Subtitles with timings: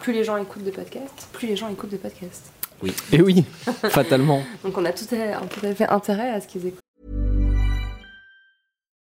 [0.00, 2.52] Plus les gens écoutent de podcasts, plus les gens écoutent de podcasts.
[2.82, 2.92] Oui.
[3.12, 3.44] Et oui,
[3.88, 4.42] fatalement.
[4.62, 6.80] Donc on a tout à, tout à fait intérêt à ce qu'ils écoutent.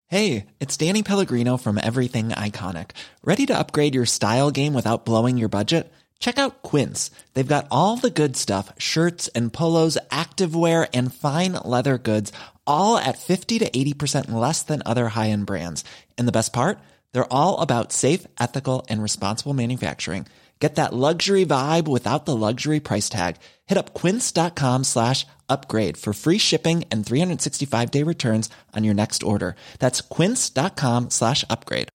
[0.10, 2.92] Hey, it's Danny Pellegrino from Everything Iconic.
[3.24, 5.92] Ready to upgrade your style game without blowing your budget?
[6.20, 7.12] Check out Quince.
[7.36, 12.32] They've got all the good stuff, shirts and polos, activewear and fine leather goods,
[12.66, 15.84] all at 50 to 80% less than other high-end brands.
[16.18, 16.80] And the best part?
[17.12, 20.26] They're all about safe, ethical and responsible manufacturing.
[20.60, 23.36] Get that luxury vibe without the luxury price tag.
[23.68, 29.24] Hit up quince.com slash upgrade for free shipping and 365 day returns on your next
[29.24, 29.56] order.
[29.80, 31.90] That's quince.com slash upgrade.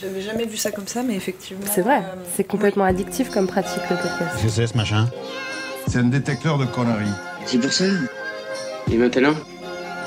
[0.00, 1.66] J'avais jamais vu ça comme ça, mais effectivement.
[1.70, 4.18] C'est vrai, euh, c'est complètement addictif comme pratique le podcast.
[4.36, 5.10] Qu'est-ce que c'est ce machin
[5.88, 7.10] C'est un détecteur de conneries.
[7.46, 7.84] C'est pour ça.
[8.90, 9.34] Et maintenant,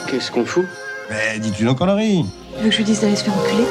[0.09, 0.65] qu'est-ce qu'on fout
[1.09, 3.65] Mais dis-tu nos conneries Tu veux que je lui dise d'aller se faire enculer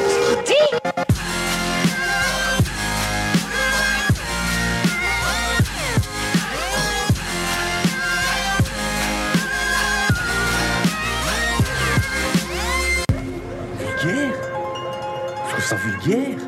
[15.77, 16.39] Vulgaire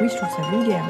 [0.00, 0.84] Oui, je trouve ça vulgaire.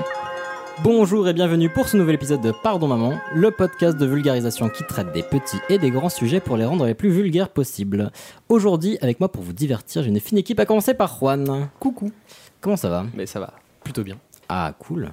[0.84, 4.84] Bonjour et bienvenue pour ce nouvel épisode de Pardon Maman, le podcast de vulgarisation qui
[4.84, 8.12] traite des petits et des grands sujets pour les rendre les plus vulgaires possibles.
[8.48, 11.68] Aujourd'hui, avec moi pour vous divertir, j'ai une fine équipe à commencer par Juan.
[11.80, 12.12] Coucou.
[12.60, 13.04] Comment ça va?
[13.14, 14.16] Mais ça va, plutôt bien.
[14.48, 15.10] Ah, cool.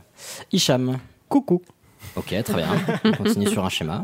[0.51, 0.99] Hicham.
[1.29, 1.61] Coucou.
[2.15, 2.67] Ok, très bien.
[3.03, 4.03] On continue sur un schéma.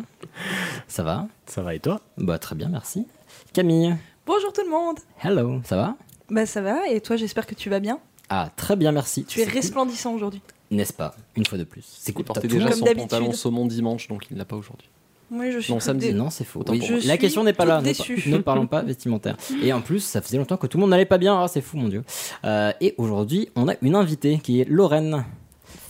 [0.88, 1.28] Ça va?
[1.46, 2.02] Ça va et toi?
[2.18, 3.06] Bah, très bien, merci.
[3.54, 3.96] Camille.
[4.26, 4.98] Bonjour tout le monde.
[5.24, 5.96] Hello, ça va?
[6.30, 8.00] Bah ça va, et toi j'espère que tu vas bien?
[8.36, 9.26] Ah, très bien, merci.
[9.26, 9.60] Tu es C'est cool.
[9.60, 10.42] resplendissant aujourd'hui.
[10.72, 11.14] N'est-ce pas?
[11.36, 11.84] Une fois de plus.
[11.86, 12.26] C'est Il cool.
[12.26, 14.90] portait T'as déjà son pantalon saumon dimanche, donc il ne l'a pas aujourd'hui.
[15.30, 16.08] Oui, je suis Non, samedi.
[16.08, 16.64] dé- Non, c'est faux.
[16.70, 16.82] Oui.
[16.84, 17.80] Je la question n'est pas là.
[17.82, 19.38] Ne, ne parlons pas vestimentaire.
[19.62, 21.40] Et en plus, ça faisait longtemps que tout le monde n'allait pas bien.
[21.44, 22.04] Ah, c'est fou, mon Dieu.
[22.44, 25.26] Euh, et aujourd'hui, on a une invitée qui est Lorraine.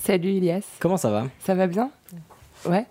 [0.04, 1.28] Salut Ilias, Comment ça va?
[1.40, 1.90] Ça va bien?
[2.66, 2.86] Ouais.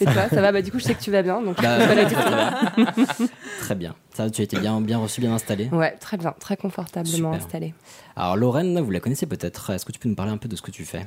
[0.00, 0.50] Et toi, ça va?
[0.52, 1.78] Bah du coup, je sais que tu vas bien, donc Bah.
[3.60, 3.94] Très bien.
[4.16, 5.68] Ça, tu as été bien, bien reçu, bien installé.
[5.72, 7.74] Ouais, très bien, très confortablement installé.
[8.16, 9.68] Alors, Lorraine, vous la connaissez peut-être.
[9.68, 11.06] Est-ce que tu peux nous parler un peu de ce que tu fais?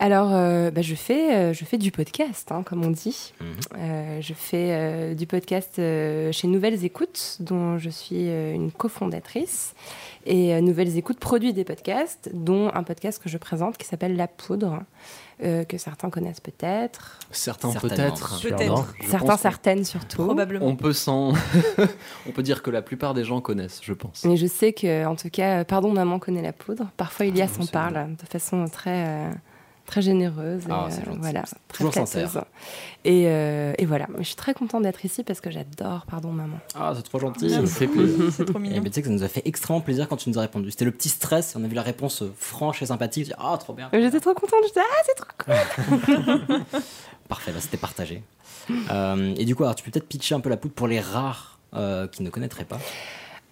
[0.00, 3.32] Alors, euh, bah, je, fais, euh, je fais du podcast, hein, comme on dit.
[3.40, 3.46] Mhm.
[3.78, 9.74] Euh, je fais du podcast chez Nouvelles Écoutes, dont je suis une cofondatrice.
[10.26, 14.28] Et Nouvelles Écoutes produit des podcasts, dont un podcast que je présente qui s'appelle La
[14.28, 14.82] Poudre,
[15.42, 17.18] euh, que certains connaissent peut-être.
[17.30, 18.40] Certains peut-être.
[19.08, 20.24] Certains, certaines surtout.
[20.24, 20.66] Probablement.
[20.66, 21.32] On peut sans.
[22.28, 24.24] on peut dire que la plupart des gens connaissent, je pense.
[24.24, 26.90] Mais je sais que, en tout cas, euh, Pardon Maman connaît la poudre.
[26.96, 29.30] Parfois, Ilias Ah, en parle de façon très, euh,
[29.90, 30.62] très généreuse.
[30.62, 31.18] et, Ah, c'est euh, gentil.
[31.20, 32.10] voilà, très toujours flatteuse.
[32.24, 32.44] sincère.
[33.04, 36.58] Et, euh, et voilà, je suis très contente d'être ici parce que j'adore Pardon Maman.
[36.74, 37.50] Ah, c'est trop gentil.
[37.50, 38.32] Ça me fait plaisir.
[38.32, 38.76] C'est trop Et mignon.
[38.82, 40.70] ben, tu sais que ça nous a fait extrêmement plaisir quand tu nous as répondu.
[40.70, 41.54] C'était le petit stress.
[41.58, 43.32] On a vu la réponse euh, franche et sympathique.
[43.38, 43.88] Ah, trop bien.
[43.92, 46.58] Mais J'étais trop contente, j'étais ah, c'est trop
[47.28, 48.22] Parfait, bah, c'était partagé.
[48.90, 51.00] Euh, et du coup, alors, tu peux peut-être pitcher un peu la poudre pour les
[51.00, 52.78] rares euh, qui ne connaîtraient pas.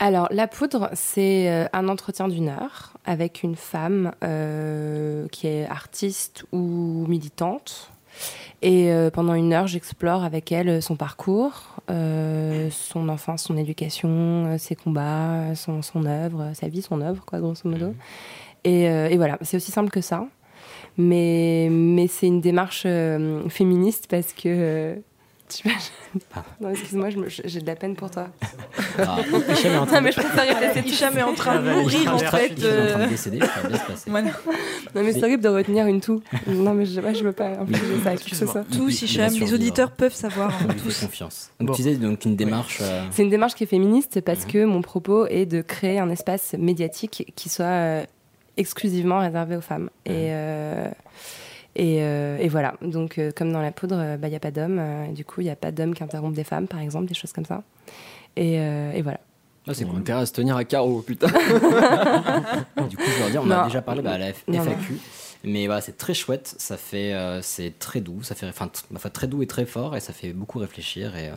[0.00, 5.66] Alors, La Poudre, c'est euh, un entretien d'une heure avec une femme euh, qui est
[5.66, 7.90] artiste ou militante.
[8.62, 14.56] Et euh, pendant une heure, j'explore avec elle son parcours, euh, son enfance, son éducation,
[14.58, 17.94] ses combats, son, son œuvre, sa vie, son œuvre, quoi, grosso modo.
[18.64, 20.26] Et, euh, et voilà, c'est aussi simple que ça.
[20.96, 24.42] Mais, mais c'est une démarche euh, féministe parce que.
[24.46, 24.96] euh,
[26.34, 26.42] Ah.
[26.60, 27.08] Non, excuse-moi,
[27.44, 28.28] j'ai de la peine pour toi.
[28.98, 29.18] Ah,
[29.50, 31.60] Hicham est en train Non, de- mais je préfère y rester Hicham est en train
[31.60, 32.26] de mourir en est fait.
[32.26, 34.10] en train de décéder, ça va bien se passer.
[34.10, 34.30] Voilà.
[34.94, 36.22] Non, mais c'est horrible de retenir une toux.
[36.46, 38.64] Non, mais je, ouais, je veux pas infliger ça à qui que ce soit.
[38.70, 40.52] Tous, Hicham, les auditeurs peuvent savoir.
[40.62, 41.00] Hein, tous.
[41.00, 41.50] confiance.
[41.60, 42.78] Donc, tu disais donc une démarche.
[42.82, 44.52] euh, C'est une démarche qui est féministe parce Mhm.
[44.52, 48.04] que mon propos est de créer un espace médiatique qui soit euh,
[48.56, 49.90] exclusivement réservé aux femmes.
[50.06, 50.12] Mhm.
[50.14, 50.88] Et, euh,
[51.78, 52.74] et, euh, et voilà.
[52.82, 54.78] Donc, euh, comme dans la poudre, il n'y a pas d'hommes.
[54.78, 57.14] euh, du coup, il n'y a pas d'hommes qui interrompent des femmes, par exemple, des
[57.14, 57.62] choses comme ça.
[58.36, 59.20] Et, euh, et voilà.
[59.66, 60.00] ah, c'est On a cool.
[60.00, 61.28] intérêt à se tenir à carreau, putain.
[62.88, 64.64] Du coup, je leur dire, on a déjà parlé bah, à la F- Non, non.
[64.64, 64.98] FAQ.
[65.44, 68.68] Mais voilà, c'est très chouette, ça fait, euh, c'est très doux, ça fait, enfin,
[69.12, 71.34] très doux et très fort, et ça fait beaucoup réfléchir, et euh,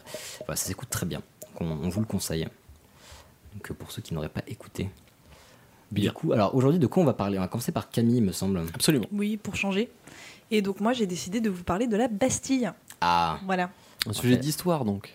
[0.47, 1.21] voilà, ça s'écoute très bien.
[1.59, 2.47] Donc, on, on vous le conseille.
[3.53, 4.89] Donc, euh, pour ceux qui n'auraient pas écouté.
[5.91, 6.09] Bien.
[6.09, 7.37] Du coup, alors aujourd'hui, de quoi on va parler?
[7.37, 8.61] On va commencer par Camille, me semble.
[8.73, 9.05] Absolument.
[9.11, 9.89] Oui, pour changer.
[10.51, 12.71] Et donc moi j'ai décidé de vous parler de la Bastille.
[13.01, 13.69] Ah, Voilà.
[14.07, 15.13] Un sujet d'histoire, donc.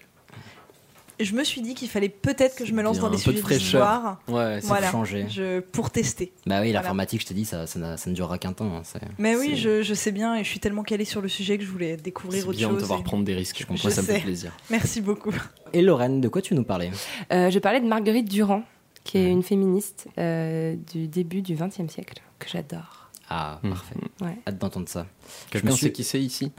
[1.19, 3.25] Et je me suis dit qu'il fallait peut-être que je me lance dans des un
[3.25, 3.59] peu de sujets fraîcheur.
[3.59, 4.21] d'histoire.
[4.29, 4.91] Ouais, c'est Voilà.
[4.91, 5.27] changer.
[5.31, 6.33] Je, pour tester.
[6.47, 6.73] bah oui, Voilà.
[6.81, 8.67] l'informatique, je t'ai dit, ça, ça, ne durera qu'un temps.
[8.77, 11.23] hein, c'est- Mais oui, c'est- je, je sais bien et je suis tellement calée sur
[11.23, 12.83] le sujet que je voulais découvrir c'est autre bien de chose.
[12.83, 13.57] devoir et- prendre des risques.
[13.61, 14.15] Je comprends, ça me sais.
[14.17, 14.53] fait plaisir.
[14.71, 15.33] Merci beaucoup.
[15.73, 16.91] Et Lorraine, de quoi tu nous parler?
[17.33, 18.63] Euh, je parlais de Marguerite Durand,
[19.03, 19.31] qui est Ouais.
[19.31, 22.21] une féministe euh, du début du XXe siècle.
[22.39, 23.06] que j'adore.
[23.29, 23.71] Ah, Hmm.
[23.71, 23.95] parfait.
[24.21, 24.39] Ouais.
[24.47, 25.07] Hâte d'entendre ça.
[25.51, 26.53] Quelqu'un me suis- sait qui c'est ici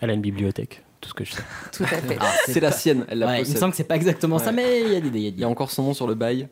[0.00, 1.42] Elle a une bibliothèque, tout ce que je sais.
[1.72, 2.16] Tout à fait.
[2.20, 4.52] Ah, C'est la sienne, elle la Ouais, il me semble que c'est pas exactement ça,
[4.52, 5.94] mais il y a des il y a des- Il y a encore son nom
[5.94, 6.48] sur le bail.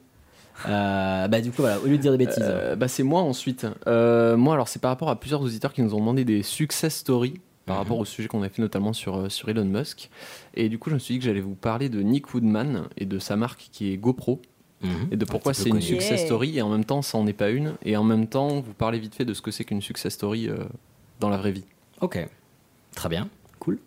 [0.66, 2.42] Euh, bah du coup voilà, au lieu de dire des bêtises.
[2.42, 3.66] Euh, bah, c'est moi ensuite.
[3.86, 6.96] Euh, moi, alors, c'est par rapport à plusieurs auditeurs qui nous ont demandé des success
[6.96, 7.82] stories par Mhm.
[7.82, 10.10] rapport au sujet qu'on a fait notamment sur, sur Elon Musk.
[10.54, 13.04] Et du coup, je me suis dit que j'allais vous parler de Nick Woodman et
[13.06, 14.40] de sa marque qui est GoPro
[14.82, 15.08] Mhm.
[15.10, 17.50] et de pourquoi c'est une success story et en même temps, ça en est pas
[17.50, 17.74] une.
[17.84, 20.48] Et en même temps, vous parlez vite fait de ce que c'est qu'une success story
[20.48, 20.64] euh,
[21.20, 21.64] dans la vraie vie.
[22.00, 22.24] Ok,
[22.94, 23.28] très bien,
[23.58, 23.78] cool.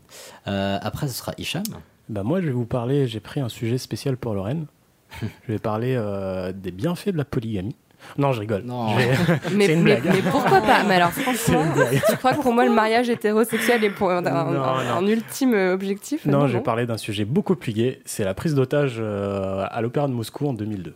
[0.47, 1.63] Euh, après ce sera Hicham.
[2.09, 4.65] Bah moi, je vais vous parler, j'ai pris un sujet spécial pour Lorraine.
[5.21, 7.75] je vais parler euh, des bienfaits de la polygamie.
[8.17, 8.63] Non, je rigole.
[8.65, 8.89] Non.
[8.89, 10.15] Je vais- Mais, C'est une mais, blague.
[10.15, 10.83] mais pourquoi pas?
[10.87, 11.63] Mais alors franchement,
[12.09, 14.95] tu crois que pour moi le mariage hétérosexuel est pour un, un- Non, un- non.
[14.97, 16.25] un ultime objectif?
[16.25, 18.01] Non, je vais parler d'un sujet beaucoup plus gai.
[18.05, 20.93] C'est la prise d'otage euh, à l'Opéra de Moscou en 2002.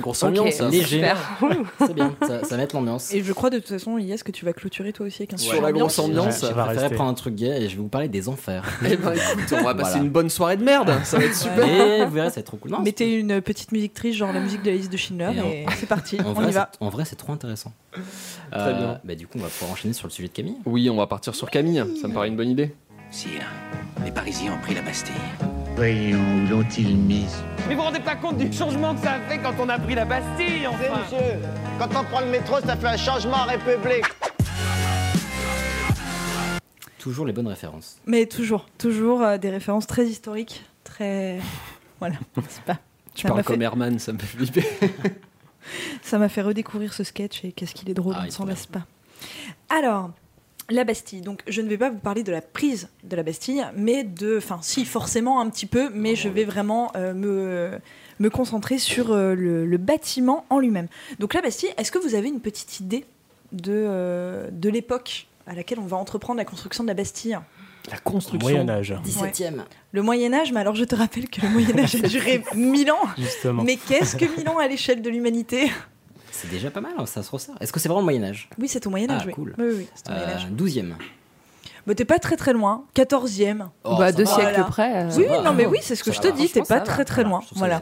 [0.00, 0.68] Grosse Ok, ambiance, hein.
[0.70, 1.04] léger.
[1.80, 3.12] C'est bien, ça, ça va être l'ambiance.
[3.12, 5.36] Et je crois de toute façon, Yes, que tu vas clôturer toi aussi avec un
[5.36, 6.20] Sur la grosse ambiance.
[6.20, 6.34] ambiance.
[6.34, 6.94] Ouais, J'ai ça va préféré rester.
[6.96, 8.64] prendre un truc gay et je vais vous parler des enfers.
[8.84, 10.04] Eh ben, écoute, on va passer Voilà.
[10.04, 10.92] une bonne soirée de merde.
[11.04, 11.66] Ça va être super.
[11.68, 12.70] Et vous verrez, ça va être trop cool.
[12.70, 15.62] Non, Mettez une petite musique triste, genre la musique de la liste de Schindler, Et
[15.62, 16.70] et c'est parti, en on vrai, y va.
[16.72, 17.72] c'est- En vrai, c'est trop intéressant.
[18.52, 19.00] Très bien.
[19.04, 20.56] Bah, du coup, on va pouvoir enchaîner sur le sujet de Camille.
[20.64, 21.82] Oui, on va partir sur Camille.
[22.00, 22.74] Ça me paraît une bonne idée.
[23.10, 23.42] Sire,
[24.04, 25.14] les Parisiens ont pris la Bastille.
[25.76, 29.20] Voyons, où l'ont-ils mise Mais vous vous rendez pas compte du changement que ça a
[29.20, 31.40] fait quand on a pris la Bastille, enfin monsieur,
[31.78, 34.04] quand on prend le métro, ça fait un changement en République.
[36.98, 37.98] Toujours les bonnes références.
[38.06, 41.38] Mais toujours, toujours euh, des références très historiques, très.
[42.00, 42.16] Voilà,
[42.48, 42.78] c'est pas.
[43.14, 44.64] Tu Ça parles m'a comme fait- Herman, ça me fait flipper.
[46.02, 48.28] Ça m'a fait redécouvrir ce sketch et qu'est-ce qu'il est drôle, Ah, on il ne
[48.28, 48.82] est s'en trop lasse pas.
[49.70, 50.10] Alors,
[50.70, 51.20] la Bastille.
[51.20, 54.38] Donc, je ne vais pas vous parler de la prise de la Bastille, mais de.
[54.38, 57.78] Enfin, si, forcément un petit peu, mais je vais vraiment euh, me,
[58.18, 60.88] me concentrer sur euh, le, le bâtiment en lui-même.
[61.18, 63.04] Donc, la Bastille, est-ce que vous avez une petite idée
[63.52, 67.38] de, euh, de l'époque à laquelle on va entreprendre la construction de la Bastille?
[67.90, 68.48] La construction.
[68.48, 69.62] Moyen Âge, 17ème.
[69.92, 72.96] Le Moyen-Âge, mais alors je te rappelle que le Moyen-Âge a duré 1000 ans.
[73.18, 73.62] justement.
[73.62, 75.70] Mais qu'est-ce que 1000 ans à l'échelle de l'humanité?
[76.36, 77.54] C'est déjà pas mal, hein, ça se resserre.
[77.60, 79.32] Est-ce que c'est vraiment le Moyen-Âge Oui, c'est au Moyen-Âge, Ah, oui.
[79.32, 79.54] cool.
[79.58, 80.48] Oui, oui, oui, c'est au Moyen-Âge.
[80.52, 80.94] 12ème.
[81.86, 82.86] Bah, t'es pas très très loin.
[82.96, 83.66] 14e.
[83.84, 84.30] Oh, bah, deux va.
[84.34, 84.64] siècles Voilà.
[84.64, 85.04] près.
[85.04, 85.42] euh, oui, va.
[85.42, 86.32] non, mais oui, c'est ce que Ça je te va.
[86.32, 86.48] dis.
[86.48, 87.04] T'es pas très va.
[87.04, 87.40] très loin.
[87.56, 87.78] Voilà.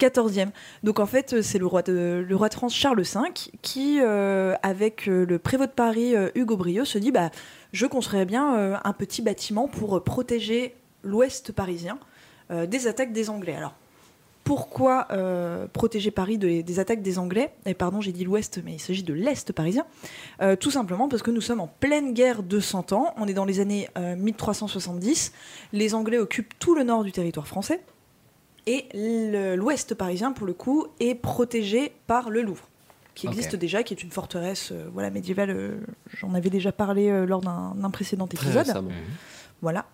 [0.00, 0.48] 14e.
[0.82, 3.20] Donc en fait, euh, c'est le roi de, le roi de France Charles V
[3.62, 7.30] qui, euh, avec euh, le prévôt de Paris euh, Hugo Briot, se dit bah,
[7.72, 11.98] je construirais bien euh, un petit bâtiment pour euh, protéger l'ouest parisien
[12.50, 13.54] euh, des attaques des Anglais.
[13.56, 13.74] Alors.
[14.46, 18.74] Pourquoi euh, protéger Paris de- des attaques des Anglais Et pardon, j'ai dit l'Ouest, mais
[18.74, 19.84] il s'agit de l'Est parisien.
[20.40, 23.12] Euh, tout simplement parce que nous sommes en pleine guerre de 100 ans.
[23.16, 25.32] On est dans les années euh, 1370.
[25.72, 27.80] Les Anglais occupent tout le nord du territoire français.
[28.68, 28.86] Et
[29.56, 32.68] l'ouest parisien, pour le coup, est protégé par le Louvre,
[33.16, 35.50] qui existe déjà, qui est une forteresse euh, voilà, médiévale.
[35.50, 35.76] euh,
[36.18, 38.66] J'en avais déjà parlé euh, lors d'un précédent épisode.
[39.62, 39.86] Voilà.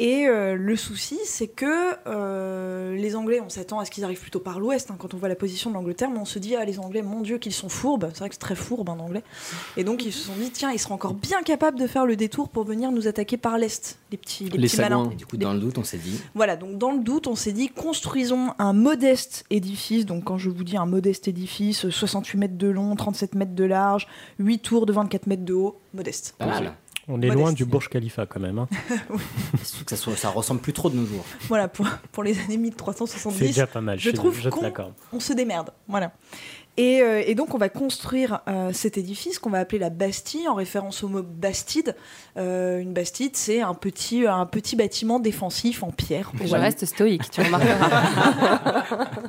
[0.00, 4.20] Et euh, le souci, c'est que euh, les Anglais, on s'attend à ce qu'ils arrivent
[4.20, 6.56] plutôt par l'ouest, hein, quand on voit la position de l'Angleterre, mais on se dit,
[6.56, 8.10] ah, les Anglais, mon Dieu, qu'ils sont fourbes.
[8.12, 9.22] C'est vrai que c'est très fourbe, un Anglais.
[9.76, 12.16] Et donc, ils se sont dit, tiens, ils seront encore bien capables de faire le
[12.16, 14.96] détour pour venir nous attaquer par l'est, les petits, les Les petits malins.
[14.96, 15.12] Sagouins.
[15.12, 16.20] Et du coup, dans le doute, on s'est dit.
[16.34, 20.06] Voilà, donc dans le doute, on s'est dit construisons un modeste édifice.
[20.06, 23.64] Donc quand je vous dis un modeste édifice, 68 mètres de long, 37 mètres de
[23.64, 24.08] large,
[24.40, 26.34] 8 tours de 24 mètres de haut, modeste.
[26.38, 26.74] Pas mal.
[27.06, 28.58] On est loin du Burj Khalifa quand même.
[28.58, 28.68] hein.
[29.62, 31.24] Surtout que ça, soit- ça ressemble plus trop de nos jours.
[31.48, 33.98] Voilà, pour, pour les années C'est 1370, déjà pas mal.
[33.98, 34.94] je trouve je qu'on- l'accorde.
[35.12, 35.70] on se démerde.
[35.86, 36.12] Voilà.
[36.76, 40.48] Et, euh, et donc on va construire euh, cet édifice qu'on va appeler la Bastille
[40.48, 41.94] en référence au mot bastide.
[42.36, 46.32] Euh, une bastide, c'est un petit, un petit bâtiment défensif en pierre.
[46.40, 46.64] Je Voilà.
[46.64, 48.72] reste stoïque, tu remarqueras.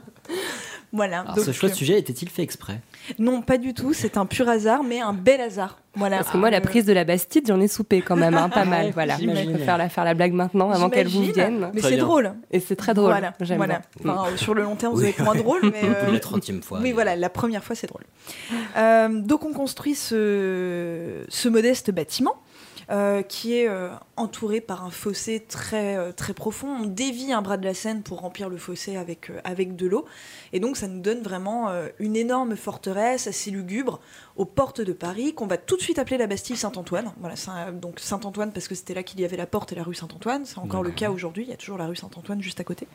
[0.96, 1.20] Voilà.
[1.22, 2.80] Alors, Donc, ce choix de euh, sujet était-il fait exprès?
[3.20, 3.94] Non, pas du tout.
[3.94, 5.78] C'est un pur hasard, mais un bel hasard.
[5.96, 6.18] Voilà.
[6.18, 8.50] Parce que moi, la Euh, prise de la Bastide, j'en ai soupé quand même, hein,
[8.54, 8.92] pas mal.
[8.94, 11.70] Voilà, je préfère la faire la blague maintenant avant qu'elle vous vienne.
[11.74, 12.34] Mais c'est drôle.
[12.52, 13.12] Et c'est très drôle.
[13.12, 13.34] Voilà.
[13.42, 13.82] J'aime voilà.
[14.04, 14.14] bien.
[14.14, 15.06] Enfin, sur le long terme, vous Oui.
[15.06, 15.82] allez être moins drôle, mais.
[15.84, 16.80] Euh, la 30 fois.
[16.82, 18.04] Oui, voilà, la première fois, c'est drôle.
[18.78, 22.36] Euh, donc, on construit ce, ce modeste bâtiment.
[22.92, 26.68] Euh, qui est euh, entouré par un fossé très, euh, très profond.
[26.68, 30.06] On dévie un bras de la Seine pour remplir le fossé avec, avec de l'eau.
[30.54, 34.00] Et donc, ça nous donne vraiment une énorme forteresse assez lugubre
[34.36, 37.12] aux portes de Paris, qu'on va tout de suite appeler la Bastille Saint-Antoine.
[37.20, 39.84] Voilà, Saint- donc Saint-Antoine parce que c'était là qu'il y avait la porte et la
[39.84, 40.46] rue Saint-Antoine.
[40.46, 41.44] C'est encore le cas aujourd'hui.
[41.44, 42.88] Il y a toujours la rue Saint-Antoine juste à côté.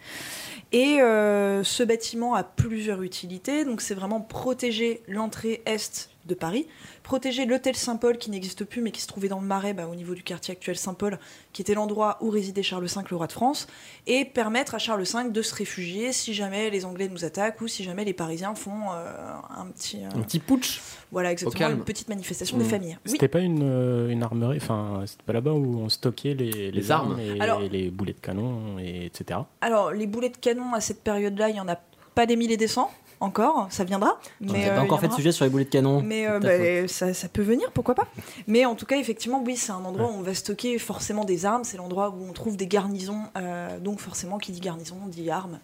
[0.72, 3.64] Et ce bâtiment a plusieurs utilités.
[3.64, 6.66] Donc, c'est vraiment protéger l'entrée est de Paris,
[7.02, 9.94] protéger l'hôtel Saint-Paul qui n'existe plus mais qui se trouvait dans le Marais bah, au
[9.94, 11.18] niveau du quartier actuel Saint-Paul,
[11.52, 13.66] qui était l'endroit où résidait Charles V, le roi de France,
[14.06, 17.68] et permettre à Charles V de se réfugier si jamais les Anglais nous attaquent ou
[17.68, 19.12] si jamais les Parisiens font euh,
[19.56, 19.98] un petit...
[20.04, 20.80] euh, Un petit putsch.
[21.12, 21.78] Voilà, Au exactement, calme.
[21.78, 22.60] une petite manifestation Mm.
[22.62, 22.98] des familles.
[23.06, 23.12] Oui.
[23.12, 26.90] C'était pas une, euh, une armerie, enfin, c'était pas là-bas où on stockait les, les,
[26.90, 27.12] armes.
[27.12, 29.40] armes, et Alors- les boulets de canon, et etc.
[29.60, 31.76] Alors, les boulets de canon à cette période-là, il y en a
[32.14, 34.18] pas des milliers et des cents encore, ça viendra.
[34.40, 36.02] Mais n'a euh, pas encore fait de sujet sur les boulets de canon.
[36.02, 38.08] Mais euh, bah, ça, ça peut venir, pourquoi pas.
[38.46, 41.44] Mais en tout cas, effectivement, oui, c'est un endroit où on va stocker forcément des
[41.46, 41.64] armes.
[41.64, 43.22] C'est l'endroit où on trouve des garnisons.
[43.36, 45.58] euh, donc forcément, qui dit garnison, dit armes.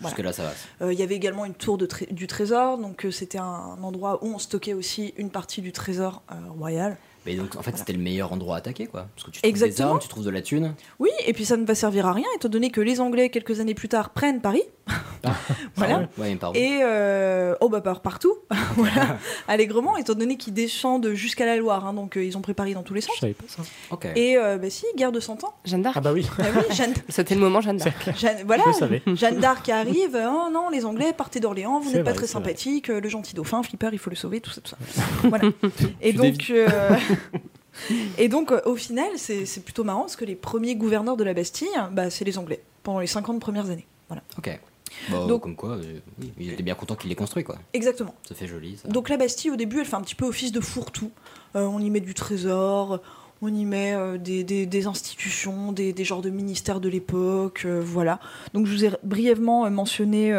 [0.00, 0.16] Voilà.
[0.16, 0.86] Jusque là, ça va.
[0.86, 2.78] Euh, Il y avait également une tour de du trésor.
[2.78, 6.96] Donc euh, c'était un endroit où on stockait aussi une partie du trésor euh, royal.
[7.26, 9.06] Mais donc, en fait, c'était le meilleur endroit à attaquer, quoi.
[9.14, 9.90] Parce que tu trouves des Exactement.
[9.92, 10.74] armes, tu trouves de la thune.
[10.98, 13.60] Oui, et puis ça ne va servir à rien, étant donné que les Anglais, quelques
[13.60, 14.62] années plus tard, prennent Paris.
[15.76, 16.02] voilà.
[16.18, 16.36] Ah ouais.
[16.54, 18.34] Et euh, oh bah par partout,
[18.76, 22.52] voilà, allègrement, étant donné qu'ils descendent jusqu'à la Loire, hein, donc euh, ils ont pris
[22.52, 23.14] Paris dans tous les sens.
[23.16, 23.62] Je savais pas ça.
[24.14, 25.54] Et euh, bah si, guerre de 100 ans.
[25.64, 25.96] Jeanne d'Arc.
[25.96, 26.26] Ah bah oui.
[26.38, 28.10] Bah oui, Jeanne, C'était le moment Jeanne d'Arc.
[28.18, 29.14] Jeanne- voilà, Je.
[29.14, 30.18] Jeanne d'Arc arrive.
[30.30, 32.90] Oh non, les Anglais partez d'Orléans, vous n'êtes pas très sympathique.
[32.90, 34.76] euh, Le gentil dauphin, Flipper, il faut le sauver, tout ça, tout ça.
[35.24, 35.48] voilà.
[36.02, 36.68] Et Tu donc, euh,
[38.18, 41.24] et donc, euh, au final, c'est c'est plutôt marrant parce que les premiers gouverneurs de
[41.24, 43.86] la Bastille, bah, c'est les Anglais pendant les 50 premières années.
[44.08, 44.22] Voilà.
[44.38, 44.60] Ok.
[45.10, 47.56] Bon, Donc- comme quoi, euh, oui, il était bien content qu'il l'ait construit, quoi.
[47.72, 48.14] Exactement.
[48.28, 48.88] Ça fait joli, ça.
[48.88, 51.10] Donc la Bastille, au début, elle fait un petit peu office de fourre-tout.
[51.56, 53.00] Euh, on y met du trésor,
[53.42, 57.66] on y met euh, des, des- des institutions, des, des genres de ministères de l'époque,
[57.66, 58.18] voilà.
[58.54, 60.32] Donc je vous ai brièvement mentionné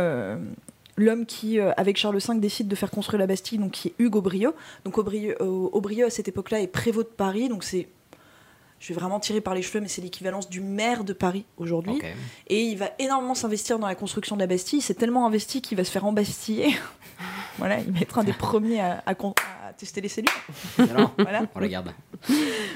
[0.98, 3.94] l'homme qui, euh, avec Charles V, décide de faire construire la Bastille, donc qui est
[4.00, 4.54] Hugues Aubrieux.
[4.86, 7.88] Donc Aubrieux, euh, Aubrieux, à cette époque-là, est prévôt de Paris, donc c'est...
[8.80, 12.00] Je vais vraiment tirer par les cheveux, mais c'est l'équivalence du maire de Paris aujourd'hui.
[12.48, 14.82] Et il va énormément s'investir dans la construction de la Bastille.
[14.82, 16.76] C'est tellement investi qu'il va se faire embastiller.
[17.58, 19.34] voilà, il va être un des premiers à, à con-
[19.68, 20.30] à tester les cellules.
[20.78, 21.44] Alors, Voilà.
[21.56, 21.94] on la garde.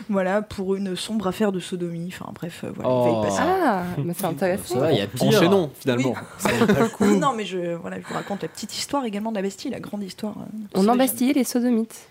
[0.09, 2.07] voilà, pour une sombre affaire de sodomie.
[2.13, 3.03] Enfin bref, euh, voilà, il Oh.
[3.21, 3.41] va y passer.
[3.43, 4.89] Ah, mais c'est intéressant.
[4.89, 5.23] Il y a pire.
[5.27, 6.15] Enchaînons, finalement.
[7.01, 7.17] Oui.
[7.19, 9.79] non, mais je, voilà, je vous raconte la petite histoire également de la Bastille, la
[9.79, 10.35] grande histoire.
[10.39, 12.08] euh, On embastillait les sodomites.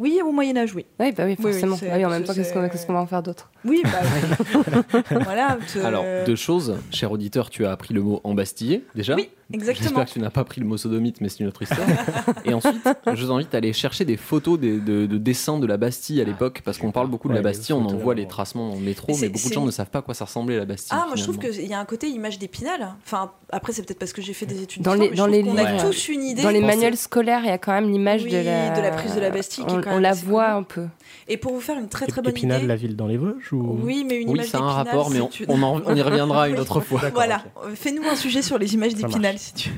[0.00, 0.86] Oui, au Moyen-Âge, oui.
[0.98, 1.76] Oui, bah oui, Oui, oui, forcément.
[1.92, 3.50] Ah oui, en même temps, c'est- qu'est-ce qu'on qu'est-ce qu'on va en faire d'autre?
[3.66, 4.00] Oui, bah,
[5.24, 5.58] voilà.
[5.72, 6.78] te- Alors, deux choses.
[6.90, 9.14] Cher auditeur, tu as appris le mot embastillé, déjà?
[9.14, 9.88] Oui, exactement.
[9.88, 11.86] J'espère que tu n'as pas pris le mot sodomite, mais c'est une autre histoire.
[12.44, 12.76] Et ensuite,
[13.12, 16.20] je vous invite à aller chercher des photos des- de, de dessins de la Bastille
[16.20, 18.74] à l'époque, parce qu'on parle beaucoup de la Ouais, Bastille, on en voit les tracements
[18.74, 20.90] le métro, Mais beaucoup de gens ne savent pas à quoi ça ressemblait la Bastille.
[20.98, 22.94] Ah, moi je trouve qu'il y a un côté image d'épinal.
[23.04, 25.30] Enfin, après, c'est peut-être parce que j'ai fait des études Dans les- mais dans je
[25.30, 26.42] les trouve qu'on a tous une idée.
[26.42, 28.76] Dans les manuels scolaires, il y a quand même l'image Oui, de, la...
[28.76, 30.86] de la prise de la Bastille On, on la voit un peu.
[31.28, 32.66] Et pour vous faire une très très bonne Épinal, idée.
[32.68, 33.78] la ville dans les Vosges ou...
[33.82, 35.94] Oui, mais une Oui, image ça a un d'Épinal, rapport, mais on, on en- on
[35.94, 37.00] y reviendra une autre fois.
[37.14, 37.42] Voilà,
[37.74, 39.76] fais-nous un sujet sur les images d'Épinal si tu veux.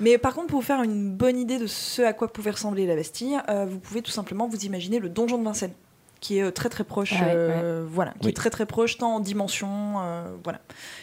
[0.00, 2.86] Mais par contre, pour vous faire une bonne idée de ce à quoi pouvait ressembler
[2.86, 5.72] la Bastille, euh, vous pouvez tout simplement vous imaginer le donjon de Vincennes,
[6.20, 8.30] qui est euh, très très proche, Ah ouais, euh, voilà, qui Oui.
[8.30, 9.68] est très très proche tant en dimension,
[10.00, 10.60] euh, voilà.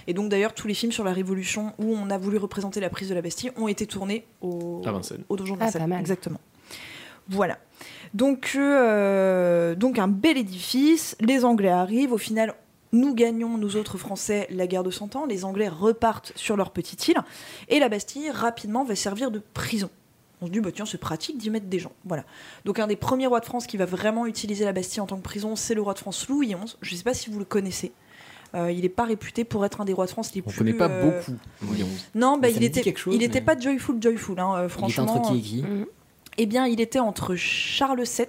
[0.07, 2.89] Et donc d'ailleurs, tous les films sur la Révolution où on a voulu représenter la
[2.89, 5.23] prise de la Bastille ont été tournés au, À Vincennes.
[5.29, 5.81] au donjon de Ah, Vincennes.
[5.81, 5.99] pas mal.
[5.99, 6.39] Exactement.
[7.27, 7.57] Voilà.
[8.13, 11.15] Donc, euh, donc un bel édifice.
[11.19, 12.13] Les Anglais arrivent.
[12.13, 12.53] Au final,
[12.95, 15.25] nous gagnons, nous autres Français, la guerre de Cent Ans.
[15.25, 17.17] Les Anglais repartent sur leur petite île.
[17.69, 19.89] Et la Bastille, rapidement, va servir de prison.
[20.41, 21.93] On se dit, bah, tiens, c'est pratique d'y mettre des gens.
[22.05, 22.23] Voilà.
[22.65, 25.17] Donc, un des premiers rois de France qui va vraiment utiliser la Bastille en tant
[25.17, 26.75] que prison, c'est le roi de France Louis XI.
[26.81, 27.91] Je ne sais pas si vous le connaissez.
[28.53, 30.49] Euh, il n'est pas réputé pour être un des rois de France les On ne
[30.51, 30.57] plus.
[30.59, 31.73] connaît pas euh, beaucoup.
[31.73, 31.87] Lyon.
[32.13, 34.73] Non, bah, il était, chose, il était mais- pas joyful, joyful, hein, euh, Il était
[34.73, 35.15] franchement.
[35.15, 35.65] entre qui et qui?
[36.37, 38.25] Eh bien, il était entre Charles VII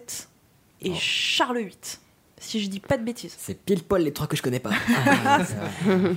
[0.83, 0.97] et Oh.
[0.99, 1.71] Charles VIII,
[2.47, 3.35] si je dis pas de bêtises.
[3.39, 4.71] C'est pile poil les trois que je connais pas.
[5.27, 5.41] Ah.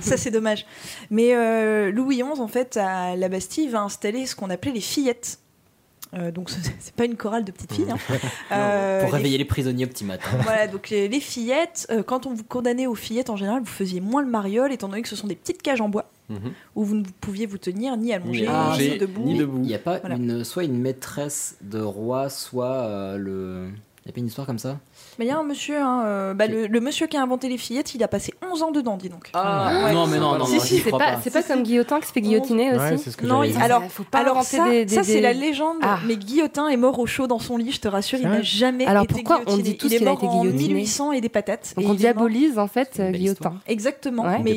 [0.00, 0.66] Ça, c'est dommage.
[1.10, 4.80] Mais euh, Louis XI, en fait, à la Bastille, va installer ce qu'on appelait les
[4.80, 5.38] fillettes.
[6.14, 7.86] Euh, donc, ce- c'est pas une chorale de petites filles.
[7.90, 7.96] hein.
[8.52, 10.28] Euh, Pour les- réveiller les prisonniers au petit matin.
[10.42, 13.66] Voilà, donc les, les fillettes, euh, quand on vous condamnait aux fillettes, en général, vous
[13.66, 16.52] faisiez moins le mariole, étant donné que ce sont des petites cages en bois Mhm.
[16.76, 19.22] où vous ne pouviez vous tenir ni allongé, Ni allongé, ni debout.
[19.24, 19.58] ni Mais debout.
[19.62, 20.14] Il n'y a pas Voilà.
[20.16, 23.66] une, soit une maîtresse de roi, soit euh, le.
[23.68, 24.78] Il n'y a pas une histoire comme ça?
[25.18, 27.48] Mais il y a un monsieur, hein, euh, bah, le, le monsieur qui a inventé
[27.48, 29.28] les fillettes, il a passé 11 ans dedans, dis donc.
[29.34, 29.92] Ah, Ouais.
[29.92, 31.18] non, mais non, non, Si, non, si, C'est pas, pas.
[31.22, 33.82] c'est pas comme Guillotin qui se fait guillotiner Ouais, aussi c'est ce que Non, alors,
[33.90, 35.98] faut pas alors ça, des, des- ça c'est des- la légende, Ah.
[36.06, 38.86] mais Guillotin est mort au chaud dans son lit, je te rassure, il n'a jamais
[38.86, 39.62] Alors été pourquoi on guillotiné.
[39.62, 41.74] dit tous il est mort été en guillotiné 1800 et des patates.
[41.76, 43.54] Donc on diabolise en fait Guillotin.
[43.66, 44.22] Exactement.
[44.24, 44.52] On mais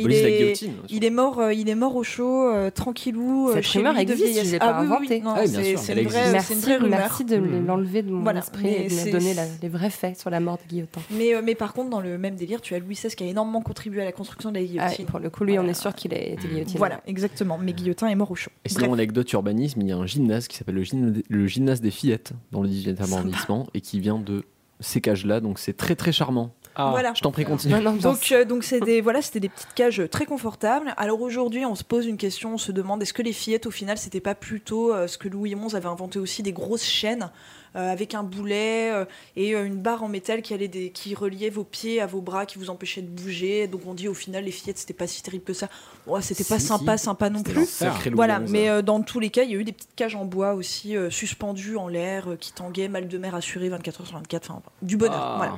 [0.90, 4.46] il est, mort, euh, il est mort au chaud, euh, tranquillou, Cette chez rumeur existe,
[4.46, 5.24] je l'ai ah, pas oui, oui, inventée.
[5.26, 7.20] Ah c'est une vraie, Merci, rumeur.
[7.28, 7.66] de Mhm.
[7.68, 10.68] l'enlever de mon esprit et de me donner les vrais faits sur la mort de
[10.70, 11.02] Guillotin.
[11.12, 13.28] Mais, euh, mais par contre, dans le même délire, tu as Louis XVI qui a
[13.28, 15.06] énormément contribué à la construction de la Ah, guillotine.
[15.06, 16.78] et pour le coup, lui, on est sûr qu'il a été guillotiné.
[16.78, 17.58] Voilà, exactement.
[17.58, 18.52] Mais Guillotin est mort au chaud.
[18.66, 18.94] Et sinon, Bref.
[19.00, 22.34] anecdote urbanisme, il y a un gymnase qui s'appelle le, gymnase- le gymnase des fillettes
[22.52, 24.44] dans le 18e arrondissement et qui vient de
[24.80, 26.54] ces cages-là, donc c'est très très charmant.
[26.76, 27.14] Voilà.
[27.16, 27.76] Je t'en prie, continue.
[28.02, 30.94] Donc, euh, donc c'est des voilà, c'était des petites cages très confortables.
[30.98, 33.72] Alors aujourd'hui, on se pose une question, on se demande est-ce que les fillettes, au
[33.72, 37.30] final, c'était pas plutôt euh, ce que Louis XI avait inventé aussi des grosses chaînes
[37.76, 41.50] avec un boulet euh, et euh, une barre en métal qui allait des, qui reliait
[41.50, 43.68] vos pieds à vos bras, qui vous empêchait de bouger.
[43.68, 45.70] Donc on dit au final, les fillettes, c'était pas si terrible que ça.
[46.06, 47.06] Ouais, c'était pas Si, sympa, si.
[47.06, 47.66] sympa non plus.
[48.14, 50.26] Voilà, mais euh, dans tous les cas, il y a eu des petites cages en
[50.26, 54.08] bois aussi euh, suspendues en l'air euh, qui tanguaient, mal de mer assuré 24 heures
[54.08, 54.52] sur 24.
[54.52, 55.16] Enfin, du bonheur.
[55.20, 55.34] Ah.
[55.38, 55.54] Voilà.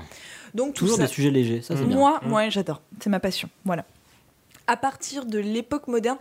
[0.53, 1.98] Donc tout Toujours ça- des sujets légers, ça c'est bien.
[1.98, 2.29] moi, Mm.
[2.29, 2.81] moi j'adore.
[3.01, 3.50] C'est ma passion.
[3.65, 3.84] Voilà.
[4.67, 6.17] À partir de l'époque moderne,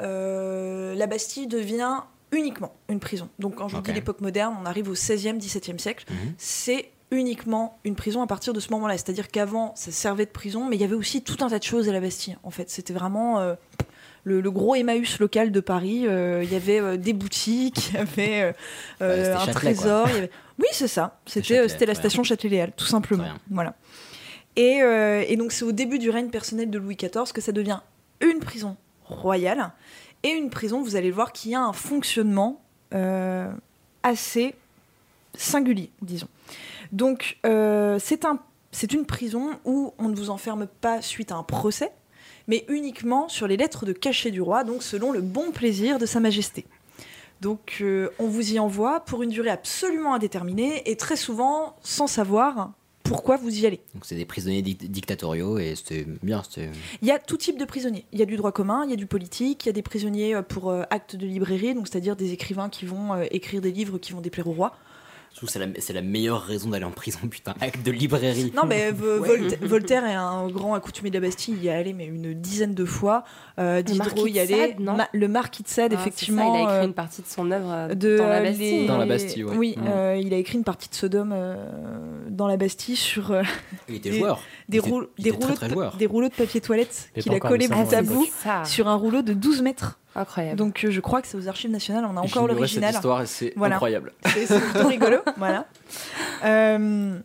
[0.00, 1.98] euh, la Bastille devient
[2.34, 3.28] uniquement une prison.
[3.38, 3.86] Donc quand je vous Ok.
[3.86, 6.04] dis l'époque moderne, on arrive au 16e, 17e siècle.
[6.10, 6.34] Mhm.
[6.38, 8.94] C'est uniquement une prison à partir de ce moment-là.
[8.94, 11.64] C'est-à-dire qu'avant, ça servait de prison, mais il y avait aussi tout un tas de
[11.64, 12.36] choses à la Bastille.
[12.42, 13.54] En fait, c'était vraiment euh,
[14.24, 16.06] le, le gros Emmaüs local de Paris.
[16.08, 18.54] Euh, Il y avait euh, des boutiques, il y avait
[19.00, 20.08] un Châtelet, trésor.
[20.08, 21.20] y avait- Oui, c'est ça.
[21.26, 23.24] C'était la station Châtelet-Léal, tout simplement.
[23.50, 23.74] Voilà.
[24.56, 24.80] Et,
[25.28, 27.80] et donc c'est au début du règne personnel de Louis XIV que ça devient
[28.20, 29.72] une prison royale
[30.24, 32.60] et une prison, vous allez le voir, qui a un fonctionnement
[32.94, 33.52] euh,
[34.02, 34.54] assez
[35.36, 36.28] singulier, disons.
[36.92, 41.92] Donc euh, c'est une prison où on ne vous enferme pas suite à un procès,
[42.48, 46.06] mais uniquement sur les lettres de cachet du roi, donc selon le bon plaisir de
[46.06, 46.64] Sa Majesté.
[47.40, 52.06] Donc euh, on vous y envoie pour une durée absolument indéterminée et très souvent sans
[52.06, 52.72] savoir
[53.04, 53.80] pourquoi vous y allez.
[53.94, 56.42] Donc c'est des prisonniers dic- dictatoriaux et c'était bien.
[57.02, 58.04] Il y a tout type de prisonniers.
[58.12, 59.82] Il y a du droit commun, il y a du politique, il y a des
[59.82, 63.60] prisonniers euh, pour euh, actes de librairie, donc c'est-à-dire des écrivains qui vont euh, écrire
[63.60, 64.74] des livres qui vont déplaire au roi.
[65.34, 67.54] Je trouve que c'est la, meilleure raison d'aller en prison, putain.
[67.60, 68.52] Acte de librairie.
[68.54, 68.92] Non, mais.
[68.92, 72.34] Volte- Voltaire est un grand accoutumé de la Bastille, il y est allé mais une
[72.34, 73.24] dizaine de fois.
[73.58, 74.68] Euh, Diderot y allait.
[74.68, 76.54] Sade, non Ma- le marquis de Sade, Ah, ça, effectivement.
[76.54, 78.80] il a écrit euh, une partie de son œuvre euh, de, dans la euh, Bastille.
[78.82, 79.56] les- Dans la Bastille, ouais.
[79.56, 79.82] Oui, Mm.
[79.88, 81.56] euh, il a écrit une partie de Sodome euh,
[82.30, 83.42] dans la Bastille sur euh,
[83.88, 84.40] Il était des- joueur.
[84.68, 85.96] des, Il était- roule- il des était rouleaux très de, joueur.
[85.96, 88.60] des rouleaux de papier toilette qu'il a encore collé comme ça, bout à ouais.
[88.62, 89.98] bout sur un rouleau de 12 mètres.
[90.16, 90.56] Incroyable.
[90.56, 92.94] Donc euh, je crois que c'est aux archives nationales, on a encore J'ignorais cette l'original.
[92.94, 93.74] histoire et c'est Voilà.
[93.76, 94.12] incroyable.
[94.46, 95.66] C'est plutôt rigolo, voilà.
[96.44, 97.18] Euh,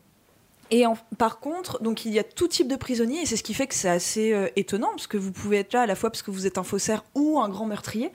[0.71, 3.43] et en- par contre, donc il y a tout type de prisonniers et c'est ce
[3.43, 5.95] qui fait que c'est assez euh, étonnant parce que vous pouvez être là à la
[5.95, 8.11] fois parce que vous êtes un faussaire ou un grand meurtrier.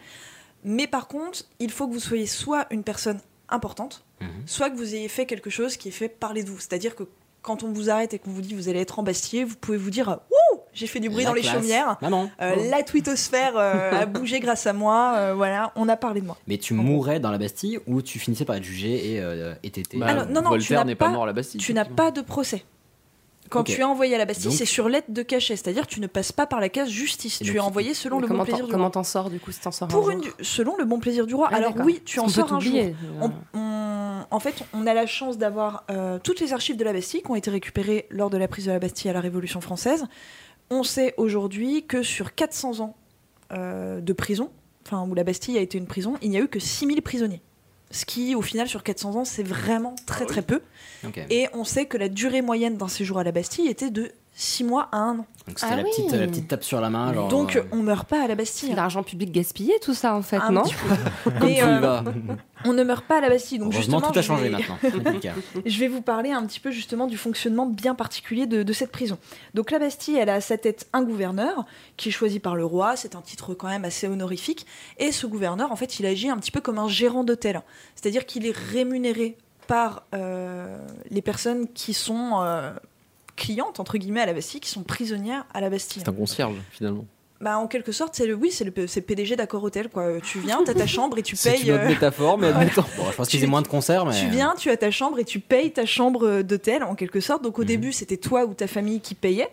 [0.64, 4.28] Mais par contre, il faut que vous soyez soit une personne importante, Mhm.
[4.46, 6.58] soit que vous ayez fait quelque chose qui est fait parler de vous.
[6.58, 7.02] C'est-à-dire que
[7.42, 9.90] quand on vous arrête et qu'on vous dit vous allez être embastillé, vous pouvez vous
[9.90, 11.96] dire Wouh, j'ai fait du bruit La dans les chaumières.
[12.02, 12.30] Maman.
[12.42, 12.62] Euh, Oh.
[12.70, 15.14] La twittosphère euh, a bougé grâce à moi.
[15.16, 16.36] euh, voilà, on a parlé de moi.
[16.46, 19.70] Mais tu mourais dans la Bastille ou tu finissais par être jugé et euh, et
[19.70, 19.96] t'étais.
[19.98, 21.60] Bah, non, non, tu Voltaire n'as n'est pas pas- mort à la Bastille.
[21.60, 22.64] Tu n'as pas de procès.
[23.50, 26.06] Quand tu es envoyé à la Bastille, c'est sur lettre de cachet, c'est-à-dire tu ne
[26.08, 27.40] passes pas par la case justice.
[27.40, 28.90] Et Tu donc, es envoyé selon le comment bon plaisir du Comment roi.
[28.92, 31.26] t'en sors du coup si t'en sors Pour un une, jour selon le bon plaisir
[31.26, 31.50] du roi.
[31.52, 32.72] Ah, Alors oui, tu en sors un jour.
[32.72, 32.96] t'oublier.
[33.20, 36.92] On- on- en fait, on a la chance d'avoir euh, toutes les archives de la
[36.94, 39.60] Bastille qui ont été récupérées lors de la prise de la Bastille à la Révolution
[39.60, 40.06] française.
[40.70, 42.96] On sait aujourd'hui que sur 400 ans
[43.52, 44.50] euh, de prison,
[44.86, 47.42] enfin où la Bastille a été une prison, il n'y a eu que 6000 prisonniers.
[47.90, 50.60] Ce qui, au final, sur 400 ans, c'est vraiment très très peu.
[51.30, 54.64] Et on sait que la durée moyenne d'un séjour à la Bastille était de 6
[54.64, 55.26] mois à 1 an.
[55.46, 55.90] Donc c'était Ah la, oui.
[55.90, 57.12] petite, la petite tape sur la main.
[57.14, 58.70] Genre, Donc euh, on meurt pas à la C'est Bastille.
[58.70, 61.30] de l'argent public gaspillé tout ça en fait, Un non petit peu.
[61.38, 62.02] Comme Mais, tu y euh, vas.
[62.64, 63.58] on ne meurt pas à la Bastille.
[63.58, 64.78] Donc justement, tout a je changé vais- maintenant.
[65.66, 68.90] Je vais vous parler un petit peu justement du fonctionnement bien particulier de, de cette
[68.90, 69.18] prison.
[69.52, 71.66] Donc la Bastille, elle a à sa tête un gouverneur
[71.96, 74.66] qui est choisi par le roi, c'est un titre quand même assez honorifique,
[74.98, 77.62] et ce gouverneur, en fait, il agit un petit peu comme un gérant d'hôtel,
[77.94, 80.78] c'est-à-dire qu'il est rémunéré par euh,
[81.10, 82.72] les personnes qui sont euh,
[83.36, 86.02] clientes, entre guillemets, à la Bastille, qui sont prisonnières à la Bastille.
[86.04, 87.04] C'est un concierge finalement.
[87.40, 90.18] Bah, en quelque sorte, c'est le oui, c'est le c'est le PDG d'accord hôtel quoi.
[90.20, 91.64] Tu viens, t'as ta chambre et tu C'est payes.
[91.68, 92.84] une autre euh, métaphore, mais admettons.
[92.96, 94.18] Bon, je pense qu'ils aient moins de concerts, mais.
[94.18, 97.42] Tu viens, tu as ta chambre et tu payes ta chambre d'hôtel en quelque sorte.
[97.42, 99.48] Donc au début, c'était toi ou ta famille qui payait.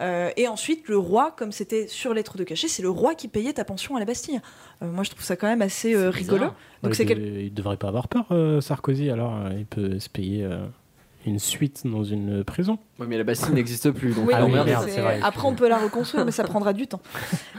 [0.00, 3.28] Euh, et ensuite, le roi, comme c'était sur lettre de cachet, c'est le roi qui
[3.28, 4.40] payait ta pension à la Bastille.
[4.82, 6.46] Euh, moi, je trouve ça quand même assez euh, C'est rigolo.
[6.82, 9.98] Donc il, c'est quel- il devrait pas avoir peur, euh, Sarkozy, alors euh, il peut
[9.98, 10.58] se payer euh,
[11.26, 12.78] une suite dans une prison.
[12.98, 14.66] Ouais, mais la Bastille n'existe plus, donc Oui, Ah non, oui, merde.
[14.66, 15.20] merde, c'est- c'est vrai.
[15.22, 17.00] Après, on peut la reconstruire, mais ça prendra du temps.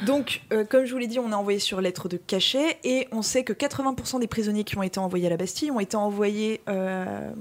[0.06, 3.08] Donc, euh, comme je vous l'ai dit, on est envoyé sur lettre de cachet et
[3.12, 5.96] on sait que 80% des prisonniers qui ont été envoyés à la Bastille ont été
[5.98, 7.32] envoyés euh,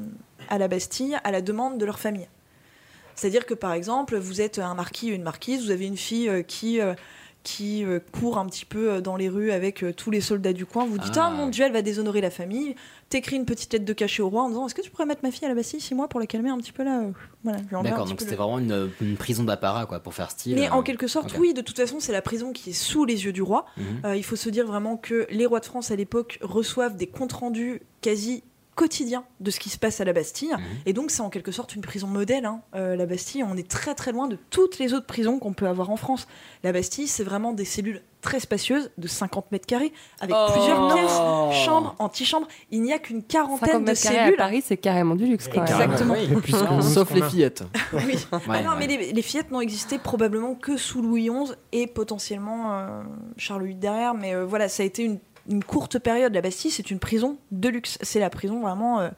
[0.49, 2.29] à la Bastille à la demande de leur famille.
[3.15, 6.29] C'est-à-dire que, par exemple, vous êtes un marquis ou une marquise, vous avez une fille
[6.29, 6.95] euh, qui, euh,
[7.47, 10.53] qui euh, court un petit peu euh, dans les rues avec euh, tous les soldats
[10.53, 10.85] du coin.
[10.85, 11.27] Vous dites Ah.
[11.29, 12.75] ah mon dieu, elle va déshonorer la famille.
[13.09, 15.21] T'écris une petite lettre de cachet au roi en disant est-ce que tu pourrais mettre
[15.23, 17.03] ma fille à la Bastille six mois pour la calmer un petit peu là
[17.45, 17.59] Voilà.
[17.63, 20.01] je lui enverrai un D'accord, petit donc peu c'était vraiment une, une prison d'apparat quoi
[20.01, 20.57] pour faire style.
[20.57, 21.39] mais euh, en quelque sorte, ok.
[21.39, 23.65] oui, de toute façon, c'est la prison qui est sous les yeux du roi.
[23.77, 23.85] Mhm.
[24.07, 27.07] Euh, il faut se dire vraiment que les rois de France à l'époque reçoivent des
[27.07, 28.43] comptes rendus quasi
[28.77, 30.53] quotidiens de ce qui se passe à la Bastille.
[30.53, 30.61] Mhm.
[30.87, 32.45] Et donc, c'est en quelque sorte une prison modèle.
[32.45, 32.61] hein.
[32.77, 35.67] Euh, la Bastille, on est très très loin de toutes les autres prisons qu'on peut
[35.67, 36.29] avoir en France.
[36.63, 40.53] La Bastille, c'est vraiment des cellules très spacieuses de 50 mètres carrés avec Oh.
[40.53, 42.49] plusieurs pièces, chambres, antichambres.
[42.71, 44.37] Il n'y a qu'une 50 quarantaine de carrés à cellules.
[44.37, 45.91] Paris, c'est carrément du luxe quand même.
[45.93, 46.83] Exactement.
[46.83, 47.63] Sauf les fillettes.
[47.93, 48.03] Oui.
[48.33, 48.77] Ouais, Ah non, ouais.
[48.81, 53.03] mais les, les fillettes n'ont existé probablement que sous Louis XI et potentiellement euh,
[53.37, 54.15] Charles VIII derrière.
[54.15, 56.35] Mais euh, voilà, ça a été une, une courte période.
[56.35, 57.99] La Bastille, c'est une prison de luxe.
[58.03, 59.09] C'est la prison vraiment euh,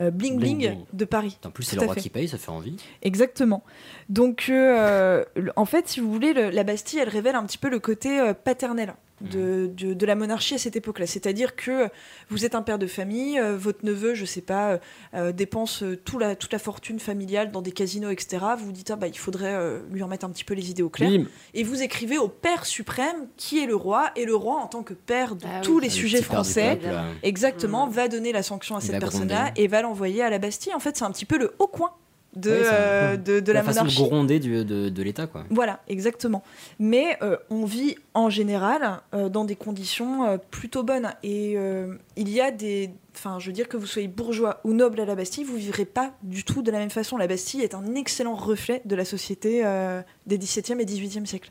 [0.00, 1.38] euh, bling, Bling de Paris.
[1.44, 2.00] En plus, c'est le roi fait.
[2.00, 2.76] qui paye, ça fait envie.
[3.02, 3.62] Exactement.
[4.08, 5.24] Donc, euh,
[5.56, 8.32] en fait, si vous voulez, le- la Bastille, elle révèle un petit peu le côté
[8.44, 8.94] paternel
[9.30, 11.06] de, de- de la monarchie à cette époque-là.
[11.06, 11.88] C'est-à-dire que
[12.30, 14.78] vous êtes un père de famille, euh, votre neveu, je sais pas, euh,
[15.14, 18.44] euh, dépense tout la, toute la fortune familiale dans des casinos, etc.
[18.58, 20.82] Vous vous dites, ah, bah, il faudrait euh, lui remettre un petit peu les idées
[20.82, 21.10] au clair.
[21.10, 21.24] Bim.
[21.54, 24.82] Et vous écrivez au père suprême, qui est le roi, et le roi, en tant
[24.82, 25.60] que père de Ah oui.
[25.62, 29.52] tous les Le sujets français, peuple, euh, Exactement, va donner la sanction à cette personne-là
[29.56, 30.74] et va l'envoyer à la Bastille.
[30.74, 31.92] En fait, c'est un petit peu le haut coin
[32.34, 34.02] de, euh, de, de la, façon monarchie.
[34.02, 35.44] de gronder du- de, de l'État quoi.
[35.50, 36.42] Voilà, exactement.
[36.78, 41.12] Mais euh, on vit en général euh, dans des conditions plutôt bonnes.
[41.22, 41.56] Et
[42.16, 42.90] il y a des.
[43.14, 45.84] Enfin, je veux dire que vous soyez bourgeois ou noble à la Bastille, vous vivrez
[45.84, 47.18] pas du tout de la même façon.
[47.18, 49.62] La Bastille est un excellent reflet de la société
[50.26, 51.50] des XVIIe et XVIIIe siècles.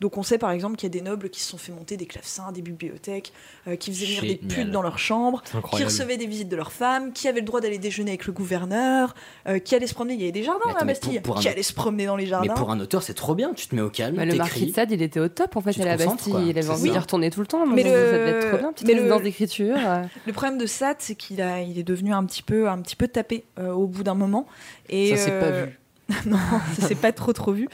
[0.00, 1.96] Donc on sait par exemple qu'il y a des nobles qui se sont fait monter
[1.96, 3.32] des clavecins, des bibliothèques,
[3.66, 6.56] euh, qui faisaient venir des putes dans leur chambre, C'est qui recevaient des visites de
[6.56, 9.14] leurs femmes, qui avaient le droit d'aller déjeuner avec le gouverneur,
[9.48, 10.14] euh, qui allaient se promener.
[10.14, 11.48] Il y avait des jardins Mais à la attends, mais Bastille, pour- pour un- qui
[11.48, 12.54] allaient se promener dans les Mais jardins.
[12.54, 13.52] pour un auteur, c'est trop bien.
[13.54, 15.60] Tu te mets au calme, Bah, le marquis de Sade, il était au top en
[15.60, 16.32] fait Tu à la Bastille.
[16.32, 16.42] quoi.
[16.42, 17.66] Il avait C'est envie d'y retourner tout le temps.
[17.66, 18.72] Mais Mais le- ça devait être trop bien.
[18.72, 19.76] Petite mais résidence le- d'écriture.
[19.78, 20.04] euh.
[20.26, 22.96] Le problème de Sade, c'est qu'il a, il est devenu un petit peu, un petit
[22.96, 24.46] peu tapé euh, au bout d'un moment.
[24.88, 25.78] Et Ça s'est pas vu.
[26.26, 26.38] non,
[26.78, 27.68] ça s'est pas trop trop vu.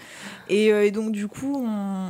[0.49, 2.09] Et, euh, et donc du coup, on,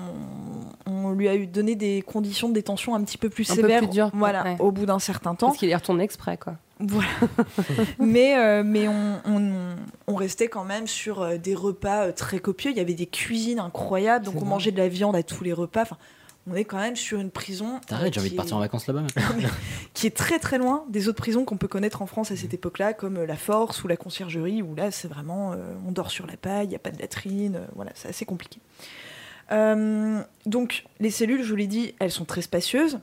[0.87, 3.79] on lui a donné des conditions de détention un petit peu plus Un peu sévères.
[3.81, 4.57] plus dures, voilà, ouais.
[4.59, 5.49] au bout d'un certain temps.
[5.49, 6.55] Parce qu'il est retourné exprès quoi.
[6.81, 7.09] Voilà.
[7.99, 12.71] mais euh, mais on, on- on restait quand même sur euh, des repas très copieux.
[12.71, 15.53] Il y avait des cuisines incroyables, donc on mangeait de la viande à tous les
[15.53, 15.83] repas.
[15.83, 15.97] Enfin,
[16.47, 17.81] on est quand même sur une prison.
[17.87, 19.03] T'arrêtes, j'ai envie de partir en vacances là-bas.
[19.95, 22.53] qui est très très loin des autres prisons qu'on peut connaître en France à cette
[22.53, 26.11] époque-là, comme euh, la Force ou la Conciergerie, où là c'est vraiment euh, on dort
[26.11, 28.61] sur la paille, il n'y a pas de latrine, euh, voilà, c'est assez compliqué.
[29.53, 32.99] Euh, donc les cellules, je vous l'ai dit, elles sont très spacieuses.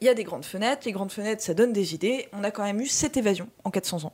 [0.00, 2.28] Il y a des grandes fenêtres, les grandes fenêtres ça donne des idées.
[2.32, 4.12] On a quand même eu cette évasion en 400 ans.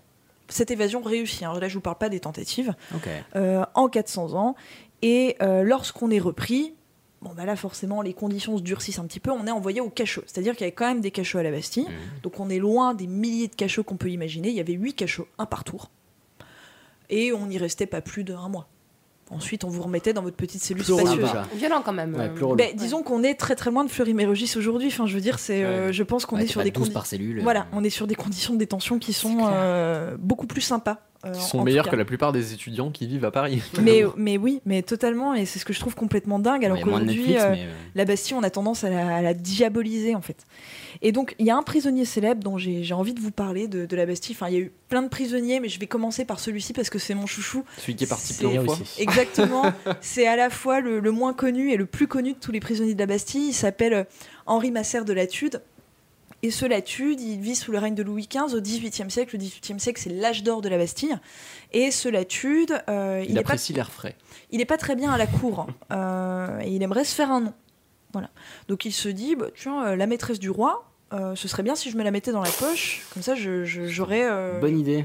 [0.48, 1.58] Cette évasion réussie, hein.
[1.60, 3.08] là je vous parle pas des tentatives, Ok.
[3.36, 4.54] euh, en 400 ans.
[5.02, 6.72] Et lorsqu'on est repris,
[7.26, 9.90] bon bah là forcément les conditions se durcissent un petit peu, on est envoyé au
[9.90, 10.22] cachot.
[10.26, 11.84] C'est-à-dire qu'il y avait quand même des cachots à la Bastille.
[11.84, 12.20] Mhm.
[12.22, 14.48] Donc on est loin des milliers de cachots qu'on peut imaginer.
[14.48, 15.90] Il y avait huit cachots, un par tour.
[17.10, 18.68] Et on n'y restait pas plus d'un mois.
[19.30, 21.28] Ensuite, on vous remettait dans votre petite cellule spacieuse.
[21.56, 22.14] Violent quand même.
[22.14, 22.34] Ouais, euh.
[22.34, 22.56] plus relou.
[22.56, 24.86] Ben, disons qu'on est très très loin de Fleury-Mérogis aujourd'hui.
[24.86, 27.04] Enfin, je veux dire, c'est, euh, je pense qu'on Ouais, est sur des 12 conditions.
[27.04, 27.42] cellule.
[27.42, 31.00] Voilà, euh, on est sur des conditions de détention qui sont euh, beaucoup plus sympas.
[31.26, 33.62] Euh, Qui sont meilleurs que la plupart des étudiants qui vivent à Paris.
[33.82, 36.64] Mais, mais oui, mais totalement, et c'est ce que je trouve complètement dingue.
[36.64, 37.62] Alors qu'aujourd'hui, euh, mais.
[37.64, 40.44] euh, la Bastille, on a tendance à la, à la diaboliser en fait.
[41.02, 43.84] Et donc, il y a un prisonnier célèbre dont j'ai envie de vous parler de,
[43.86, 44.34] de la Bastille.
[44.38, 46.88] Enfin, il y a eu plein de prisonniers, mais je vais commencer par celui-ci parce
[46.90, 47.64] que c'est mon chouchou.
[47.78, 48.78] Celui qui est parti plein de fois.
[48.80, 49.02] aussi.
[49.02, 49.64] Exactement.
[50.00, 52.60] c'est à la fois le, le moins connu et le plus connu de tous les
[52.60, 53.48] prisonniers de la Bastille.
[53.48, 54.06] Il s'appelle
[54.46, 55.60] Henri Masser de Latude.
[56.42, 59.36] Et ce Latude, il vit sous le règne de Louis XV au XVIIIe siècle.
[59.36, 61.16] Le XVIIIe siècle, c'est l'âge d'or de la Bastille.
[61.72, 64.16] Et ce Latude, euh, Il, n'est apprécie l'air frais.
[64.50, 65.66] il est pas très bien à la cour hein.
[65.92, 67.54] Euh, et il aimerait se faire un nom.
[68.12, 68.30] Voilà.
[68.68, 71.74] Donc il se dit, bah, tiens, euh, la maîtresse du roi, euh, ce serait bien
[71.74, 74.24] si je me la mettais dans la poche, comme ça je- je- j'aurais.
[74.24, 75.04] euh, Bonne idée.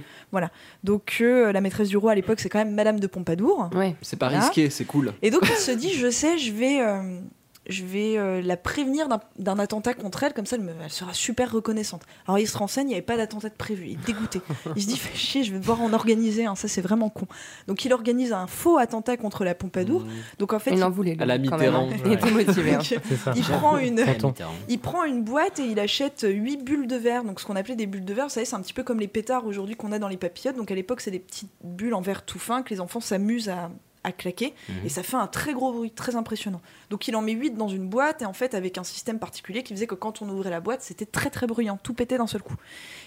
[0.84, 3.70] Donc euh, la maîtresse du roi à l'époque, c'est quand même Madame de Pompadour.
[3.74, 3.96] Ouais.
[4.02, 4.44] C'est pas Voilà.
[4.46, 5.13] risqué, c'est cool.
[5.22, 7.20] Et donc il se dit, je sais, je vais, euh,
[7.67, 11.13] je vais euh, la prévenir d'un- attentat contre elle, comme ça elle, me- elle sera
[11.13, 12.02] super reconnaissante.
[12.28, 14.41] Alors il se renseigne, il n'y avait pas d'attentat de prévu, il est dégoûté.
[14.76, 17.28] Il se dit, fais chier, je vais devoir en organiser un, ça c'est vraiment con.
[17.67, 20.06] Donc il organise un faux attentat contre la Pompadour.
[20.39, 21.13] Donc en fait, Il en voulait.
[21.15, 21.89] lui, À la quand même, hein.
[22.06, 22.74] Il était motivé.
[22.74, 22.80] hein.
[23.36, 24.04] il, prend une.
[24.04, 24.34] Mitterrand.
[24.67, 27.24] il prend une boîte et il achète 8 bulles de verre.
[27.24, 29.00] Donc, ce qu'on appelait des bulles de verre, vous savez, c'est un petit peu comme
[29.00, 30.56] les pétards aujourd'hui qu'on a dans les papillotes.
[30.56, 33.50] Donc, à l'époque, c'est des petites bulles en verre tout fin que les enfants s'amusent
[33.50, 33.69] à,
[34.04, 34.54] à claquer.
[34.70, 34.86] Mhm.
[34.86, 36.62] Et ça fait un très gros bruit, très impressionnant.
[36.90, 39.64] Donc, il en met 8 dans une boîte et en fait, avec un système particulier
[39.64, 41.78] qui faisait que quand on ouvrait la boîte, c'était très très bruyant.
[41.82, 42.56] Tout pétait d'un seul coup.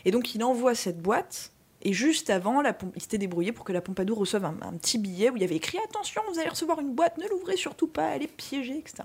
[0.05, 1.51] Et donc, il envoie cette boîte
[1.83, 4.73] Et juste avant, la pompe, il s'était débrouillé pour que la Pompadour reçoive un, un
[4.73, 7.57] petit billet où il y avait écrit Attention, vous allez recevoir une boîte, ne l'ouvrez
[7.57, 9.05] surtout pas, elle est piégée, etc.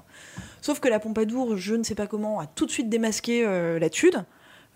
[0.61, 3.79] Sauf que la Pompadour, je ne sais pas comment, a tout de suite démasqué euh,
[3.79, 4.23] la tude.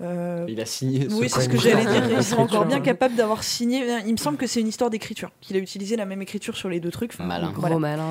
[0.03, 1.07] Euh, Il a signé.
[1.11, 2.03] oui, c'est ce que j'allais dire.
[2.17, 3.85] Ils sont encore bien capables d'avoir signé.
[4.05, 6.69] Il me semble que c'est une histoire d'écriture, qu'il a utilisé la même écriture sur
[6.69, 7.13] les deux trucs.
[7.13, 7.51] Enfin, Malin.
[7.55, 7.69] voilà.
[7.75, 8.03] Gros malin.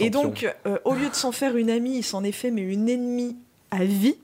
[0.00, 0.06] ouais.
[0.06, 2.62] Et donc, euh, au lieu de s'en faire une amie, il s'en est fait mais
[2.62, 3.36] une ennemie
[3.70, 4.16] à vie.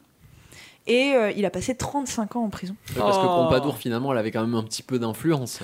[0.87, 2.77] Et euh, il a passé 35 ans en prison.
[2.96, 3.44] Parce que Oh.
[3.44, 5.61] Pompadour, finalement, elle avait quand même un petit peu d'influence.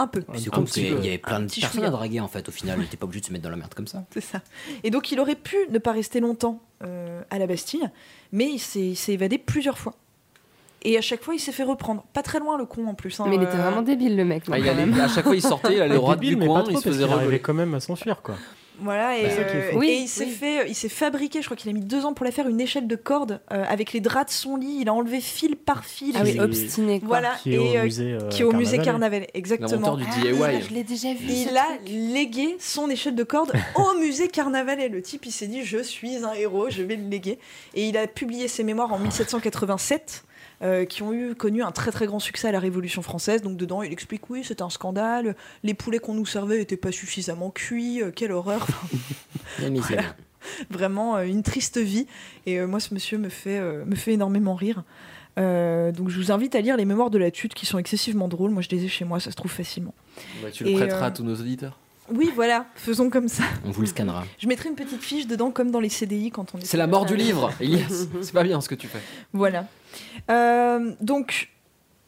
[0.00, 0.20] Un peu.
[0.22, 1.04] Petit parce qu'il peu.
[1.04, 2.48] y avait plein de personnes à draguer en fait.
[2.48, 4.04] Au final, il était pas obligé de se mettre dans la merde comme ça.
[4.12, 4.40] C'est ça.
[4.84, 7.88] Et donc, il aurait pu ne pas rester longtemps euh, à la Bastille,
[8.32, 9.94] mais il il s'est évadé plusieurs fois.
[10.82, 12.04] Et à chaque fois, il s'est fait reprendre.
[12.12, 13.18] Pas très loin, le con en plus.
[13.20, 14.44] hein, Mais il était euh, vraiment débile, le mec.
[14.50, 14.98] Ah, il allait- même.
[15.00, 16.72] à chaque fois, il sortait, il allait au ras Débile, du mais coin, pas il
[16.74, 17.40] trop, se faisait relever.
[17.40, 18.36] quand même à s'enfuir, quoi.
[18.80, 19.74] Voilà, et, Bah, euh, fou.
[19.74, 20.30] et Oui, il s'est oui.
[20.30, 22.60] fait, il s'est fabriqué, je crois qu'il a mis deux ans pour la faire, une
[22.60, 24.78] échelle de corde euh, avec les draps de son lit.
[24.82, 26.14] Il a enlevé fil par fil.
[26.16, 27.08] Ah oui, obstiné, quoi.
[27.08, 29.26] Voilà, Qui est au et, euh, musée, euh, qui est au musée Carnaval.
[29.34, 29.96] Exactement.
[29.96, 30.62] Du Ah, DIY.
[30.68, 31.26] je l'ai déjà vu.
[31.28, 31.88] Il a truc.
[31.88, 35.82] légué son échelle de corde au musée Carnaval et le type il s'est dit je
[35.82, 37.40] suis un héros, je vais le léguer.
[37.74, 40.22] Et il a publié ses mémoires en 1787
[40.62, 43.42] euh, qui ont eu connu un très très grand succès à la Révolution française.
[43.42, 46.92] Donc dedans il explique oui c'était un scandale, les poulets qu'on nous servait n'étaient pas
[46.92, 48.66] suffisamment cuits, euh, quelle horreur.
[49.58, 50.14] Voilà.
[50.70, 52.06] Vraiment euh, une triste vie.
[52.46, 54.84] Et euh, moi ce monsieur me fait, euh, me fait énormément rire.
[55.38, 58.28] Euh, donc je vous invite à lire les mémoires de la tude qui sont excessivement
[58.28, 58.50] drôles.
[58.50, 59.94] Moi je les ai chez moi, ça se trouve facilement.
[60.42, 61.78] Bah, tu le Et, prêteras euh, à tous nos auditeurs.
[62.14, 63.44] Oui voilà, faisons comme ça.
[63.64, 64.24] On vous le scannera.
[64.38, 66.64] Je mettrai une petite fiche dedans, comme dans les CDI quand on est.
[66.64, 68.06] C'est la mort du livre, Elias.
[68.22, 69.00] C'est pas bien ce que tu fais.
[69.32, 69.66] Voilà.
[70.30, 71.50] Euh, donc,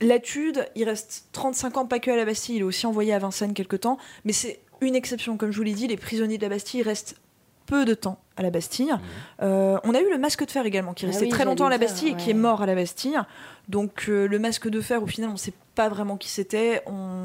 [0.00, 3.18] l'étude, il reste 35 ans, pas que à la Bastille, il est aussi envoyé à
[3.18, 6.42] Vincennes quelque temps, mais c'est une exception, comme je vous l'ai dit, les prisonniers de
[6.42, 7.16] la Bastille restent
[7.66, 8.92] peu de temps à la Bastille.
[9.42, 11.66] Euh, on a eu le masque de fer également, qui Ah restait oui, très longtemps
[11.66, 13.18] à la Bastille dire, et qui est mort à la Bastille.
[13.70, 16.82] Donc euh, le masque de fer, au final, on ne sait pas vraiment qui c'était.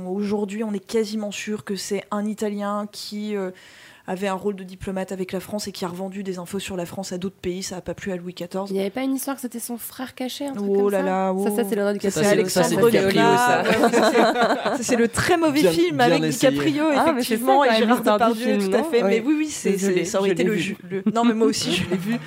[0.08, 3.50] Aujourd'hui, on est quasiment sûr que c'est un Italien qui euh,
[4.08, 6.76] avait un rôle de diplomate avec la France et qui a revendu des infos sur
[6.78, 7.64] la France à d'autres pays.
[7.64, 8.66] Ça n'a pas plu à Louis XIV.
[8.70, 10.92] Il n'y avait pas une histoire que c'était son frère caché, un truc Oh comme
[10.92, 11.44] là ça là, Ça, oh.
[11.44, 12.00] ça Ça, DiCaprio.
[12.02, 14.78] c'est Ça, c'est Alexandre DiCaprio, ça.
[14.82, 16.52] C'est- le très mauvais Bien- film bien avec essayé.
[16.52, 19.04] DiCaprio, Ah, effectivement, et Gérard Depardieu, tout à fait.
[19.04, 20.56] Mais oui, oui, c'est, ça aurait été le,
[20.90, 22.18] le- Non, mais moi aussi, je l'ai vu.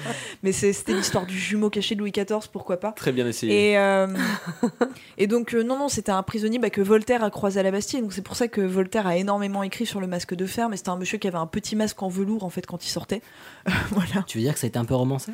[0.43, 2.93] Mais c'est- c'était l'histoire du jumeau caché de Louis XIV, pourquoi pas.
[2.93, 3.71] Très bien essayé.
[3.73, 4.07] Et, euh,
[5.19, 7.71] et donc, euh, non, non, c'était un prisonnier bah, que Voltaire a croisé à la
[7.71, 8.01] Bastille.
[8.01, 10.69] Donc, c'est pour ça que Voltaire a énormément écrit sur le masque de fer.
[10.69, 12.89] Mais c'était un monsieur qui avait un petit masque en velours, en fait, quand il
[12.89, 13.23] sortait.
[13.91, 14.23] voilà.
[14.27, 15.33] Tu veux dire que ça a été un peu romancé?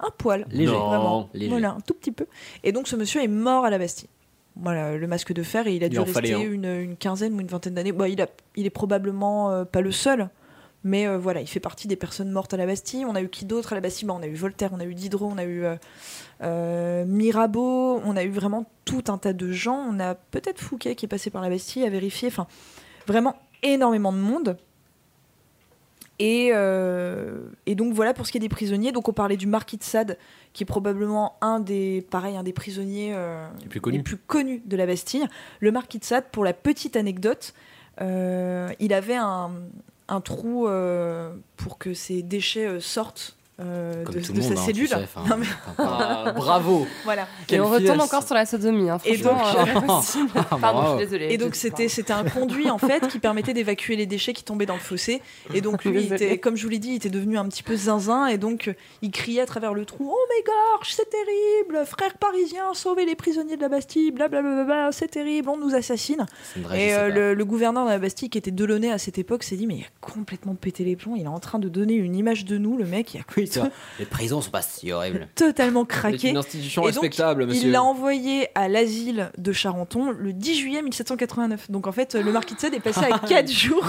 [0.00, 0.46] Un poil.
[0.50, 0.72] Léger.
[0.72, 0.88] Non.
[0.88, 1.28] Vraiment.
[1.34, 1.50] Léger.
[1.50, 2.26] Voilà, un tout petit peu.
[2.62, 4.08] Et donc, ce monsieur est mort à la Bastille.
[4.56, 7.34] Voilà, le masque de fer, et il a Il dû rester fallait une, une quinzaine
[7.34, 7.92] ou une vingtaine d'années.
[7.92, 10.28] Bon, il, a, il est probablement euh, pas le seul,
[10.84, 13.06] mais euh, voilà, il fait partie des personnes mortes à la Bastille.
[13.06, 14.06] On a eu qui d'autre à la Bastille?
[14.06, 15.76] Bah, On a eu Voltaire, on a eu Diderot, on a eu euh,
[16.42, 19.82] euh, Mirabeau, on a eu vraiment tout un tas de gens.
[19.88, 22.28] On a peut-être Fouquet qui est passé par la Bastille à vérifier.
[22.28, 22.46] Enfin,
[23.06, 24.58] vraiment énormément de monde.
[26.18, 28.92] Et, euh, et donc voilà pour ce qui est des prisonniers.
[28.92, 30.18] Donc on parlait du marquis de Sade,
[30.52, 33.96] qui est probablement un des, pareil, un des prisonniers euh, Les plus connus.
[33.98, 35.26] les plus connus de la Bastille.
[35.60, 37.54] Le marquis de Sade, pour la petite anecdote,
[38.00, 39.50] euh, il avait un,
[40.08, 40.68] un trou
[41.56, 44.88] pour que ses déchets sortent euh, de, monde, sa hein, cellule.
[44.88, 45.46] tu sais, enfin, Non, mais-
[45.78, 46.86] Ah, bravo.
[47.04, 47.28] voilà.
[47.48, 49.64] Et on retombe encore sur la sodomie, hein, Et donc- euh.
[50.34, 50.98] Ah, Pardon, je bravo.
[50.98, 51.32] suis désolée.
[51.32, 54.42] Et donc je- c'était c'était un conduit en fait qui permettait d'évacuer les déchets qui
[54.42, 55.22] tombaient dans le fossé.
[55.54, 56.24] Et donc lui, il Désolée.
[56.24, 58.74] était, comme je vous l'ai dit, il était devenu un petit peu zinzin et donc
[59.02, 63.14] il criait à travers le trou "Oh mes gorges, c'est terrible, frères parisiens, sauvez les
[63.14, 67.44] prisonniers de la Bastille, blablabla, c'est terrible, on nous assassine." Vraie, Et euh, le, le
[67.44, 69.86] gouverneur de la Bastille qui était Delaunay à cette époque s'est dit "Mais il a
[70.00, 72.84] complètement pété les plombs, il est en train de donner une image de nous, le
[72.84, 75.28] mec, il a Oui, tu vois, les prisons sont pas si horribles.
[75.34, 77.66] totalement C'est craqué." une institution Et donc, respectable, monsieur.
[77.68, 81.70] Il l'a envoyé à l'asile de Charenton le 10 juillet 1789.
[81.70, 83.86] Donc en fait, le marquis de Sade est passé à 4 jours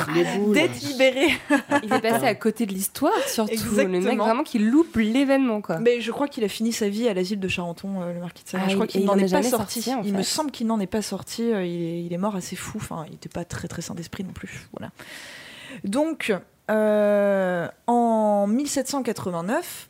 [0.53, 1.27] d'être libéré.
[1.83, 3.53] Il est passé à côté de l'histoire, surtout.
[3.75, 4.23] Le mec Exactement.
[4.25, 5.79] vraiment qui loupe l'événement, quoi.
[5.79, 8.43] Mais je crois qu'il a fini sa vie à l'asile de Charenton, euh, le marquis
[8.43, 8.61] de Sade.
[8.65, 9.81] Ah, je crois qu'il il n'en en est, pas sorti.
[9.81, 11.43] sorti, en il me semble qu'il n'en est pas sorti.
[11.51, 12.77] euh, Il est, il est mort assez fou.
[12.77, 14.67] Enfin, il n'était pas très très sain d'esprit non plus.
[14.77, 14.91] Voilà.
[15.83, 16.33] Donc,
[16.67, 19.89] en 1789,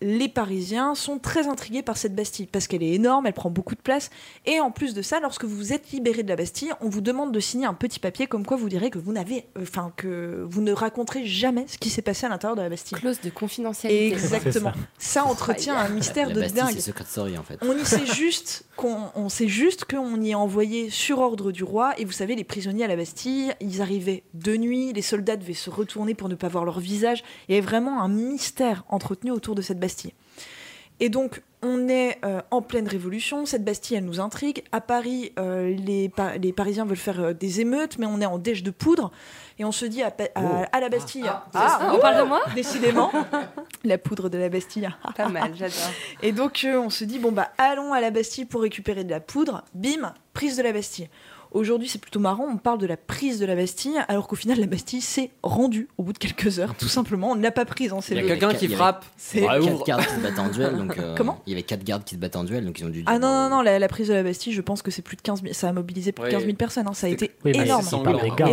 [0.00, 3.74] les Parisiens sont très intrigués par cette Bastille parce qu'elle est énorme, elle prend beaucoup
[3.74, 4.10] de place.
[4.46, 7.32] Et en plus de ça, lorsque vous êtes libéré de la Bastille, on vous demande
[7.32, 10.46] de signer un petit papier comme quoi vous direz que vous n'avez, euh, enfin que
[10.48, 12.96] vous ne raconterez jamais ce qui s'est passé à l'intérieur de la Bastille.
[12.98, 14.12] Clause de confidentialité.
[14.12, 14.72] Exactement.
[14.98, 16.74] Ça entretient un mystère la de Bastille, dingue.
[16.74, 17.58] c'est Secret Story en fait.
[17.62, 21.64] On y sait juste qu'on on sait juste qu'on y est envoyé sur ordre du
[21.64, 25.36] roi et vous savez les prisonniers à la Bastille, ils arrivaient de nuit, les soldats
[25.36, 28.84] devaient se retourner pour ne pas voir leur visage, il y avait vraiment un mystère
[28.88, 29.89] entretenu autour de cette Bastille.
[31.02, 33.46] Et donc, on est euh, en pleine révolution.
[33.46, 34.62] Cette Bastille, elle nous intrigue.
[34.70, 38.26] À Paris, euh, les, Pa- les Parisiens veulent faire euh, des émeutes, mais on est
[38.26, 39.10] en déche de poudre.
[39.58, 40.14] Et on se dit à,
[40.72, 41.24] à la Bastille.
[41.54, 42.42] Ah, on parle de moi?
[42.54, 43.10] Décidément.
[43.84, 44.90] la poudre de la Bastille.
[45.16, 45.76] Pas mal, j'adore.
[46.22, 49.10] Et donc, euh, on se dit, bon, bah, allons à la Bastille pour récupérer de
[49.10, 49.64] la poudre.
[49.72, 51.08] Bim, prise de la Bastille.
[51.52, 54.60] Aujourd'hui, c'est plutôt marrant, on parle de la prise de la Bastille, alors qu'au final,
[54.60, 57.30] la Bastille s'est rendue au bout de quelques heures, tout simplement.
[57.32, 59.04] On ne l'a pas prise, hein, c'est Il y a le- quelqu'un qui frappe.
[59.16, 59.82] C'est- Il y avait Ouais, ouvre.
[59.84, 60.94] quatre gardes qui se battaient en duel, donc.
[60.98, 62.88] euh, Comment Il y avait quatre gardes qui se battaient en duel, donc ils ont
[62.88, 63.02] dû.
[63.06, 65.16] Ah non, non, non, la, la prise de la Bastille, je pense que c'est plus
[65.16, 66.32] de 15 000, ça a mobilisé plus de Ouais.
[66.32, 67.84] 15 000 personnes, hein, ça a été Oui, mais énorme.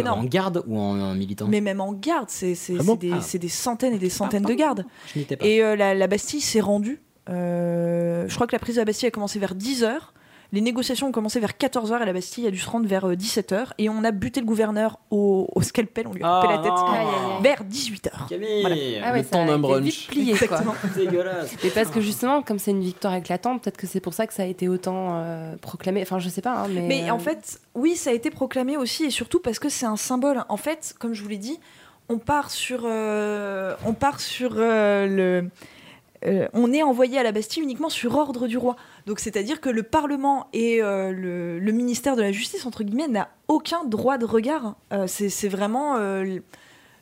[0.08, 3.38] En garde ou en, en militant Mais même en garde, c'est Ah des, Ah.
[3.38, 4.86] des centaines et des centaines de gardes.
[5.14, 5.46] Pas.
[5.46, 7.00] Et euh, la, la Bastille s'est rendue.
[7.30, 9.98] euh, je crois que la prise de la Bastille a commencé vers 10h.
[10.54, 13.72] Les négociations ont commencé vers 14h et la Bastille a dû se rendre vers 17h.
[13.80, 16.60] Et on a buté le gouverneur au, au scalpel, on lui a Ah, coupé la
[16.62, 17.40] tête non.
[17.42, 18.28] Vers 18h.
[18.30, 20.08] Camille Ah ouais, Le temps a d'un été brunch.
[20.08, 20.32] plié.
[20.34, 20.74] Exactement.
[20.96, 21.54] Dégueulasse.
[21.64, 24.34] Mais parce que justement, comme c'est une victoire éclatante, peut-être que c'est pour ça que
[24.34, 26.02] ça a été autant euh, proclamé.
[26.02, 26.82] Enfin, je sais pas, hein, mais.
[26.88, 29.86] Mais euh, en fait, oui, ça a été proclamé aussi, et surtout parce que c'est
[29.86, 30.44] un symbole.
[30.48, 31.60] En fait, comme je vous l'ai dit,
[32.10, 35.50] on part sur, euh, on part sur euh, le.
[36.26, 38.78] euh, on est envoyé à la Bastille uniquement sur ordre du roi.
[39.08, 43.30] Donc, c'est-à-dire que le Parlement et euh, le, ministère de la Justice, entre guillemets, n'a
[43.48, 44.76] aucun droit de regard.
[44.92, 46.40] Euh, c'est c'est vraiment euh,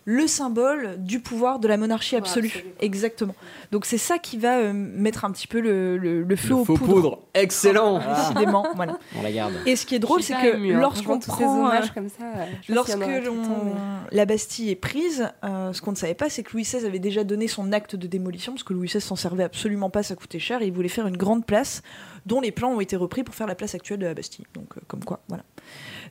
[0.07, 2.47] le symbole du pouvoir de la monarchie absolue.
[2.47, 2.73] absolue.
[2.79, 3.35] Exactement.
[3.71, 6.55] Donc, c'est ça qui va euh, mettre un petit peu le, le, le feu Le
[6.55, 6.93] aux faux poudres.
[6.93, 7.19] poudre.
[7.33, 7.99] Excellent.
[7.99, 8.99] Décidément, voilà.
[9.17, 9.53] On la garde.
[9.65, 10.79] Et ce qui est drôle, c'est que hein.
[10.79, 12.23] lorsqu'on prend, euh, comme ça,
[12.69, 12.99] Lorsque
[14.11, 16.99] la Bastille est prise, euh, ce qu'on ne savait pas, c'est que Louis XVI avait
[16.99, 20.15] déjà donné son acte de démolition, parce que Louis XVI s'en servait absolument pas, ça
[20.15, 21.81] coûtait cher, et il voulait faire une grande place,
[22.27, 24.45] dont les plans ont été repris pour faire la place actuelle de la Bastille.
[24.53, 25.43] Donc, euh, comme quoi, voilà.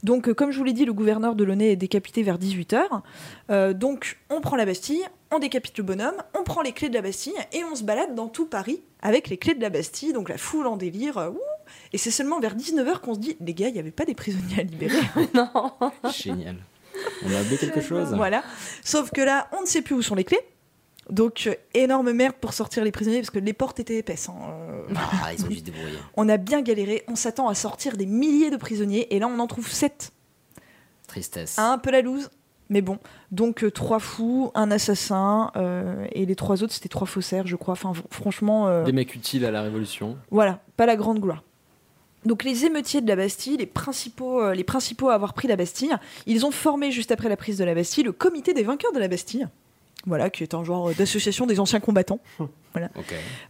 [0.02, 3.74] Donc, euh, comme je vous l'ai dit, le gouverneur de Launay est décapité vers 18h.
[3.74, 7.02] donc, on prend la Bastille, on décapite le bonhomme, on prend les clés de la
[7.02, 10.28] Bastille, et on se balade dans tout Paris avec les clés de la Bastille, donc
[10.28, 11.18] la foule en délire.
[11.18, 11.38] euh, ouh.
[11.92, 14.14] et c'est seulement vers 19h qu'on se dit, les gars, il n'y avait pas des
[14.14, 14.98] prisonniers à libérer.
[15.35, 15.50] non.
[16.12, 16.57] Génial.
[17.24, 18.14] On a oublié quelque chose.
[18.14, 18.42] Voilà.
[18.83, 20.40] Sauf que là, on ne sait plus où sont les clés.
[21.11, 24.29] Donc, euh, énorme merde pour sortir les prisonniers parce que les portes étaient épaisses.
[24.29, 24.35] hein.
[24.90, 25.99] Euh, Ah, ils ont dû se débrouiller.
[26.17, 27.05] on a bien galéré.
[27.09, 30.12] On s'attend à sortir des milliers de prisonniers et là, on en trouve sept.
[31.07, 31.59] Tristesse.
[31.59, 32.31] Un peu la loose,
[32.71, 32.99] mais bon.
[33.31, 37.57] Donc, euh, trois fous, un assassin euh, et les trois autres, c'était trois faussaires, je
[37.57, 37.73] crois.
[37.73, 40.17] Enfin, franchement, euh, Des mecs utiles à la Révolution.
[40.31, 41.43] voilà, pas la grande gloire.
[42.25, 45.57] Donc les émeutiers de la Bastille, les principaux, euh, les principaux à avoir pris la
[45.57, 48.93] Bastille, ils ont formé juste après la prise de la Bastille le comité des vainqueurs
[48.93, 49.47] de la Bastille.
[50.07, 52.21] Voilà, qui est un genre d'association des anciens combattants.
[52.75, 52.90] Voilà.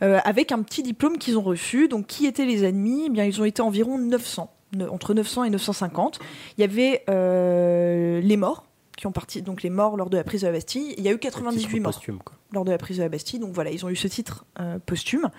[0.03, 1.89] Euh, avec un petit diplôme qu'ils ont reçu.
[1.89, 3.05] Donc, qui étaient les ennemis?
[3.07, 6.19] Eh bien, ils ont été environ 900, ne- entre 900 et 950.
[6.59, 8.67] Il y avait euh, les morts,
[8.99, 10.95] qui ont parti, donc les morts lors de la prise de la Bastille.
[10.99, 12.19] Il y a eu 98 morts Posthume,
[12.53, 13.41] lors de la prise de la Bastille.
[13.41, 15.31] Donc voilà, ils ont eu ce titre euh, posthume.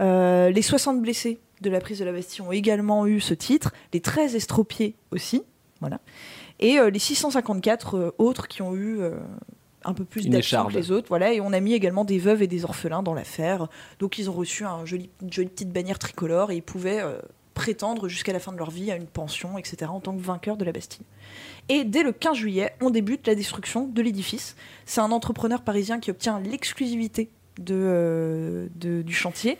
[0.00, 3.74] Les 60 blessés de la prise de la Bastille ont également eu ce titre.
[3.92, 5.42] Les 13 estropiés aussi.
[5.80, 6.00] Voilà.
[6.58, 9.00] Et les 654 euh, autres qui ont eu
[9.86, 11.08] un peu plus d'action que les autres.
[11.08, 11.32] Voilà.
[11.32, 13.68] Et on a mis également des veuves et des orphelins dans l'affaire.
[13.98, 17.18] Donc ils ont reçu un joli, une jolie petite bannière tricolore et ils pouvaient euh,
[17.54, 20.56] prétendre jusqu'à la fin de leur vie à une pension, etc., en tant que vainqueurs
[20.56, 21.06] de la Bastille.
[21.68, 24.56] Et dès le 15 juillet, on débute la destruction de l'édifice.
[24.84, 29.58] C'est un entrepreneur parisien qui obtient l'exclusivité de, euh, de- du chantier.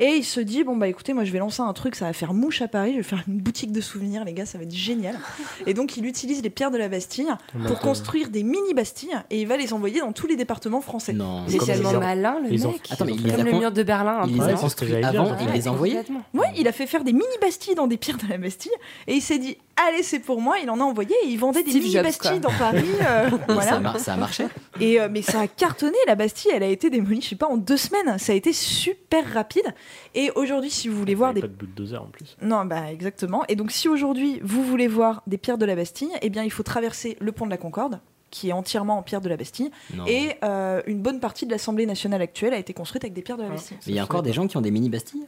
[0.00, 2.12] Et il se dit, bon bah écoutez, moi je vais lancer un truc, ça va
[2.12, 4.64] faire mouche à Paris, je vais faire une boutique de souvenirs, les gars, ça va
[4.64, 5.16] être génial.
[5.66, 9.40] Et donc il utilise les pierres de la Bastille pour de- construire des mini-Bastilles et
[9.42, 11.12] il va les envoyer dans tous les départements français.
[11.12, 11.44] Non.
[11.48, 12.80] Il est Comme tellement ont- malin, le ils ont- mec.
[12.90, 14.46] Attends, mais il Comme a le con- mur de Berlin, un il peu.
[14.46, 15.36] les a c'est ce que construits avant ouais.
[15.46, 15.94] il les a envoyés.
[15.96, 16.22] Complètement.
[16.34, 18.72] Ouais, il a fait faire des mini-bastilles dans des pierres de la Bastille
[19.06, 19.56] et il s'est dit
[19.88, 22.40] allez c'est pour moi, il en a envoyé et il vendait des Steve Jobs, mini-bastilles
[22.40, 22.50] quoi.
[22.50, 22.84] dans Paris.
[23.02, 23.62] euh, voilà.
[23.62, 24.44] ça, a ça a marché.
[24.80, 27.56] Et euh, mais ça a cartonné, la Bastille, elle a été démolie, sais pas, en
[27.56, 28.18] deux semaines.
[28.18, 29.74] Ça a été super rapide.
[30.14, 32.36] Et aujourd'hui, si vous voulez voir Il des pas de bulldozer en plus.
[32.42, 33.44] non, bah exactement.
[33.48, 36.50] Et donc, si aujourd'hui vous voulez voir des pierres de la Bastille, eh bien, il
[36.50, 39.70] faut traverser le pont de la Concorde, qui est entièrement en pierre de la Bastille,
[39.94, 40.04] Non.
[40.06, 43.36] et euh, une bonne partie de l'Assemblée nationale actuelle a été construite avec des pierres
[43.38, 43.76] de la Bastille.
[43.86, 45.26] Mais il y a encore des gens qui ont des mini Bastilles?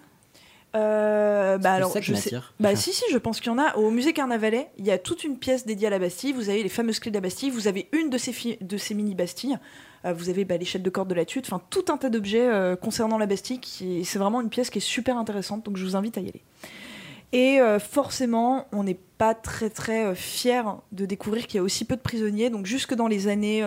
[0.74, 2.36] Euh, bah C'est alors, ça que je sais.
[2.60, 4.68] Bah si si, je pense qu'il y en a au musée Carnavalet.
[4.78, 6.32] Il y a toute une pièce dédiée à la Bastille.
[6.32, 7.50] Vous avez les fameuses clés de la Bastille.
[7.50, 9.58] Vous avez une de ces fi- de ces mini Bastilles.
[10.06, 11.46] Euh, vous avez bah, l'échelle de corde de la Tutte.
[11.46, 13.60] Enfin tout un tas d'objets euh, concernant la Bastille.
[14.04, 15.64] C'est vraiment une pièce qui est super intéressante.
[15.64, 16.42] Donc je vous invite à y aller.
[17.32, 21.84] Et euh, forcément, on n'est pas très très fier de découvrir qu'il y a aussi
[21.84, 22.50] peu de prisonniers.
[22.50, 23.66] Donc jusque dans les années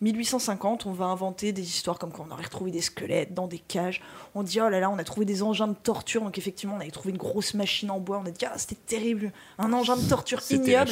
[0.00, 3.58] 1850, on va inventer des histoires comme quand on aurait retrouvé des squelettes dans des
[3.58, 4.00] cages.
[4.34, 6.22] On dit oh là là, on a trouvé des engins de torture.
[6.22, 8.20] Donc effectivement, on avait trouvé une grosse machine en bois.
[8.24, 10.90] On a dit ah c'était terrible, un engin de torture ignoble.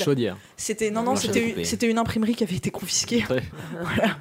[0.56, 3.24] C'était non non, c'était c'était une imprimerie qui avait été confisquée.
[3.80, 4.16] Voilà.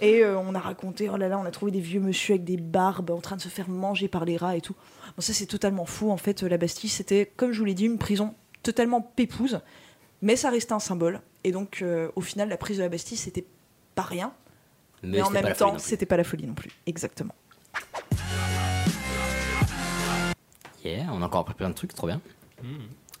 [0.00, 2.44] Et euh, on a raconté, oh là là, on a trouvé des vieux monsieur avec
[2.44, 4.74] des barbes en train de se faire manger par les rats et tout.
[5.16, 6.10] Bon, ça, c'est totalement fou.
[6.10, 9.60] En fait, euh, la Bastille, c'était, comme je vous l'ai dit, une prison totalement pépouse,
[10.22, 11.20] mais ça restait un symbole.
[11.44, 13.44] Et donc, euh, au final, la prise de la Bastille, c'était
[13.98, 14.32] pas rien.
[15.02, 16.70] Mais, en même temps, c'était pas la folie non plus.
[16.86, 17.34] Exactement.
[20.84, 22.20] Yeah, on a encore appris plein de trucs, trop bien.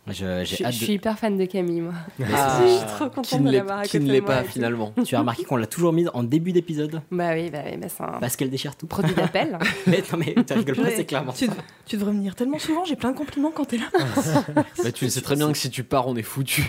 [0.06, 1.92] Je- Je, je suis hyper fan de Camille, moi.
[2.32, 4.42] Ah, je suis trop contente qui ne de l'est- l'avoir à qui ne l'est pas
[4.44, 4.94] finalement.
[5.04, 7.88] Tu as remarqué qu'on l'a toujours mise en début d'épisode Bah oui, bah oui, bah
[7.88, 8.86] c'est un parce qu'elle déchire tout.
[8.86, 9.58] produit d'appel.
[9.86, 11.52] mais non mais tu rigoles pas, c'est clairement Tu, ça.
[11.84, 13.86] tu devrais venir tellement souvent, j'ai plein de compliments quand t'es là.
[14.54, 16.64] Bah, tu sais très bien que si tu pars, on est foutu.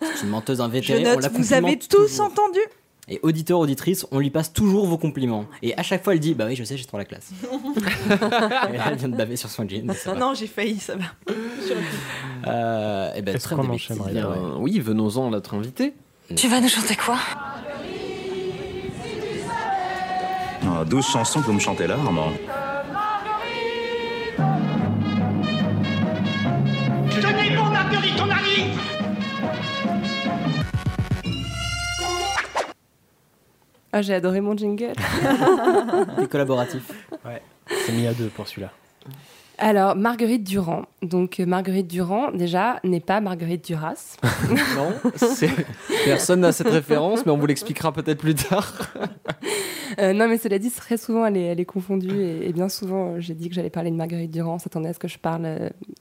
[0.00, 2.26] C'est une menteuse Je invétérée, on la vous avez tous toujours.
[2.26, 2.60] entendu
[3.10, 5.46] Et auditeur, auditrice, on lui passe toujours vos compliments.
[5.62, 7.30] Et à chaque fois, elle dit Bah oui, je sais, j'ai trop la classe.
[8.10, 9.94] elle vient de baver sur son jean.
[10.18, 11.04] Non, j'ai failli, ça va.
[12.46, 13.78] Euh, et ben, Est-ce très ouais.
[14.16, 15.94] Euh, oui, venons-en à notre invité.
[16.36, 17.16] Tu vas nous chanter quoi?
[20.66, 22.32] Ah, 12 chansons que vous me chantez là, Armand.
[27.08, 28.78] Dis bon, Marguerite, on arrive
[33.92, 34.92] Ah, j'ai adoré mon jingle.
[36.18, 36.82] C'est collaboratif.
[37.24, 37.42] Ouais.
[37.66, 38.70] C'est mis à deux pour celui-là.
[39.60, 40.82] Alors, Marguerite Durand.
[41.02, 44.16] Donc, euh, Marguerite Durand, déjà, n'est pas Marguerite Duras.
[44.76, 45.50] Non, c'est-
[46.04, 48.72] personne n'a cette référence, mais on vous l'expliquera peut-être plus tard.
[49.98, 52.20] Euh, non, mais cela dit, très souvent, elle est, elle est confondue.
[52.20, 54.54] Et, et bien souvent, euh, j'ai dit que j'allais parler de Marguerite Durand.
[54.54, 55.42] On s'attendait à ce que je parle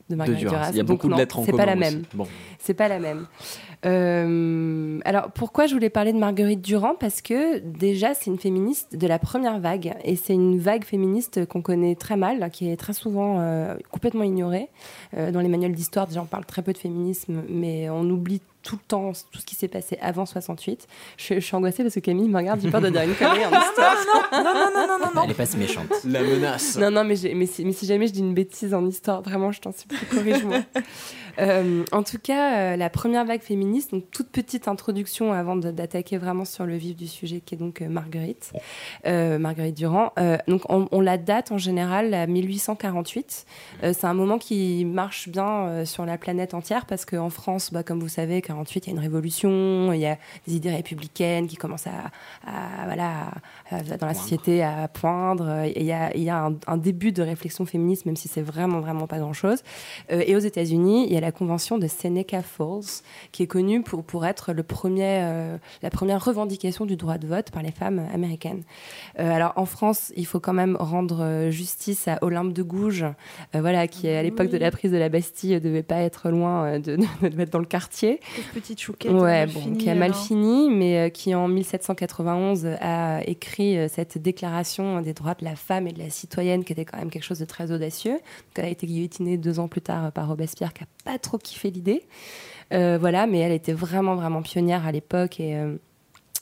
[0.09, 0.55] de Marguerite Duras.
[0.57, 0.69] Duras.
[0.71, 2.03] Il y a Donc beaucoup de non, lettres en C'est commun pas la même.
[2.13, 2.27] Bon.
[2.59, 3.25] C'est pas la même.
[3.85, 6.95] Euh, alors, pourquoi je voulais parler de Marguerite Durand?
[6.99, 9.95] Parce que déjà, c'est une féministe de la première vague.
[10.03, 13.46] Et c'est une vague féministe qu'on connaît très mal, qui est très souvent euh,
[13.91, 14.69] complètement ignorée.
[15.15, 18.41] Euh, dans les manuels d'histoire, déjà, on parle très peu de féminisme, mais on oublie
[18.67, 20.87] tout le temps tout ce qui s'est passé avant 68.
[21.15, 23.45] Je, je suis angoissée parce que Camille me regarde, j'ai peur de dire une connerie
[23.45, 23.95] en histoire.
[24.33, 25.23] Non, non, non, non, non, non.
[25.23, 25.87] Elle est pas si méchante.
[26.03, 26.77] La menace.
[26.77, 29.53] Non, non, mais, mais, si, mais si jamais je dis une bêtise en histoire, vraiment,
[29.53, 30.59] je t'en supplie, corrige-moi.
[31.39, 36.17] Euh, en tout cas, euh, la première vague féministe, donc toute petite introduction avant d'attaquer
[36.17, 38.53] vraiment sur le vif du sujet, qui est donc euh, Marguerite,
[39.05, 40.13] euh, Marguerite Durand.
[40.17, 43.45] Euh, donc on, on la date en général à 1848.
[43.83, 47.71] Euh, c'est un moment qui marche bien euh, sur la planète entière parce qu'en France,
[47.71, 50.71] bah, comme vous savez, 48, il y a une révolution, il y a des idées
[50.71, 52.11] républicaines qui commencent à,
[52.45, 53.31] à- voilà,
[53.71, 55.63] à- dans la société à poindre.
[55.65, 58.27] et Il y a, il y a un, un début de réflexion féministe, même si
[58.27, 59.59] c'est vraiment, vraiment pas grand-chose.
[60.11, 63.01] Euh, et aux États-Unis, il y a la convention de Seneca Falls,
[63.31, 67.27] qui est connue pour, pour être le premier, euh, la première revendication du droit de
[67.27, 68.63] vote par les femmes américaines.
[69.19, 73.03] Euh, alors en France, il faut quand même rendre justice à Olympe de Gouges,
[73.55, 76.79] euh, voilà, qui à l'époque de la prise de la Bastille devait pas être loin
[76.79, 78.19] de, de, de être dans le quartier.
[78.37, 79.11] Pauvre petite chouquette.
[79.11, 80.25] Ouais, bon, qui a mal alors.
[80.25, 85.55] fini, mais euh, qui en 1791 a écrit euh, cette déclaration des droits de la
[85.55, 88.13] femme et de la citoyenne, qui était quand même quelque chose de très audacieux.
[88.13, 88.21] Donc,
[88.55, 91.37] elle a été guillotinée deux ans plus tard euh, par Robespierre, qui a pas trop
[91.37, 92.03] kiffé l'idée.
[92.73, 95.55] Euh, voilà, mais elle était vraiment, vraiment pionnière à l'époque et.
[95.55, 95.75] euh,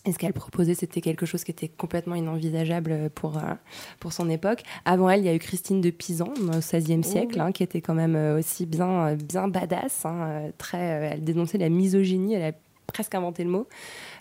[0.06, 3.54] et ce qu'elle proposait, c'était quelque chose qui était complètement inenvisageable pour, euh,
[4.00, 4.64] pour son époque?
[4.86, 7.82] Avant elle, il y a eu Christine de Pisan au XVIe siècle, hein, qui était
[7.82, 10.06] quand même euh, aussi bien, euh, bien badass.
[10.06, 12.52] hein, euh, très, euh, elle dénonçait la misogynie, elle a
[12.88, 13.68] presque inventé le mot.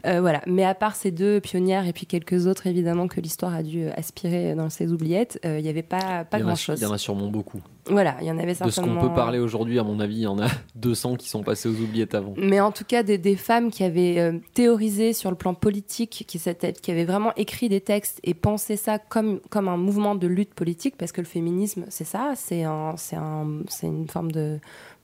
[0.07, 0.43] Euh, voilà.
[0.47, 3.89] Mais à part ces deux pionnières et puis quelques autres, évidemment, que l'histoire a dû
[3.89, 6.81] aspirer dans ses oubliettes, euh, il n'y avait pas, pas grand-chose.
[6.81, 7.61] il y en a sûrement beaucoup.
[7.87, 10.23] Voilà, il y en avait De ce qu'on peut parler aujourd'hui, à mon avis, il
[10.23, 10.47] y en a
[10.77, 12.35] 200 qui sont passés aux oubliettes avant.
[12.37, 16.25] Mais en tout cas, des, des femmes qui avaient euh, théorisé sur le plan politique,
[16.27, 20.27] qui, qui avaient vraiment écrit des textes et pensé ça comme, comme un mouvement de
[20.27, 24.33] lutte politique, parce que le féminisme, c'est ça, c'est un, c'est un, c'est une forme
[24.33, 24.59] de.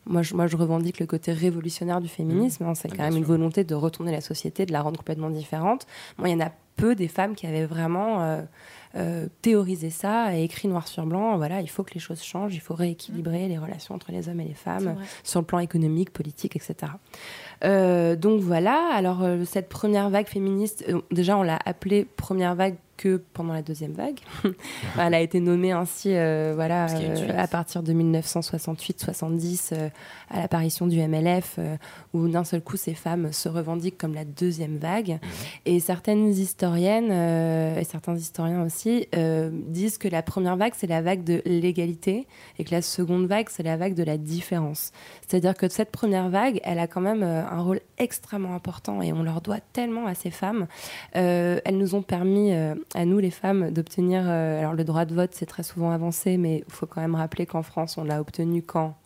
[0.06, 2.64] Moi je, moi, je revendique le côté révolutionnaire du féminisme.
[2.64, 5.86] hein, c'est quand même une volonté de retourner la société, de la rendre complètement différente.
[6.18, 8.42] Moi, il y en a peu des femmes qui avaient vraiment euh,
[8.96, 11.36] euh, théorisé ça et écrit noir sur blanc.
[11.36, 14.40] Voilà, il faut que les choses changent, il faut rééquilibrer les relations entre les hommes
[14.40, 16.92] et les femmes sur le plan économique, politique, etc.
[17.64, 23.16] Euh, donc voilà, alors cette première vague féministe, déjà on l'a appelée première vague que
[23.32, 24.18] pendant la deuxième vague.
[24.98, 29.88] elle a été nommée ainsi, euh, voilà, euh, à partir de 1968-70, euh,
[30.28, 31.58] à l'apparition du MLF,
[32.12, 35.18] où d'un seul coup ces femmes se revendiquent comme la deuxième vague.
[35.64, 39.08] Et certaines historiennes et certains historiens aussi
[39.50, 42.26] disent que la première vague c'est la vague de l'égalité
[42.58, 44.92] et que la seconde vague c'est la vague de la différence.
[45.26, 49.22] C'est-à-dire que cette première vague, elle a quand même un rôle extrêmement important et on
[49.22, 50.66] leur doit tellement à ces femmes.
[51.12, 52.52] Elles nous ont permis,
[52.94, 54.22] à nous les femmes, d'obtenir.
[54.26, 57.14] euh, alors le droit de vote, c'est très souvent avancé, mais il faut quand même
[57.14, 58.96] rappeler qu'en France, on l'a obtenu quand?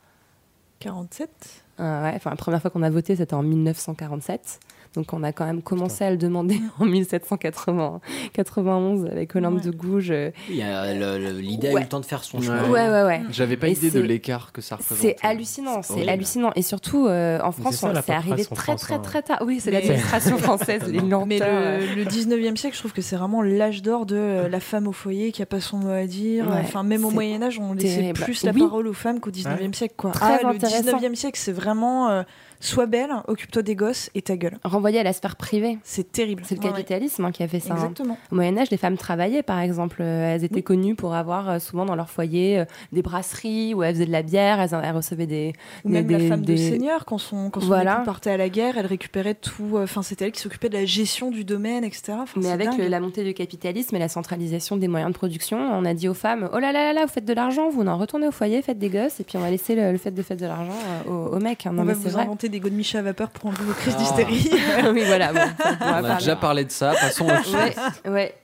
[0.80, 4.60] 47 Ah ouais, enfin, la première fois qu'on a voté, c'était en 1947.
[4.94, 10.10] Donc on a quand même commencé à le demander en 1791 avec Olympe de Gouges.
[10.10, 10.30] euh,
[10.62, 10.92] a
[11.40, 11.80] L'idée a eu Ouais.
[11.82, 12.68] le temps de faire son Ouais, chemin.
[12.70, 13.22] ouais, ouais.
[13.30, 14.98] J'avais pas Et idée de l'écart que ça représente.
[15.02, 16.52] C'est hallucinant, c'est hallucinant.
[16.56, 18.98] Et surtout, euh, en France, c'est arrivé très, France, très, hein.
[19.00, 19.42] très tard.
[19.44, 21.26] Oui, c'est l'administration française, les lenteurs.
[21.26, 24.60] Mais le, le 19e siècle, je trouve que c'est vraiment l'âge d'or de euh, la
[24.60, 26.46] femme au foyer qui a pas son mot à dire.
[26.48, 28.20] Ouais, enfin, même au Moyen-Âge, on laissait terrible.
[28.20, 28.60] plus la Oui.
[28.60, 29.94] parole aux femmes qu'au 19e siècle.
[29.96, 30.10] Quoi.
[30.12, 30.98] Très Ah, le intéressant.
[30.98, 32.22] 19e siècle, c'est vraiment euh,
[32.66, 34.58] sois belle, occupe-toi des gosses et ta gueule.
[34.64, 35.78] Renvoyé à la sphère privée.
[35.82, 36.42] C'est terrible.
[36.46, 36.68] C'est le ouais.
[36.70, 37.72] capitalisme hein, qui a fait ça.
[37.74, 37.76] hein.
[37.76, 38.16] Exactement.
[38.30, 39.98] Au Moyen Âge, les femmes travaillaient, par exemple.
[40.00, 43.82] Euh, Elles étaient connues pour avoir euh, souvent dans leur foyer euh, des brasseries où
[43.82, 45.52] elles faisaient de la bière, elles, elles recevaient des...
[45.84, 47.96] Ou des- même la des- femme de des- seigneur, quand son, quand son Voilà.
[47.96, 49.76] époux partait à la guerre, elle récupérait tout.
[49.76, 52.14] euh, Enfin, c'était elle qui s'occupait de la gestion du domaine, etc.
[52.20, 55.58] Enfin, Mais avec le- la montée du capitalisme et la centralisation des moyens de production,
[55.58, 57.84] on a dit aux femmes Oh là là là là, vous faites de l'argent, vous
[57.84, 60.10] non, retournez au foyer, faites des gosses, et puis on va laisser le, le fait
[60.10, 60.72] de faire de l'argent
[61.06, 61.66] euh, aux, aux mecs.
[61.66, 61.72] hein.
[61.72, 62.06] Non, On mais va vous
[62.54, 64.00] des godemiches à vapeur pour enlever vos crises Ah.
[64.00, 64.50] d'hystérie.
[64.92, 65.32] oui, voilà.
[65.32, 66.14] bon, ça, on a parler.
[66.18, 67.74] déjà parlé de ça, passons au Ouais,
[68.10, 68.34] ouais.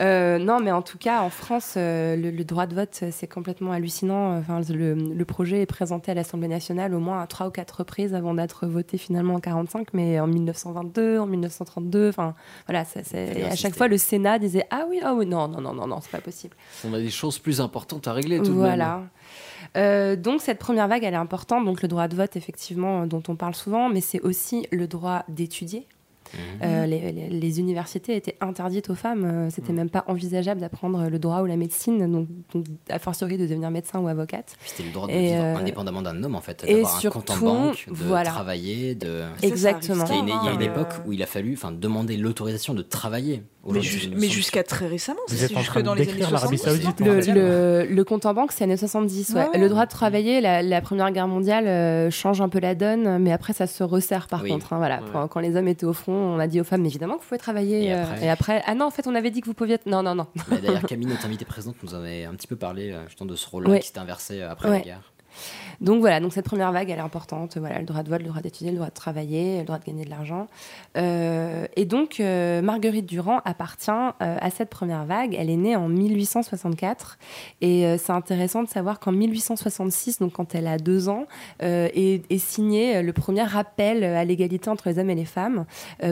[0.00, 3.26] Euh, non, mais en tout cas, en France, euh, le, le droit de vote, c'est
[3.26, 4.38] complètement hallucinant.
[4.38, 7.72] Enfin, le, le projet est présenté à l'Assemblée nationale au moins à trois ou quatre
[7.80, 12.08] reprises avant d'être voté finalement en 45, mais en 1922, en 1932.
[12.08, 12.34] Enfin,
[12.66, 15.60] voilà, ça, et à chaque fois, le Sénat disait ah oui, ah oui, non, non,
[15.60, 16.56] non, non, non, c'est pas possible.
[16.88, 19.02] On a des choses plus importantes à régler tout de Voilà.
[19.76, 21.64] Euh, donc cette première vague, elle est importante.
[21.64, 24.86] Donc le droit de vote, effectivement, euh, dont on parle souvent, mais c'est aussi le
[24.86, 25.86] droit d'étudier.
[26.62, 29.24] Euh, les, les- les universités étaient interdites aux femmes.
[29.24, 33.36] Euh, C'était même pas envisageable d'apprendre le droit ou la médecine, donc, donc a fortiori
[33.38, 34.54] de devenir médecin ou avocate.
[34.64, 36.64] C'était le droit de Et, vivre euh, indépendamment d'un homme, en fait.
[36.66, 38.30] et D'avoir un compte en surtout, banque, de voilà.
[38.30, 39.22] travailler, de.
[39.42, 39.98] Exactement.
[39.98, 41.72] Parce qu'il y a une, il y a une époque où il a fallu enfin,
[41.72, 43.42] demander l'autorisation de travailler.
[43.66, 46.82] Mais, ju- mais jusqu'à très récemment, c'est jusque dans les années décrire l'Arabie 70.
[46.84, 47.36] Saoudite, Le, Martial.
[47.38, 49.30] le- le compte en banque, c'est années 70.
[49.30, 49.40] ouais.
[49.40, 49.58] Ouais, ouais.
[49.58, 53.16] Le droit de travailler, la, la Première Guerre mondiale euh, change un peu la donne,
[53.22, 54.50] mais après, ça se resserre par Oui.
[54.50, 54.74] contre.
[54.74, 54.96] hein, voilà.
[54.98, 55.08] Ouais.
[55.14, 57.28] Quand, quand les hommes étaient au front, on a dit aux femmes, évidemment que vous
[57.28, 57.84] pouvez travailler.
[57.86, 59.74] Et euh, après et après, ah non, en fait, on avait dit que vous pouviez.
[59.74, 60.26] être- Non, non, non.
[60.50, 63.48] D'ailleurs, Camille, notre invitée présente, nous avait un petit peu parlé euh, justement de ce
[63.48, 63.80] rôle-là Ouais.
[63.80, 64.78] qui s'était inversé euh, après Ouais.
[64.78, 65.12] la guerre.
[65.80, 67.56] Donc voilà, donc cette première vague, elle est importante.
[67.58, 69.84] Voilà, le droit de vote, le droit d'étudier, le droit de travailler, le droit de
[69.84, 70.46] gagner de l'argent.
[70.96, 75.36] Euh, et donc, euh, Marguerite Durand appartient euh, à cette première vague.
[75.38, 77.18] Elle est née en 1864.
[77.60, 81.26] Et c'est intéressant de savoir qu'en 1866, donc quand elle a deux ans,
[81.60, 85.64] est, est signé le premier rappel à l'égalité entre les hommes et les femmes.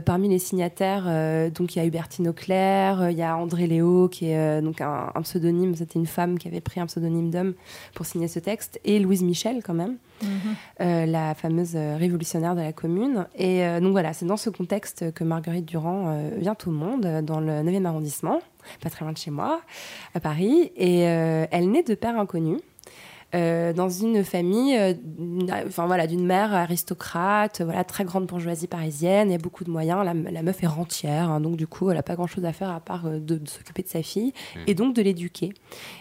[0.04, 1.04] Parmi les signataires,
[1.50, 5.10] donc il y a Hubertine Auclair, il y a André Léo, qui est donc un,
[5.14, 7.54] un pseudonyme, c'était une femme qui avait pris un pseudonyme d'homme
[7.94, 9.98] pour signer ce texte, et Louise Michel quand même,
[10.80, 13.26] euh, la fameuse euh, révolutionnaire de la commune.
[13.36, 17.20] Et euh, donc voilà, c'est dans ce contexte que Marguerite Durand euh, vient au monde,
[17.22, 18.40] dans le 9e arrondissement,
[18.82, 19.60] pas très loin de chez moi,
[20.14, 22.56] à Paris, et elle naît de père inconnu.
[23.34, 28.66] Euh, dans une famille, euh, d'une- enfin voilà, d'une mère aristocrate, voilà, très grande bourgeoisie
[28.66, 30.04] parisienne, il y a beaucoup de moyens.
[30.04, 32.70] La, la meuf est rentière, hein, donc du coup, elle n'a pas grand-chose à faire
[32.70, 34.32] à part euh, de, de s'occuper de sa fille
[34.66, 35.52] et donc de l'éduquer.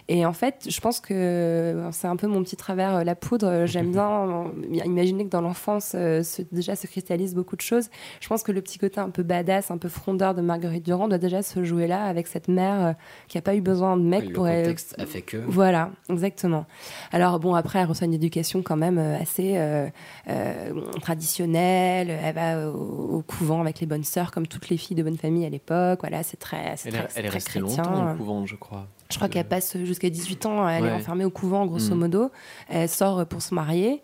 [0.07, 3.15] Et en fait, je pense que euh, c'est un peu mon petit travers, euh, la
[3.15, 3.47] poudre.
[3.47, 7.61] euh, J'aime bien euh, imaginer que dans l'enfance, euh, se- déjà se cristallise beaucoup de
[7.61, 7.89] choses.
[8.19, 11.07] Je pense que le petit côté un peu badass, un peu frondeur de Marguerite Durand
[11.07, 12.93] doit déjà se jouer là avec cette mère euh,
[13.27, 15.37] qui n'a pas eu besoin de mec le pour elle- contexte a fait que.
[15.47, 16.65] Voilà, exactement.
[17.11, 19.87] Alors bon, après, elle reçoit une éducation quand même euh, assez euh,
[20.29, 22.09] euh, traditionnelle.
[22.09, 25.17] Elle va au, au couvent avec les bonnes sœurs, comme toutes les filles de bonne
[25.17, 25.99] famille à l'époque.
[26.01, 27.83] Voilà, c'est très, c'est Elle, est- très, elle est très restée chrétien.
[27.83, 28.87] longtemps au couvent, je crois.
[29.09, 31.99] Je crois qu'elle passe jusqu'à 18 ans, elle est enfermée au couvent, grosso Mm.
[31.99, 32.31] modo.
[32.69, 34.01] Elle sort pour se marier,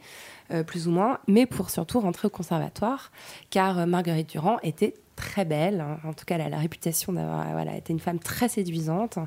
[0.51, 3.11] euh, plus ou moins, mais pour surtout rentrer au conservatoire,
[3.49, 5.81] car Marguerite Durand était très belle.
[5.81, 5.97] hein.
[6.07, 9.17] En tout cas, elle a la réputation d'avoir voilà, été une femme très séduisante.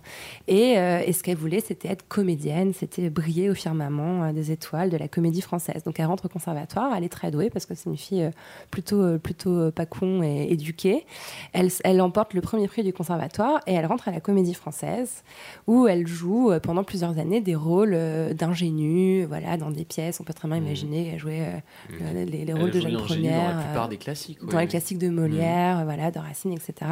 [0.49, 4.51] Et, euh, et ce qu'elle voulait, c'était être comédienne, c'était briller au firmament euh, des
[4.53, 5.83] étoiles de la comédie française.
[5.85, 8.31] Donc elle rentre au conservatoire, elle est très douée parce que c'est une fille euh,
[8.71, 11.05] plutôt, plutôt pas con et éduquée.
[11.53, 15.23] Elle, elle emporte le premier prix du conservatoire et elle rentre à la comédie française
[15.67, 17.99] où elle joue pendant plusieurs années des rôles
[18.35, 20.21] d'ingénue, voilà, dans des pièces.
[20.21, 22.81] On peut très bien imaginer qu'elle jouait euh, euh, les, les Elle a rôles de
[22.81, 23.65] Jeanne l'ingénue dans la Première.
[23.65, 26.01] plupart des classiques, Dans les classiques de Molière, voilà.
[26.01, 26.91] voilà, de Racine, etc.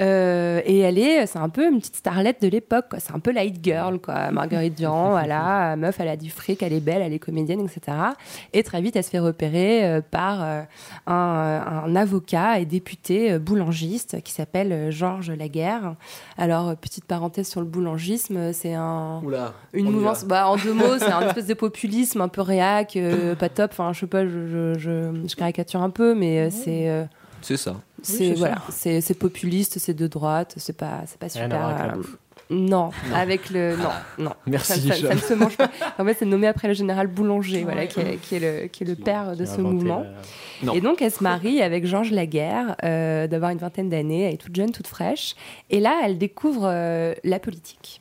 [0.00, 2.98] Euh, et elle est, c'est un peu une petite starlette de l'époque, quoi.
[3.00, 4.30] C'est un peu la hit girl, quoi.
[4.30, 7.96] Marguerite Durand, voilà, meuf, elle a du fric, elle est belle, elle est comédienne, etc.
[8.52, 10.62] Et très vite, elle se fait repérer euh, par euh,
[11.06, 15.94] un, un avocat et député euh, boulangiste qui s'appelle euh, Georges Laguerre.
[16.38, 20.28] Alors, euh, petite parenthèse sur le boulangisme, c'est un, Oula, une mouvance, va.
[20.28, 23.70] bah, en deux mots, c'est un espèce de populisme un peu réac, euh, pas top.
[23.72, 26.88] Enfin, je sais pas, je, je- je- je caricature un peu, mais euh, c'est.
[26.88, 27.04] euh,
[27.42, 27.74] C'est ça.
[28.04, 31.50] C'est voilà, c'est c'est populiste, c'est de droite, c'est pas c'est pas super.
[31.52, 32.16] euh, bouffe.
[32.50, 34.32] non, avec le non non.
[34.46, 35.70] Merci, Ça, ça- ça ne se mange pas.
[35.98, 38.84] En fait, c'est nommé après le général Boulanger, voilà, qui est, qui est le qui
[38.84, 40.00] est le père de ce mouvement.
[40.00, 40.72] la- Non.
[40.74, 44.38] Et donc, elle se marie avec Georges Laguerre, euh, d'avoir une vingtaine d'années, elle est
[44.38, 45.34] toute jeune, toute fraîche.
[45.70, 48.00] Et là, elle découvre euh, la politique.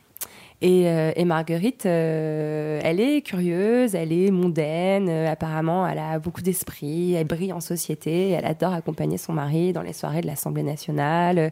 [0.63, 6.19] Et, euh, et Marguerite, euh, elle est curieuse, elle est mondaine, euh, apparemment, elle a
[6.19, 10.27] beaucoup d'esprit, elle brille en société, elle adore accompagner son mari dans les soirées de
[10.27, 11.51] l'Assemblée nationale,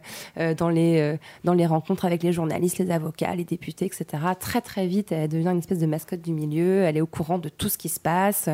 [0.56, 4.06] dans, les, dans les rencontres avec les journalistes, les avocats, les députés, etc.
[4.40, 7.36] Très, très vite, elle devient une espèce de mascotte du milieu, elle est au courant
[7.36, 8.48] de tout ce qui se passe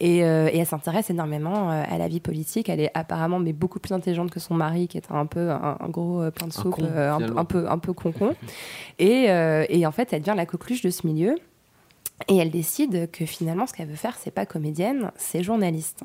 [0.00, 2.70] et, et elle s'intéresse énormément à la vie politique.
[2.70, 5.76] Elle est apparemment, mais beaucoup plus intelligente que son mari, qui est un peu un,
[5.78, 8.34] un gros pain de soupe, con, un, peu, un peu con-con.
[8.98, 11.36] Et, euh, et en fait, elle devient la coqueluche de ce milieu.
[12.26, 16.02] Et elle décide que finalement, ce qu'elle veut faire, c'est pas comédienne, c'est journaliste.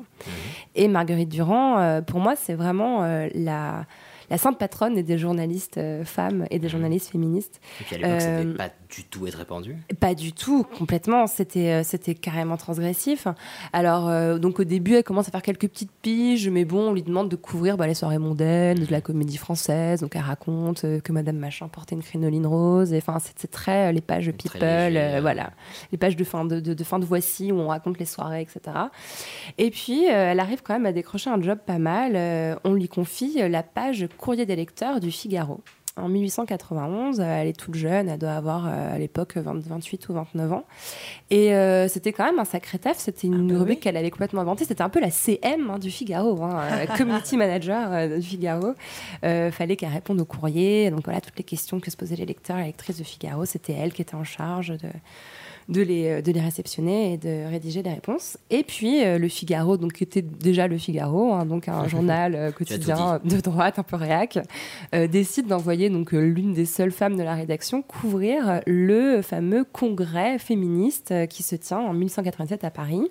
[0.76, 3.84] Et Marguerite Durand, euh, pour moi, c'est vraiment euh, la,
[4.30, 7.60] la sainte patronne des journalistes euh, femmes et des journalistes féministes.
[7.80, 9.76] Et puis à l'époque, ça devait pas du tout être répandu.
[9.98, 11.26] Pas du tout, complètement.
[11.26, 13.26] C'était, euh, c'était carrément transgressif.
[13.72, 16.92] Alors, euh, donc au début, elle commence à faire quelques petites piges, mais bon, on
[16.92, 20.00] lui demande de couvrir bah, les soirées mondaines, de la comédie française.
[20.00, 22.94] Donc elle raconte euh, que Madame Machin portait une crinoline rose.
[22.94, 25.50] Enfin, c'est, très euh, les pages People, voilà,
[25.92, 28.40] les pages de fin de, de, de fin de Voici où on raconte les soirées,
[28.40, 28.76] etc.
[29.58, 32.58] Et puis, elle arrive quand même à décrocher un job pas mal.
[32.64, 35.60] On lui confie la page courrier des lecteurs du Figaro.
[35.96, 40.08] En 1891, euh, elle est toute jeune, elle doit avoir euh, à l'époque 20 28
[40.08, 40.64] ou 29 ans.
[41.30, 43.80] Et euh, c'était quand même un sacré taf, c'était une bah rubrique oui.
[43.82, 44.64] qu'elle avait complètement inventée.
[44.64, 48.74] C'était un peu la CM hein, du Figaro, hein, community manager euh, du Figaro.
[49.24, 50.90] Euh, fallait qu'elle réponde aux courriers.
[50.90, 53.44] Donc voilà, toutes les questions que se posaient les lecteurs et les lectrices de Figaro,
[53.44, 54.88] c'était elle qui était en charge de,
[55.68, 58.36] de les, euh, de les réceptionner et de rédiger les réponses.
[58.50, 62.34] Et puis euh, le Figaro, donc qui était déjà le Figaro, hein, donc un journal
[62.34, 64.38] euh, quotidien de droite, un peu réac,
[64.94, 70.38] euh, décide d'envoyer donc l'une des seules femmes de la rédaction couvrir le fameux congrès
[70.38, 73.02] féministe qui se tient en 1887 à Paris.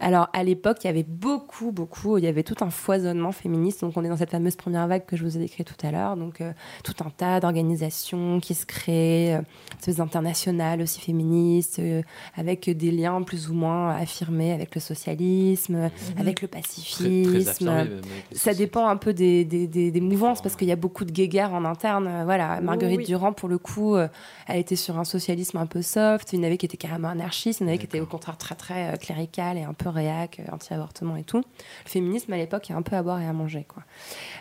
[0.00, 3.82] Alors à l'époque, il y avait beaucoup, beaucoup, il y avait tout un foisonnement féministe.
[3.82, 5.90] Donc on est dans cette fameuse première vague que je vous ai décrite tout à
[5.90, 6.16] l'heure.
[6.16, 6.42] Donc
[6.82, 9.40] tout un tas d'organisations qui se créent,
[9.78, 12.02] espèce internationales aussi féministes, euh,
[12.36, 17.22] avec des liens plus ou moins affirmés avec le socialisme, avec le pacifisme.
[17.30, 17.90] très affirmé,
[18.32, 21.12] Ça dépend un peu des, des, des- des mouvances parce qu'il y a beaucoup de
[21.12, 22.22] guéguerres en interne.
[22.24, 23.04] Voilà, Marguerite oui.
[23.04, 24.08] Durand, pour le coup, euh,
[24.46, 26.32] elle était sur un socialisme un peu soft.
[26.32, 28.06] Il y en avait qui étaient carrément anarchistes, il y en avait qui étaient au
[28.06, 31.38] contraire très très euh, clérical et un peu réac, euh, anti-avortement et tout.
[31.84, 33.66] Le féminisme à l'époque, a un peu à boire et à manger.
[33.68, 33.82] Quoi.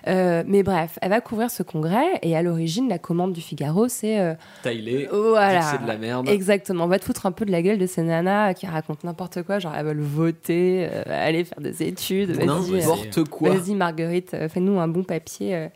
[0.07, 3.87] Euh, mais bref, elle va couvrir ce congrès et à l'origine, la commande du Figaro,
[3.87, 4.33] c'est euh,
[4.63, 5.61] Taillé, voilà.
[5.61, 6.29] c'est de la merde.
[6.29, 6.85] Exactement.
[6.85, 9.43] On va te foutre un peu de la gueule de ces nanas qui racontent n'importe
[9.43, 12.31] quoi, genre elles veulent voter, euh, aller faire des études.
[12.31, 13.49] Vas-y, euh, N'importe quoi.
[13.57, 15.67] Vas-y Marguerite, euh, fais-nous un bon papier euh,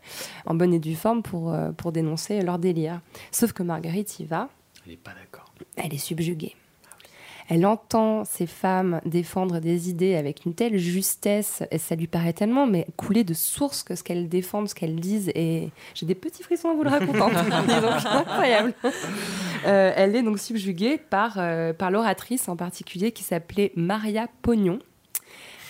[0.46, 3.00] en bonne et due forme pour, pour dénoncer leur délire.
[3.30, 4.48] Sauf que Marguerite y va,
[4.86, 5.52] Elle est pas d'accord.
[5.76, 6.54] elle est subjuguée.
[7.48, 12.34] Elle entend ces femmes défendre des idées avec une telle justesse, et ça lui paraît
[12.34, 16.14] tellement mais couler de source que ce qu'elles défendent, ce qu'elles disent, et j'ai des
[16.14, 17.00] petits frissons en vous le donc,
[18.00, 18.74] c'est incroyable.
[19.66, 24.78] Euh, elle est donc subjuguée par, euh, par l'oratrice en particulier qui s'appelait Maria Pognon.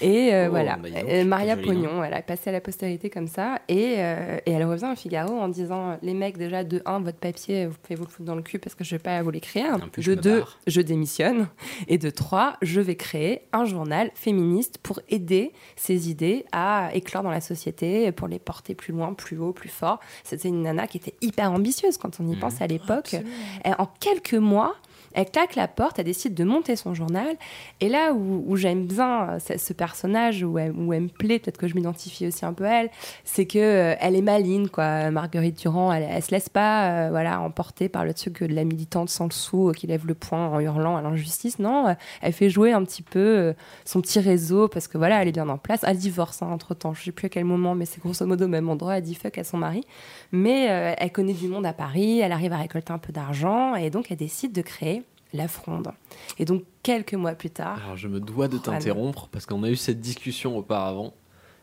[0.01, 1.62] Et euh, Oh, voilà, bah donc, Euh, Maria nom.
[1.62, 3.61] Pognon, elle a passé à la postérité comme ça.
[3.68, 7.18] Et, euh, et elle revient au Figaro en disant Les mecs, déjà, de 1, votre
[7.18, 9.30] papier, vous pouvez vous le foutre dans le cul parce que je vais pas vous
[9.30, 9.78] l'écrire.
[9.78, 10.59] De me 2, barre.
[10.66, 11.49] je démissionne.
[11.88, 17.22] Et de 3, je vais créer un journal féministe pour aider ces idées à éclore
[17.22, 20.01] dans la société, pour les porter plus loin, plus haut, plus fort.
[20.24, 23.16] C'était une nana qui était hyper ambitieuse quand on y pense à l'époque.
[23.64, 24.74] En quelques mois,
[25.19, 27.35] elle claque la porte, elle décide de monter son journal.
[27.81, 31.75] Et là où, j'aime bien euh, ce, personnage, où elle, me plaît, peut-être que je
[31.75, 32.91] m'identifie aussi un peu à elle,
[33.25, 35.11] c'est que euh, elle est maligne, quoi.
[35.11, 38.62] Marguerite Durand, elle, elle se laisse pas, euh, voilà, emporter par le truc de la
[38.62, 41.59] militante sans le sou qui lève le poing en hurlant à l'injustice.
[41.59, 43.55] Non, elle fait jouer un petit peu
[43.85, 45.81] son petit réseau parce que voilà, elle est bien en place.
[45.83, 48.49] Elle divorce entre temps, je sais plus à quel moment, mais c'est grosso modo au
[48.49, 48.99] même endroit.
[48.99, 49.85] Elle dit fuck à son mari,
[50.31, 52.21] mais elle connaît du monde à Paris.
[52.21, 55.03] Elle arrive à récolter un peu d'argent et donc elle décide de créer
[55.33, 55.91] la Fronde.
[56.39, 59.62] Et donc quelques mois plus tard, Alors je me dois de Oh, t'interrompre parce qu'on
[59.62, 61.14] a eu cette discussion auparavant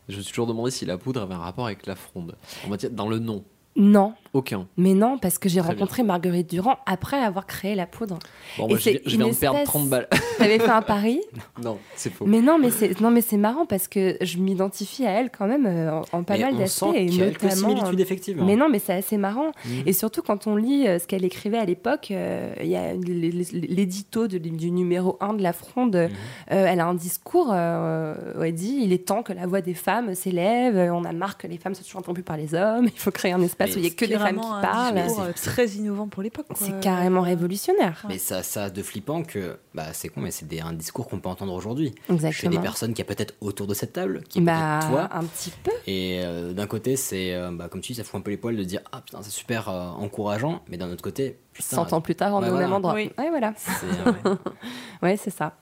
[0.08, 2.36] Je me suis toujours demandé si la poudre avait un rapport avec la fronde.
[2.66, 3.44] On va dire dans le nom.
[3.76, 4.14] Non.
[4.36, 4.66] Aucun.
[4.76, 8.18] Mais non, parce que j'ai rencontré Marguerite Durand après avoir créé la poudre.
[8.58, 10.08] Bon, moi, je, je viens de perdre espèce- 30 balles.
[10.38, 11.20] T'avais fait un pari
[11.62, 12.26] non, c'est faux.
[12.26, 15.46] Mais non, mais c'est non, mais c'est marrant parce que je m'identifie à elle quand
[15.46, 17.50] même euh, en, en pas Mais mal d'aspects et notamment.
[17.54, 18.44] similitudes, effectivement.
[18.44, 19.52] Mais non, mais c'est assez marrant.
[19.64, 19.82] Mhm.
[19.86, 22.92] Et surtout quand on lit euh, ce qu'elle écrivait à l'époque, euh, il y a
[23.52, 25.96] l'édito du numéro 1 de la Fronde.
[25.96, 26.08] Euh,
[26.50, 29.74] elle a un discours euh, où elle dit il est temps que la voix des
[29.74, 30.76] femmes s'élève.
[30.92, 32.86] On a marre que les femmes soient toujours interrompues par les hommes.
[32.96, 34.94] Il faut créer un espace où il n'y a que des femmes qui parlent.
[35.02, 36.46] discours, euh, très innovant pour l'époque.
[36.54, 38.04] C'est carrément révolutionnaire.
[38.08, 41.18] Mais ça, ça a de flippant que, bah, c'est con, mais c'est un discours qu'on
[41.20, 41.94] peut entendre aujourd'hui.
[42.10, 42.32] Exactement.
[42.32, 45.08] Chez des personnes qui a peut-être autour de cette table, qui est Bah, toi.
[45.12, 45.70] un petit peu.
[45.86, 48.36] Et euh, d'un côté, c'est, euh, bah, comme tu dis, ça fout un peu les
[48.36, 51.92] poils de dire Ah putain, c'est super euh, encourageant, mais d'un autre côté, putain, 100
[51.92, 52.66] ans plus tard, on est au voilà.
[52.66, 52.94] même endroit.
[52.94, 53.10] Oui.
[53.18, 53.52] Ouais, voilà.
[53.56, 53.70] C'est,
[54.26, 54.34] euh,
[55.02, 55.54] Ouais, c'est ça.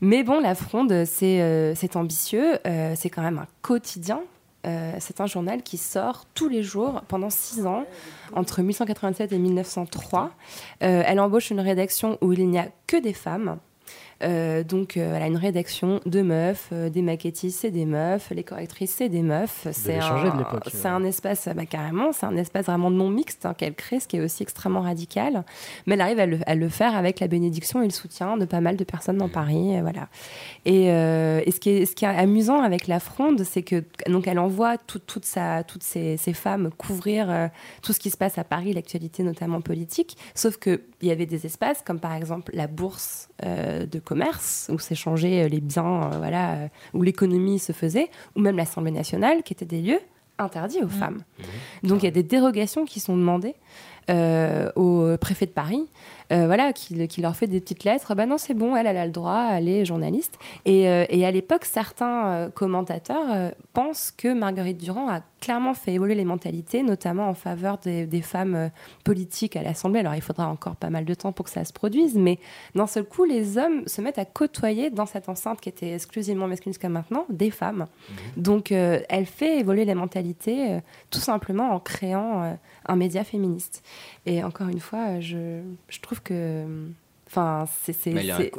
[0.00, 2.58] Mais bon, la Fronde, c'est euh, c'est ambitieux.
[2.66, 4.20] euh, c'est quand même un quotidien.
[4.66, 7.84] Euh, c'est un journal qui sort tous les jours pendant six ans,
[8.34, 10.30] entre 1887 et 1903.
[10.82, 13.58] Euh, elle embauche une rédaction où il n'y a que des femmes.
[14.24, 18.30] Euh, donc, euh, elle a une rédaction de meufs, euh, des maquettistes, c'est des meufs,
[18.30, 19.68] les correctrices, c'est des meufs.
[19.70, 20.88] C'est un, euh.
[20.96, 24.16] un espace, bah, carrément, c'est un espace vraiment non mixte hein, qu'elle crée, ce qui
[24.16, 25.44] est aussi extrêmement radical.
[25.86, 28.44] Mais elle arrive à le, à le faire avec la bénédiction et le soutien de
[28.44, 29.76] pas mal de personnes dans Paris.
[29.76, 30.08] euh, voilà.
[30.64, 33.84] Et, euh, et ce, qui est, ce qui est amusant avec la Fronde, c'est que
[34.08, 37.46] donc elle envoie tout- toute sa, toutes ces, ces femmes couvrir euh,
[37.82, 40.16] tout ce qui se passe à Paris, l'actualité notamment politique.
[40.34, 44.78] Sauf qu'il y avait des espaces comme par exemple la bourse euh, de commerce où
[44.78, 49.42] s'échangeaient euh, les biens, euh, voilà, euh, où l'économie se faisait, ou même l'Assemblée nationale
[49.42, 50.00] qui étaient des lieux
[50.38, 51.24] interdits aux femmes.
[51.82, 53.56] Donc il y a des dérogations qui sont demandées
[54.10, 55.86] euh, au préfet de Paris,
[56.30, 58.14] euh, voilà, qui, qui leur fait des petites lettres.
[58.14, 60.38] Bah non, c'est bon, elle, elle a le droit, elle est journaliste.
[60.64, 66.14] Et, euh, et à l'époque, certains commentateurs pensent que Marguerite Durand a clairement fait évoluer
[66.16, 68.70] les mentalités, notamment en faveur des, des femmes
[69.04, 70.00] politiques à l'Assemblée.
[70.00, 72.38] Alors il faudra encore pas mal de temps pour que ça se produise, mais
[72.74, 76.48] d'un seul coup, les hommes se mettent à côtoyer dans cette enceinte qui était exclusivement
[76.48, 77.86] masculine jusqu'à maintenant des femmes.
[78.36, 80.78] Donc euh, elle fait évoluer les mentalités
[81.10, 82.58] tout simplement en créant
[82.88, 83.82] un média féministe.
[84.26, 86.64] Et encore une fois, euh, je, je trouve que.
[87.26, 87.94] Enfin, c'est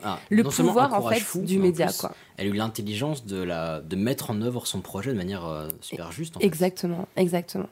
[0.04, 2.12] ah, le pouvoir en fait fou, du média, plus, quoi.
[2.38, 5.68] Elle a eu l'intelligence de, la, de mettre en œuvre son projet de manière euh,
[5.82, 6.38] super juste.
[6.38, 6.46] en fait.
[6.46, 7.68] Exactement, exactement.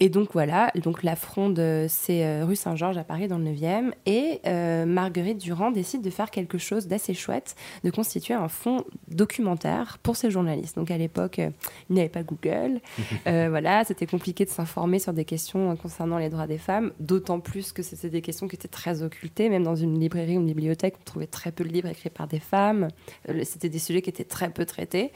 [0.00, 3.44] Et donc voilà, donc la fronde, euh, c'est euh, rue Saint-Georges à Paris dans le
[3.44, 3.92] 9e.
[4.06, 8.84] Et euh, Marguerite Durand décide de faire quelque chose d'assez chouette, de constituer un fonds
[9.08, 10.76] documentaire pour ses journalistes.
[10.76, 12.80] Donc à l'époque, il n'y avait pas Google.
[13.28, 17.38] Euh, voilà, c'était compliqué de s'informer sur des questions concernant les droits des femmes, d'autant
[17.38, 19.48] plus que c'était des questions qui étaient très occultées.
[19.48, 22.26] Même dans une librairie ou une bibliothèque, on trouvait très peu de livres écrits par
[22.26, 22.88] des femmes.
[23.44, 25.12] C'était des sujets qui étaient très peu traités.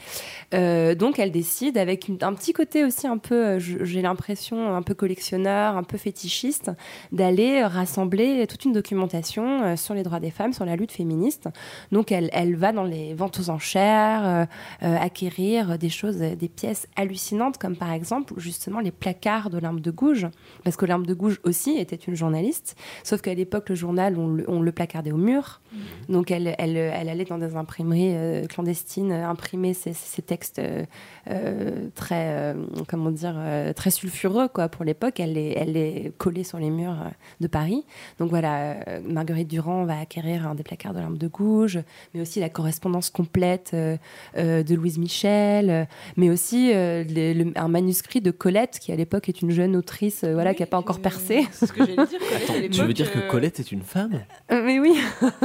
[0.54, 4.94] Euh, donc elle décide, avec un petit côté aussi un peu, j'ai l'impression, un peu
[4.94, 6.70] collectionneur, un peu fétichiste,
[7.12, 11.48] d'aller rassembler toute une documentation euh, sur les droits des femmes, sur la lutte féministe.
[11.92, 14.44] Donc elle, elle va dans les ventes aux enchères, euh,
[14.82, 19.90] euh, acquérir des choses, des pièces hallucinantes, comme par exemple justement les placards d'Olympe de
[19.90, 20.28] Gouges,
[20.64, 24.44] parce qu'Olympe de Gouges aussi était une journaliste, sauf qu'à l'époque le journal, on le,
[24.48, 25.60] on le placardait au mur.
[26.08, 32.54] Donc elle, elle, elle allait dans des imprimeries euh, clandestines imprimer ces textes euh, très,
[32.88, 33.36] comment dire,
[33.74, 34.15] très sulfureux
[34.52, 35.20] quoi pour l'époque.
[35.20, 37.08] Elle les collait sur les murs euh,
[37.40, 37.84] de Paris.
[38.18, 41.80] Donc voilà, euh, Marguerite Durand va acquérir un des placards de l'Arme de Gouges,
[42.14, 43.96] mais aussi la correspondance complète euh,
[44.34, 45.86] de Louise Michel,
[46.16, 49.76] mais aussi euh, les- le- un manuscrit de Colette qui à l'époque est une jeune
[49.76, 51.46] autrice, euh, voilà, qui n'a pas encore percé.
[51.52, 52.18] C'est ce que j'allais dire.
[52.18, 54.20] Colette, à Tu veux dire que Colette est une femme?
[54.50, 54.96] Euh, mais oui.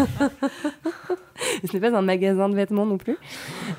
[1.67, 3.17] Ce n'est pas un magasin de vêtements non plus.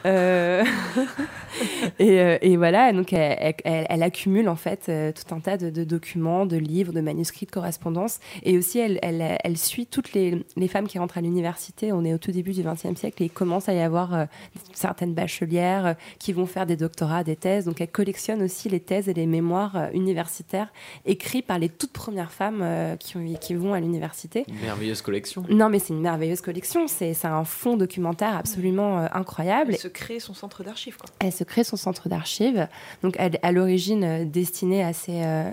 [0.07, 0.65] Euh,
[1.99, 5.57] et, euh, et voilà, donc elle, elle- elle accumule en fait euh, tout un tas
[5.57, 8.19] de, de documents, de livres, de manuscrits, de correspondances.
[8.43, 11.93] Et aussi, elle, suit toutes les, les femmes qui rentrent à l'université.
[11.93, 14.25] On est au tout début du XXe siècle et il commence à y avoir euh,
[14.73, 17.65] certaines bachelières qui vont faire des doctorats, des thèses.
[17.67, 20.73] Donc elle collectionne aussi les thèses et les mémoires universitaires
[21.07, 22.65] écrits par les toutes premières femmes
[22.99, 24.45] qui, qui vont à l'université.
[24.63, 25.45] Merveilleuse collection.
[25.49, 26.87] Non, mais c'est une merveilleuse collection.
[26.89, 29.73] C'est un fond documentaire absolument euh, incroyable.
[29.75, 30.97] Elle se crée son centre d'archives.
[31.21, 32.67] Elle se crée son centre d'archives,
[33.03, 35.51] donc à, à l'origine euh, destinée à ses, euh,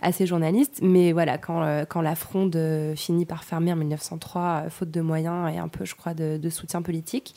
[0.00, 0.80] à ses journalistes.
[0.82, 2.58] Mais voilà, quand, euh, quand la fronde
[2.96, 6.38] finit par fermer en 1903, euh, faute de moyens et un peu, je crois, de,
[6.38, 7.34] de soutien politique,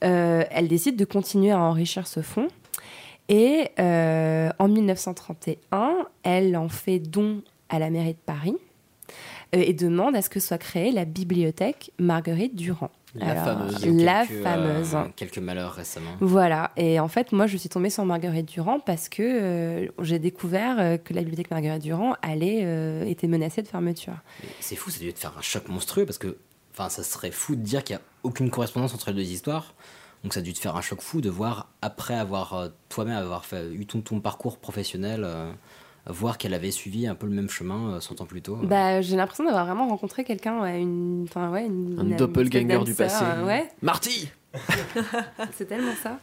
[0.00, 2.48] elle décide de continuer à enrichir ce fonds.
[3.30, 8.54] Et euh, en 1931, elle en fait don à la mairie de Paris.
[9.54, 12.90] euh, et demande à ce que soit créée la bibliothèque Marguerite Durand.
[13.14, 13.78] La Alors, fameuse.
[13.82, 14.96] il y a La quelques, euh, fameuse.
[15.16, 16.10] quelques malheurs récemment.
[16.20, 20.18] Voilà, et en fait, moi, je suis tombée sur Marguerite Durand parce que euh, j'ai
[20.18, 24.14] découvert euh, que la bibliothèque Marguerite Durand allait, était menacée de fermeture.
[24.60, 26.36] C'est fou, ça devait te faire un choc monstrueux parce que
[26.72, 29.74] enfin, ça serait fou de dire qu'il n'y a aucune correspondance entre les deux histoires.
[30.24, 33.44] Donc ça a dû te faire un choc fou de voir, après avoir toi-même avoir
[33.44, 35.26] fait, eu ton, ton parcours professionnel,
[36.06, 38.56] voir qu'elle avait suivi un peu le même chemin euh, 100 ans plus tôt.
[38.62, 42.74] Bah, j'ai l'impression d'avoir vraiment rencontré quelqu'un, ouais, une, enfin, ouais, une, Un une- doppelganger
[42.74, 43.24] une du passé.
[43.44, 44.28] ouais, Marty
[45.52, 46.18] c'est tellement ça.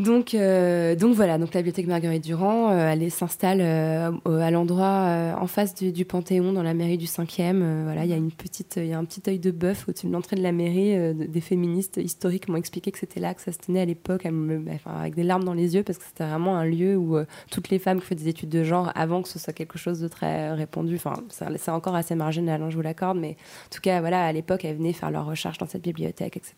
[0.00, 5.36] Donc, euh, donc voilà, donc la bibliothèque Marguerite Durand, euh, elle s'installe euh, à l'endroit
[5.40, 7.62] en face du, Panthéon, dans la mairie du 5e.
[7.62, 10.34] Euh, voilà, il y a y a un petit œil de bœuf au-dessus de l'entrée
[10.34, 10.96] de la mairie.
[10.96, 14.26] de- des féministes historiques m'ont expliqué que c'était là que ça se tenait à l'époque,
[14.26, 17.16] bah, avec des larmes dans les yeux, parce que c'était vraiment un lieu où
[17.52, 20.00] toutes les femmes qui font des études de genre, avant que ce soit quelque chose
[20.00, 23.36] de très répandu, enfin, c'est encore assez marginal, hein, je vous l'accorde, mais
[23.66, 26.54] en tout cas, voilà, à l'époque, elles venaient faire leurs recherches dans cette bibliothèque, etc.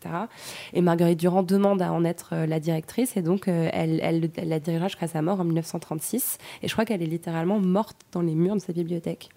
[0.73, 4.59] Et Marguerite Durand demande à en être la directrice donc euh, elle, elle, elle la
[4.59, 6.39] dirigera jusqu'à sa mort en 1936.
[6.63, 9.29] Et je crois qu'elle est littéralement morte dans les murs de sa bibliothèque.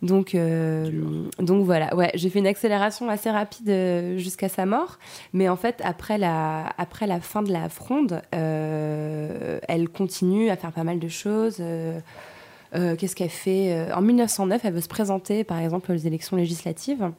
[0.00, 5.00] Donc, euh, donc voilà, ouais, j'ai fait une accélération assez rapide euh, jusqu'à sa mort,
[5.32, 10.56] mais en fait après la, après la fin de la fronde, euh, elle continue à
[10.56, 11.56] faire pas mal de choses.
[11.60, 11.98] euh,
[12.96, 17.10] Qu'est-ce qu'elle fait En 1909, elle veut se présenter, par exemple, aux élections législatives.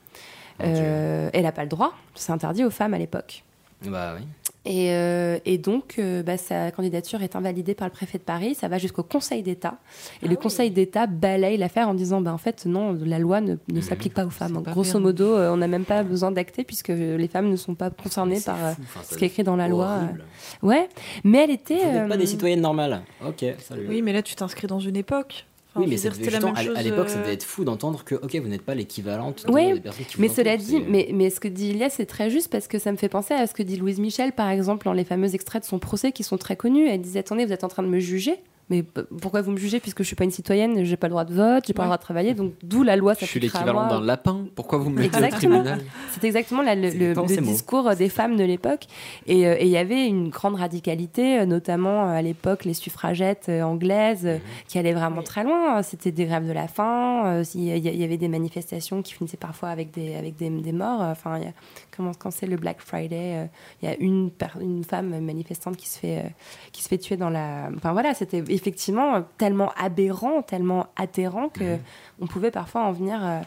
[0.59, 3.43] Elle n'a pas le droit, c'est interdit aux femmes à l'époque.
[3.85, 4.25] Bah oui.
[4.65, 8.55] Et, euh, et donc, euh, bah, sa candidature est invalidée par le préfet de Paris.
[8.55, 9.77] Ça va jusqu'au Conseil d'État.
[10.21, 13.55] Et le Conseil d'État balaye l'affaire en disant bah, en fait, non, la loi ne,
[13.71, 14.61] ne s'applique pas aux femmes.
[14.61, 17.73] pas Grosso modo, euh, on n'a même pas besoin d'acter puisque les femmes ne sont
[17.75, 19.95] pas concernées par enfin, ce qui est écrit dans la loi.
[20.03, 20.23] horrible.
[20.63, 20.67] euh.
[20.67, 20.89] Ouais,
[21.23, 21.77] mais elle était.
[21.77, 23.01] Vous n'êtes euh, pas des citoyennes normales.
[23.25, 23.85] Ok, salut.
[23.87, 25.45] Oui, mais là, tu t'inscris dans une époque.
[25.79, 28.15] Enfin, Oui, mais c'était la même à- l'époque, ça euh, devait être fou d'entendre que,
[28.15, 30.79] ok, vous n'êtes pas l'équivalente de- Oui, des personnes qui vous mais cela dit, c'est-
[30.79, 33.33] mais, mais ce que dit Ilias, c'est très juste parce que ça me fait penser
[33.33, 36.11] à ce que dit Louise Michel, par exemple, dans les fameux extraits de son procès
[36.11, 36.87] qui sont très connus.
[36.87, 38.35] Elle disait Attendez, vous êtes en train de me juger
[38.69, 38.83] mais
[39.21, 41.33] pourquoi vous me jugez puisque je suis pas une citoyenne, j'ai pas le droit de
[41.33, 44.01] vote, j'ai pas le droit de travailler, donc d'où la loi Je suis l'équivalent d'un
[44.01, 44.45] lapin.
[44.55, 45.79] Pourquoi vous me mettez au tribunal?
[46.11, 48.85] C'est exactement la- le, discours des femmes de l'époque.
[49.27, 52.73] Et euh, et il y avait une grande radicalité, euh, notamment euh, à l'époque les
[52.73, 55.81] suffragettes euh, anglaises, euh, qui allaient vraiment très loin.
[55.83, 57.23] C'était des grèves de la faim.
[57.25, 61.01] euh, Il y, avait des manifestations qui finissaient parfois avec des, avec des, des morts.
[61.01, 61.53] Enfin, il y a-
[61.95, 63.45] comment, quand c'est le Black Friday, euh,
[63.81, 64.29] il y a une,
[64.61, 66.29] une femme manifestante qui se fait, euh,
[66.71, 67.69] qui se fait tuer dans la.
[67.75, 71.77] Enfin voilà, c'était effectivement tellement aberrant, tellement atterrant que
[72.21, 73.17] on pouvait parfois en venir.
[73.23, 73.39] euh,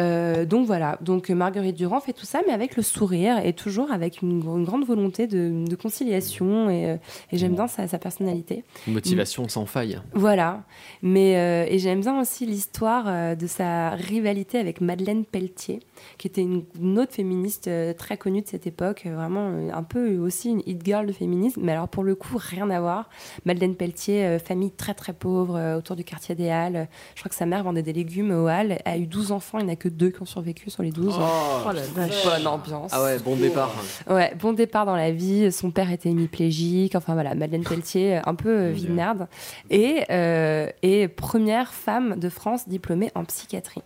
[0.00, 3.52] euh, donc voilà, donc euh, Marguerite Durand fait tout ça, mais avec le sourire et
[3.52, 6.96] toujours avec une, une grande volonté de, de conciliation et, euh,
[7.30, 8.64] et j'aime bien sa, sa personnalité.
[8.86, 10.00] Motivation sans faille.
[10.14, 10.62] Voilà,
[11.02, 15.80] mais euh, et j'aime bien aussi l'histoire euh, de sa rivalité avec Madeleine Pelletier,
[16.18, 19.70] qui était une, une autre féministe euh, très connue de cette époque, euh, vraiment euh,
[19.72, 22.80] un peu aussi une hit girl de féminisme, mais alors pour le coup rien à
[22.80, 23.08] voir.
[23.44, 26.88] Madeleine Pelletier, euh, famille très très pauvre euh, autour du quartier des Halles.
[27.14, 28.78] Je crois que sa mère vendait des légumes aux Halles.
[28.84, 30.90] A eu 12 enfants, il n'y en a que deux qui ont survécu sur les
[30.90, 31.14] 12.
[31.18, 32.24] Oh, la vache.
[32.24, 32.90] Bonne ambiance.
[32.92, 33.72] Ah ouais, bon départ.
[34.08, 35.50] Ouais, bon départ dans la vie.
[35.52, 36.94] Son père était hémiplégique.
[36.94, 39.26] Enfin voilà, Madeleine Pelletier, un peu euh, vie de merde.
[39.70, 43.82] Et, euh, et première femme de France diplômée en psychiatrie.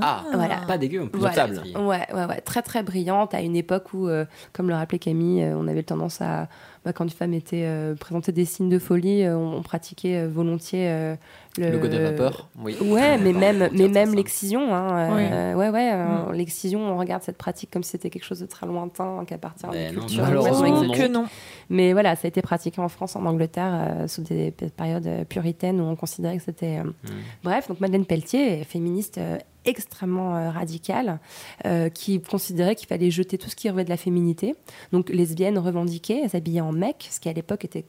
[0.00, 0.56] Ah, Voilà.
[0.66, 1.18] pas dégueu, en plus.
[1.20, 1.46] Voilà.
[1.48, 1.78] Notable.
[1.78, 5.42] Ouais, ouais, ouais, très très brillante à une époque où, euh, comme le rappelait Camille,
[5.42, 6.48] euh, on avait tendance à,
[6.92, 10.28] quand une femme était euh, présentée des signes de folie, euh, on, on pratiquait euh,
[10.28, 11.16] volontiers euh,
[11.58, 12.76] le, Le go des vapeurs, oui.
[12.80, 14.72] Ouais, mais même, mais même l'excision.
[14.72, 15.98] Hein, euh, ouais, ouais, euh,
[16.30, 16.32] Mm.
[16.34, 19.66] l'excision, on regarde cette pratique comme si c'était quelque chose de très lointain, qui appartient
[19.66, 20.46] à une non, culture non.
[20.46, 20.94] exotique.
[20.94, 21.26] Que non.
[21.70, 25.80] Mais voilà, ça a été pratiqué en France, en Angleterre, euh, sous des périodes puritaines
[25.80, 26.78] où on considérait que c'était.
[26.78, 27.10] euh,
[27.42, 31.18] Bref, donc Madeleine Pelletier, féministe euh, extrêmement euh, radicale,
[31.66, 34.54] euh, qui considérait qu'il fallait jeter tout ce qui relevait de la féminité.
[34.92, 37.84] Donc lesbienne revendiquée, elle s'habillait en mec, ce qui à l'époque était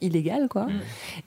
[0.00, 0.66] illégal, quoi.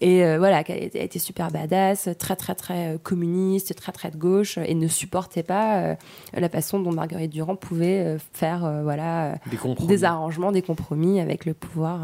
[0.02, 4.18] Et euh, voilà, elle était super badass, très très très euh, communiste, très très de
[4.18, 5.96] gauche, et ne supportait pas euh,
[6.34, 9.36] la façon dont Marguerite Durand pouvait faire, euh, voilà.
[9.50, 9.58] Des
[9.88, 12.02] des arrangements, des compromis avec le pouvoir.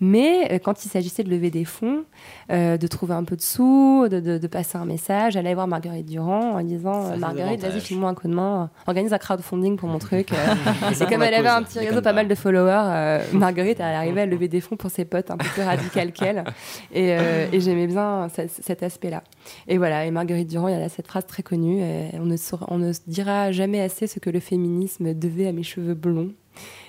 [0.00, 2.04] Mais quand il s'agissait de lever des fonds,
[2.50, 5.68] de trouver un peu de sous, de, de- de passer un message, elle allait voir
[5.68, 9.88] Marguerite Durand en disant Marguerite, vas-y, file-moi un coup de main, organise un crowdfunding pour
[9.88, 10.30] mon truc.
[10.92, 14.26] C'est Et comme elle avait un petit réseau, pas mal de followers, Marguerite, elle arrivait
[14.32, 16.44] lever des fonds pour ses potes un peu plus radicales qu'elle.
[16.92, 19.22] Et, euh, et j'aimais bien ce- cet aspect-là.
[19.68, 22.36] Et voilà, et Marguerite Durand, il y a cette phrase très connue euh, on, ne
[22.36, 25.94] saura- on ne se dira jamais assez ce que le féminisme devait à mes cheveux
[25.94, 26.32] blonds.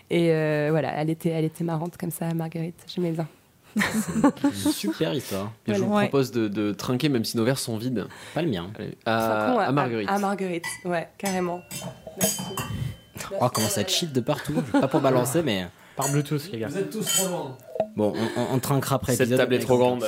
[0.09, 2.83] Et euh, voilà, elle était, elle était marrante comme ça, Marguerite.
[2.93, 3.27] J'aimais bien.
[3.75, 5.51] C'est une super histoire.
[5.67, 8.05] Je vous propose de, de trinquer, même si nos verres sont vides.
[8.35, 8.69] Pas le mien.
[8.77, 10.09] Allez, à, à Marguerite.
[10.09, 11.61] À, Marguerite, ouais, carrément.
[13.41, 14.53] Oh, comment ça cheat de partout.
[14.73, 15.65] Pas pour balancer, mais.
[15.95, 16.69] Par Bluetooth, les gars.
[16.69, 17.57] êtes tous trop loin.
[17.95, 19.79] Bon, on, on, on trinquera après Cette table est trop vous.
[19.83, 20.05] grande.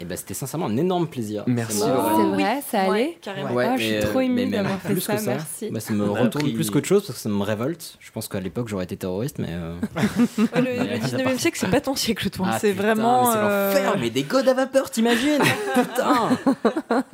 [0.00, 1.42] Et bah, c'était sincèrement un énorme plaisir.
[1.48, 2.16] Merci, Lorraine.
[2.36, 3.52] C'est vrai, ça allait carrément.
[3.52, 5.30] Ouais, Ah, je suis trop émue d'avoir fait plus ça, que ça.
[5.32, 5.70] merci.
[5.70, 7.96] Bah, ça me a retourne appris- plus qu'autre chose parce que ça me révolte.
[7.98, 9.48] Je pense qu'à l'époque j'aurais été terroriste, mais.
[9.50, 10.02] euh, Ouais,
[10.60, 11.40] le, Ouais, le ça 19e part.
[11.40, 12.46] siècle, c'est pas ton siècle, toi.
[12.48, 13.32] Ah, c'est putain, vraiment.
[13.32, 15.40] c'est euh, l'enfer, mais des godes à vapeur, t'imagines
[15.74, 16.28] Putain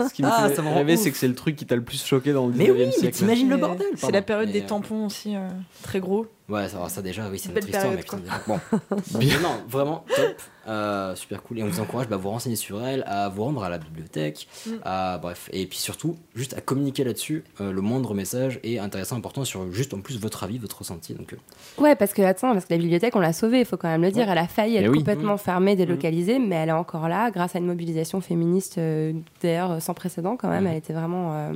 [0.07, 2.05] Ce qui me Ah, fait rêver, c'est que c'est le truc qui t'a le plus
[2.05, 3.17] choqué dans le 19e Mais oui, mais siècle.
[3.17, 5.35] t'imagines le bordel C'est la période des euh, tampons aussi,
[5.83, 6.27] très gros.
[6.47, 8.05] Ouais, ça, ça déjà, oui, c'est autre histoire, mais
[8.47, 8.61] bon.
[9.43, 10.35] Non, vraiment top,
[10.69, 11.59] euh, super cool.
[11.59, 13.79] Et on vous encourage bah, à vous renseigner sur elle, à vous rendre à la
[13.79, 14.71] bibliothèque, Mm.
[14.85, 17.45] à, bref, et puis surtout, juste à communiquer là-dessus.
[17.63, 21.15] euh, le moindre message est intéressant, important sur juste en plus votre avis, votre ressenti.
[21.15, 21.37] Donc, euh,
[21.83, 24.03] Ouais, parce que attends, parce que la bibliothèque, on l'a sauvée, il faut quand même
[24.03, 24.29] le dire.
[24.31, 24.99] Elle a failli être Eh oui.
[24.99, 29.81] complètement fermée, délocalisée, mais elle est encore là, grâce à une mobilisation féministe, euh, d'ailleurs
[29.81, 30.67] sans précédent quand même.
[30.67, 31.53] Elle était vraiment euh,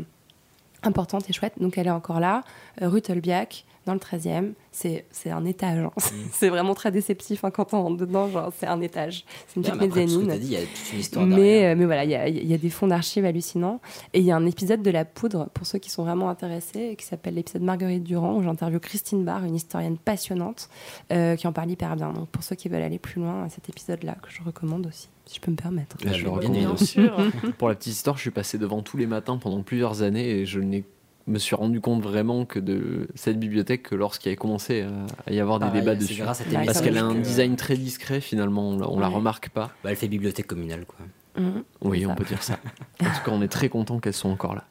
[0.83, 1.55] importante et chouette.
[1.61, 2.43] Donc elle est encore là,
[2.81, 4.53] euh, rue Tolbiac, dans le 13e.
[4.71, 5.79] C'est c'est un étage.
[5.85, 5.91] hein.
[6.33, 8.29] c'est vraiment très déceptif hein, quand on rentre dedans.
[8.29, 9.25] Genre, c'est un étage.
[9.49, 10.39] C'est une bien, petite mais après, tout ce que mezzanine.
[10.41, 11.45] t'as dit, il y a toute une histoire derrière.
[11.45, 13.81] Mais, euh, mais voilà, il y a, il y a des fonds d'archives hallucinants.
[14.13, 16.95] Et il y a un épisode de La Poudre, pour ceux qui sont vraiment intéressés,
[16.99, 20.69] qui s'appelle l'épisode Marguerite Durand, où j'interviewe Christine Barr, une historienne passionnante,
[21.13, 22.13] euh, qui en parle hyper bien.
[22.13, 25.37] Donc pour ceux qui veulent aller plus loin, cet épisode-là, que je recommande aussi, si
[25.37, 25.97] je peux me permettre.
[26.05, 26.87] Là, je le Bien recommande aussi.
[26.87, 27.17] sûr.
[27.59, 30.47] Pour la petite histoire, je suis passé devant tous les matins pendant plusieurs années et
[30.47, 30.85] je n'ai
[31.29, 34.87] me suis rendu compte vraiment que de cette bibliothèque que lorsqu'il y avait commencé
[35.27, 36.23] à, y avoir des Pareil, débats c'est dessus.
[36.23, 39.71] grâce à tes Parce qu'elle a un design très discret finalement, on la, remarque pas.
[39.85, 40.99] Bah, elle fait bibliothèque communale, quoi.
[41.37, 41.63] Mhm.
[41.83, 42.15] Oui, on ça.
[42.17, 42.59] peut dire ça.
[43.01, 44.65] En tout cas, on est très content qu'elles soient encore là.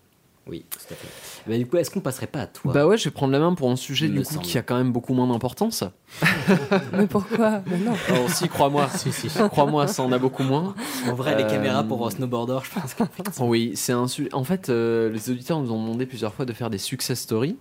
[0.50, 1.08] Oui, tout à fait.
[1.50, 2.74] Bah, du coup, est-ce qu'on passerait pas à toi?
[2.74, 4.76] Bah ouais, je vais prendre la main pour un sujet du coup qui a quand
[4.78, 5.84] même beaucoup moins d'importance.
[6.93, 7.62] Mais pourquoi?
[7.68, 7.93] Mais non.
[8.12, 8.88] Oh, si, crois-moi.
[8.95, 9.28] Si, si.
[9.30, 10.74] Crois-moi, ça en a beaucoup moins.
[11.10, 13.04] En vrai, les Euh, caméras pour snowboarder, je pense que.
[13.43, 14.34] Oui, c'est un sujet.
[14.34, 17.58] En fait, euh, les auditeurs nous ont demandé plusieurs fois de faire des success stories.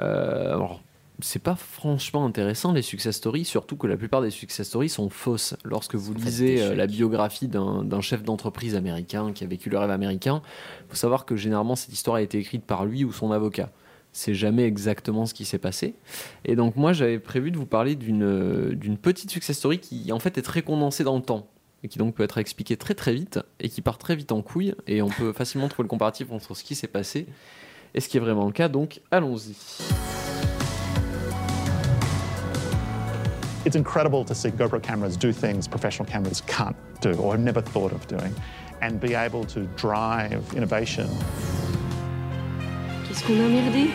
[0.00, 0.80] Euh, alors,
[1.22, 5.10] c'est pas franchement intéressant les success stories, surtout que la plupart des success stories sont
[5.10, 5.56] fausses.
[5.64, 9.90] Lorsque vous lisez euh, la biographie d'un chef d'entreprise américain qui a vécu le rêve
[9.90, 10.42] américain,
[10.88, 13.70] faut savoir que généralement cette histoire a été écrite par lui ou son avocat.
[14.12, 15.94] C'est jamais exactement ce qui s'est passé.
[16.44, 20.18] Et donc moi j'avais prévu de vous parler euh, d'une petite success story qui en
[20.18, 21.46] fait est très condensée dans le temps
[21.82, 24.42] et qui donc peut être expliquée très très vite et qui part très vite en
[24.42, 27.26] couille et on peut facilement trouver le comparatif entre ce qui s'est passé
[27.94, 28.68] et ce qui est vraiment le cas.
[28.68, 29.54] Donc allons-y.
[33.64, 37.60] It's incredible to see GoPro cameras do things professional cameras can't do or have never
[37.60, 38.34] thought of doing
[38.80, 41.08] and be able to drive innovation.
[43.06, 43.90] Qu'est-ce qu'on a merdé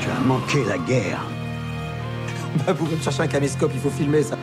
[0.00, 1.20] Tu as manqué la guerre.
[2.66, 4.36] Bah, pour me chercher un caméscope, il faut filmer ça.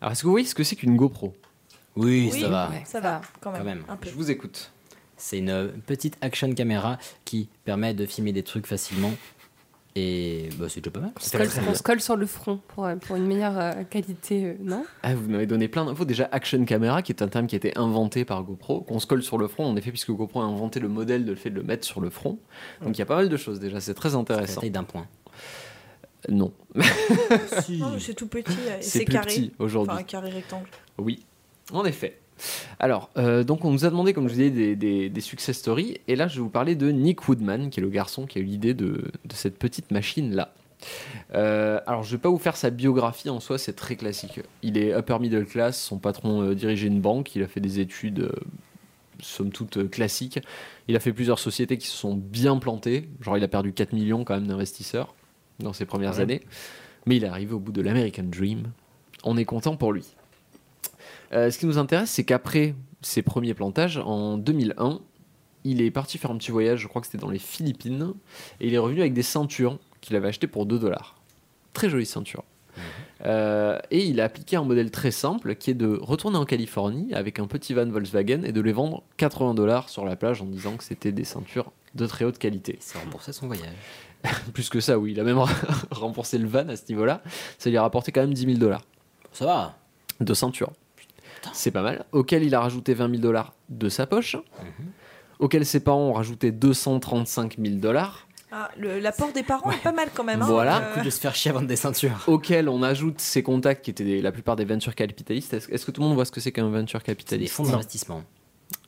[0.00, 1.34] Alors est-ce que vous voyez ce que c'est qu'une GoPro
[1.96, 2.70] Oui, Oui, ça va.
[2.70, 2.82] ouais.
[2.84, 3.60] Ça va, quand même.
[3.60, 3.84] Quand même.
[3.88, 4.08] Un peu.
[4.08, 4.71] Je vous écoute.
[5.22, 9.12] C'est une euh, petite action caméra qui permet de filmer des trucs facilement.
[9.94, 11.12] Et bah, c'est déjà pas mal.
[11.16, 13.84] On se, colle, on se colle sur le front pour, euh, pour une meilleure euh,
[13.88, 14.84] qualité, euh, non?
[15.04, 16.04] Ah, vous m'avez donné plein d'infos.
[16.04, 19.06] Déjà, action camera, qui est un terme qui a été inventé par GoPro, qu'on se
[19.06, 21.50] colle sur le front, en effet, puisque GoPro a inventé le modèle de le fait
[21.50, 22.40] de le mettre sur le front.
[22.82, 24.60] Donc il y a pas mal de choses déjà, c'est très C'est intéressant.
[24.60, 25.06] taille d'un point.
[26.28, 26.52] Non.
[27.98, 29.26] C'est tout petit et C'est c'est carré.
[29.26, 29.92] petit aujourd'hui.
[29.92, 30.68] Enfin, un carré rectangle.
[30.98, 31.24] Oui,
[31.72, 32.21] en effet.
[32.78, 35.56] Alors, euh, donc on nous a demandé, comme je vous disais, des, des- des success
[35.58, 35.98] stories.
[36.08, 38.40] Et là, je vais vous parler de Nick Woodman, qui est le garçon qui a
[38.40, 40.52] eu l'idée de, de cette petite machine-là.
[41.34, 44.40] Euh, alors, je vais pas vous faire sa biographie en soi, c'est très classique.
[44.62, 47.78] Il est upper middle class, son patron euh, dirigeait une banque, il a fait des
[47.80, 48.32] études, euh,
[49.20, 50.40] somme toute, classiques.
[50.88, 53.08] Il a fait plusieurs sociétés qui se sont bien plantées.
[53.20, 55.14] Genre, il a perdu 4 millions quand même d'investisseurs
[55.60, 56.22] dans ses premières Ouais.
[56.22, 56.40] années.
[57.06, 58.72] Mais il est arrivé au bout de l'American Dream.
[59.24, 60.04] On est content pour lui.
[61.32, 65.00] Euh, ce qui nous intéresse, c'est qu'après ses premiers plantages, en 2001,
[65.64, 68.12] il est parti faire un petit voyage, je crois que c'était dans les Philippines,
[68.60, 71.16] et il est revenu avec des ceintures qu'il avait achetées pour 2 dollars.
[71.72, 72.44] Très jolie ceinture.
[73.24, 77.14] Euh, et il a appliqué un modèle très simple qui est de retourner en Californie
[77.14, 80.46] avec un petit van Volkswagen et de les vendre 80 dollars sur la plage en
[80.46, 82.78] disant que c'était des ceintures de très haute qualité.
[82.80, 83.68] Ça remboursait son voyage.
[84.54, 85.38] Plus que ça, oui, il a même
[85.90, 87.22] remboursé le van à ce niveau-là.
[87.58, 88.82] Ça lui a rapporté quand même 10 000 dollars
[89.32, 89.78] Ça va.
[90.20, 90.72] de ceinture.
[91.52, 92.04] C'est pas mal.
[92.12, 94.36] Auquel il a rajouté 20 000 dollars de sa poche.
[95.38, 98.28] Auquel ses parents ont rajouté 235 000 dollars.
[98.52, 100.42] Ah, le- l'apport des parents est pas mal quand même.
[100.42, 100.78] hein, Voilà.
[100.82, 102.22] euh, Coup de se faire chier avant des ceintures.
[102.26, 105.54] Auquel on ajoute ses contacts qui étaient des- la plupart des venture capitalistes.
[105.54, 107.54] Est-ce que tout le monde voit ce que c'est qu'un venture C'est des capitaliste?
[107.54, 108.22] Fonds d'investissement.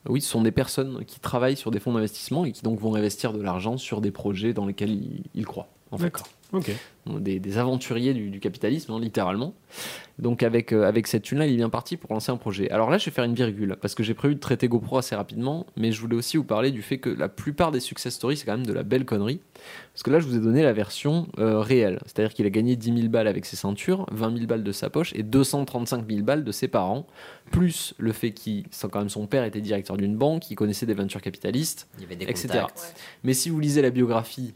[0.06, 2.94] Oui, ce sont des personnes qui travaillent sur des fonds d'investissement et qui donc vont
[2.94, 5.68] investir de l'argent sur des projets dans lesquels ils, ils croient.
[5.94, 6.04] En fait.
[6.04, 6.28] D'accord.
[6.52, 6.70] Ok.
[7.06, 9.54] Donc, Des, des aventuriers du, du capitalisme, hein, littéralement.
[10.20, 12.70] Donc avec, euh, avec cette thune-là, il est bien parti pour lancer un projet.
[12.70, 15.16] Alors là, je vais faire une virgule, parce que j'ai prévu de traiter GoPro assez
[15.16, 18.36] rapidement, mais je voulais aussi vous parler du fait que la plupart des success stories,
[18.36, 19.40] c'est quand même de la belle connerie.
[19.92, 21.98] Parce que là, je vous ai donné la version euh, réelle.
[22.06, 24.88] C'est-à-dire qu'il a gagné 10 000 balles avec ses ceintures, 20 000 balles de sa
[24.90, 27.06] poche et 235 000 balles de ses parents,
[27.50, 30.86] plus le fait qu'il, sans quand même son père était directeur d'une banque, il connaissait
[30.86, 32.48] des ventures capitalistes, Il y avait des etc.
[32.48, 32.94] contacts.
[33.24, 34.54] Mais si vous lisez la biographie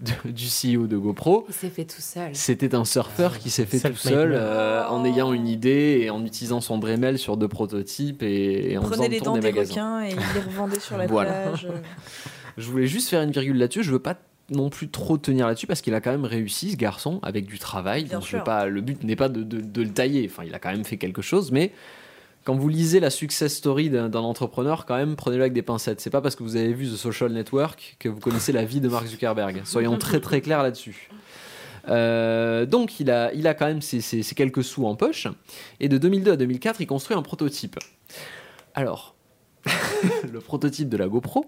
[0.00, 2.30] de- du CEO de GoPro, Il s'est fait tout seul.
[2.34, 6.24] c'était un surfeur qui s'est fait tout seul euh, en ayant une idée et en
[6.24, 10.02] utilisant son Dremel sur deux prototypes et, et en faisant les tour dents des requins
[10.04, 11.32] et ils les revendaient sur la Voilà.
[11.48, 11.68] plage.
[12.58, 13.82] Je voulais juste faire une virgule là-dessus.
[13.82, 14.16] Je veux pas
[14.50, 17.58] non plus trop tenir là-dessus parce qu'il a quand même réussi ce garçon avec du
[17.58, 18.04] travail.
[18.04, 18.44] Bien Donc je veux sûr.
[18.44, 20.28] pas, le but n'est pas de, de- de le tailler.
[20.30, 21.72] Enfin, il a quand même fait quelque chose, mais
[22.46, 26.00] quand vous lisez la success story d'un entrepreneur, quand même, prenez-le avec des pincettes.
[26.00, 28.80] C'est pas parce que vous avez vu The Social Network que vous connaissez la vie
[28.80, 29.62] de Mark Zuckerberg.
[29.64, 31.10] Soyons très très clairs là-dessus.
[31.88, 35.26] Euh, donc il a, il a quand même ses, ses- ses quelques sous en poche.
[35.80, 37.78] Et de 2002 à 2004, il construit un prototype.
[38.74, 39.14] Alors,
[40.32, 41.46] le prototype de la GoPro,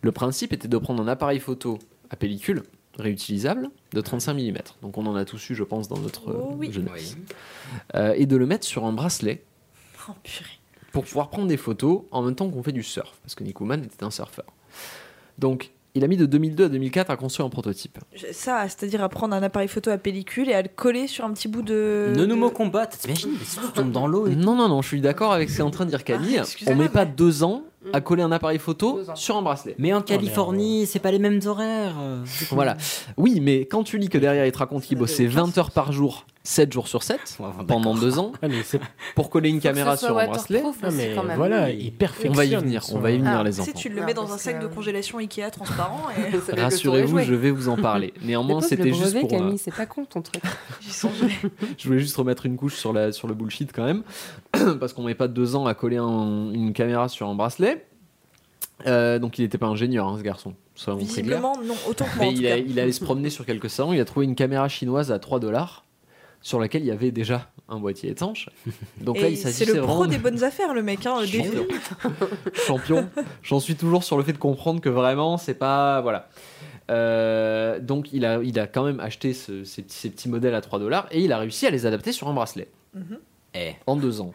[0.00, 1.78] le principe était de prendre un appareil photo
[2.10, 2.62] à pellicule
[2.98, 4.52] réutilisable de 35 mm.
[4.82, 6.70] Donc on en a tous eu, je pense, dans notre Oh oui.
[6.72, 7.16] jeunesse.
[7.94, 9.42] Euh, et de le mettre sur un bracelet
[10.08, 10.50] Oh, purée.
[10.92, 13.64] pour pouvoir prendre des photos en même temps qu'on fait du surf, parce que Nico
[13.64, 14.46] Mann était un surfeur.
[15.38, 17.98] Donc, il a mis de 2002 à 2004 à construire un prototype.
[18.32, 21.32] Ça, c'est-à-dire à prendre un appareil photo à pellicule et à le coller sur un
[21.32, 22.12] petit bout de.
[22.16, 24.26] Ne nous moquons pas, t'imagines Les sous tombent dans l'eau.
[24.26, 26.38] et- Non, non, non, je suis d'accord avec ce qu'est en train de dire Camille.
[26.38, 29.42] Ah, excusez-moi, on met pas mais- deux ans à coller un appareil photo sur un
[29.42, 29.74] bracelet.
[29.78, 31.94] Mais en Californie, c'est pas les mêmes horaires.
[32.00, 32.22] euh.
[32.50, 32.76] Voilà.
[33.16, 35.92] Oui, mais quand tu lis que derrière, il te raconte qu'il bossait 20 heures par
[35.92, 38.00] jour, 7 jours sur 7, Ouais, enfin, pendant d'accord.
[38.00, 38.80] deux ans, mais c'est-
[39.14, 40.62] pour coller une caméra sur un bracelet.
[41.36, 42.32] voilà, il perfectionne.
[42.32, 43.70] On va y venir, on va y venir, Ah, les enfants.
[43.76, 46.02] tu le mets dans un sac de congélation Ikea transparent
[46.56, 48.12] Rassurez-vous, je vais vous en parler.
[48.22, 49.32] Néanmoins, c'était juste pour.
[49.32, 50.42] euh, Camille, c'est pas con ton truc.
[51.78, 54.02] Je voulais juste remettre une couche sur, la, sur le bullshit quand même,
[54.80, 57.71] parce qu'on met pas deux ans à coller un- une caméra sur un bracelet.
[58.86, 60.54] Euh, donc il n'était pas ingénieur, hein, ce garçon.
[60.96, 62.26] Visiblement, non, autant que moi.
[62.26, 62.64] Mais il, a- cas.
[62.66, 65.38] il allait se promener sur quelques salons, il a trouvé une caméra chinoise à 3
[65.40, 65.84] dollars,
[66.40, 68.48] sur laquelle il y avait déjà un boîtier étanche.
[69.00, 71.06] Donc là, il c'est le pro des bonnes affaires, le mec.
[71.06, 71.66] Hein, Champion.
[72.54, 73.08] champion.
[73.42, 76.00] J'en suis toujours sur le fait de comprendre que vraiment, c'est pas.
[76.00, 76.28] Voilà.
[76.90, 80.54] Euh, donc, il a, il a quand même acheté ce- ces, petits, ces petits modèles
[80.54, 83.18] à 3 dollars et il a réussi à les adapter sur un bracelet Mhm.
[83.54, 83.72] Eh.
[83.86, 84.32] en deux ans.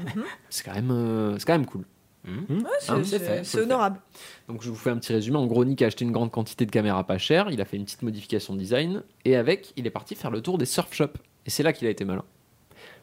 [0.00, 0.24] Mhm.
[0.50, 1.84] C'est quand, même, euh, c'est quand même cool.
[2.26, 4.00] Ouais, c'est- Hein, c'est honorable.
[4.48, 5.36] Donc, je vous fais un petit résumé.
[5.36, 7.48] En gros, Nick a acheté une grande quantité de caméras pas chères.
[7.50, 10.40] Il a fait une petite modification de design et avec, il est parti faire le
[10.40, 11.18] tour des surf shops.
[11.46, 12.24] Et c'est là qu'il a été malin.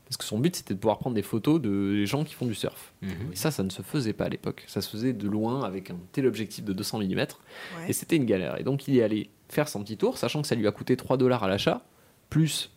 [0.06, 2.46] Parce que son but, c'était de pouvoir prendre des photos de les gens qui font
[2.46, 2.94] du surf.
[3.02, 3.12] Mhm.
[3.32, 4.66] Et ça, ça ne se faisait pas à l'époque.
[4.68, 7.14] Ça se faisait de loin avec un téléobjectif de 200 mm.
[7.16, 7.26] Ouais.
[7.88, 8.60] Et c'était une galère.
[8.60, 10.98] Et donc, il est allé faire son petit tour, sachant que ça lui a coûté
[10.98, 11.86] 3 dollars à l'achat,
[12.30, 12.72] plus,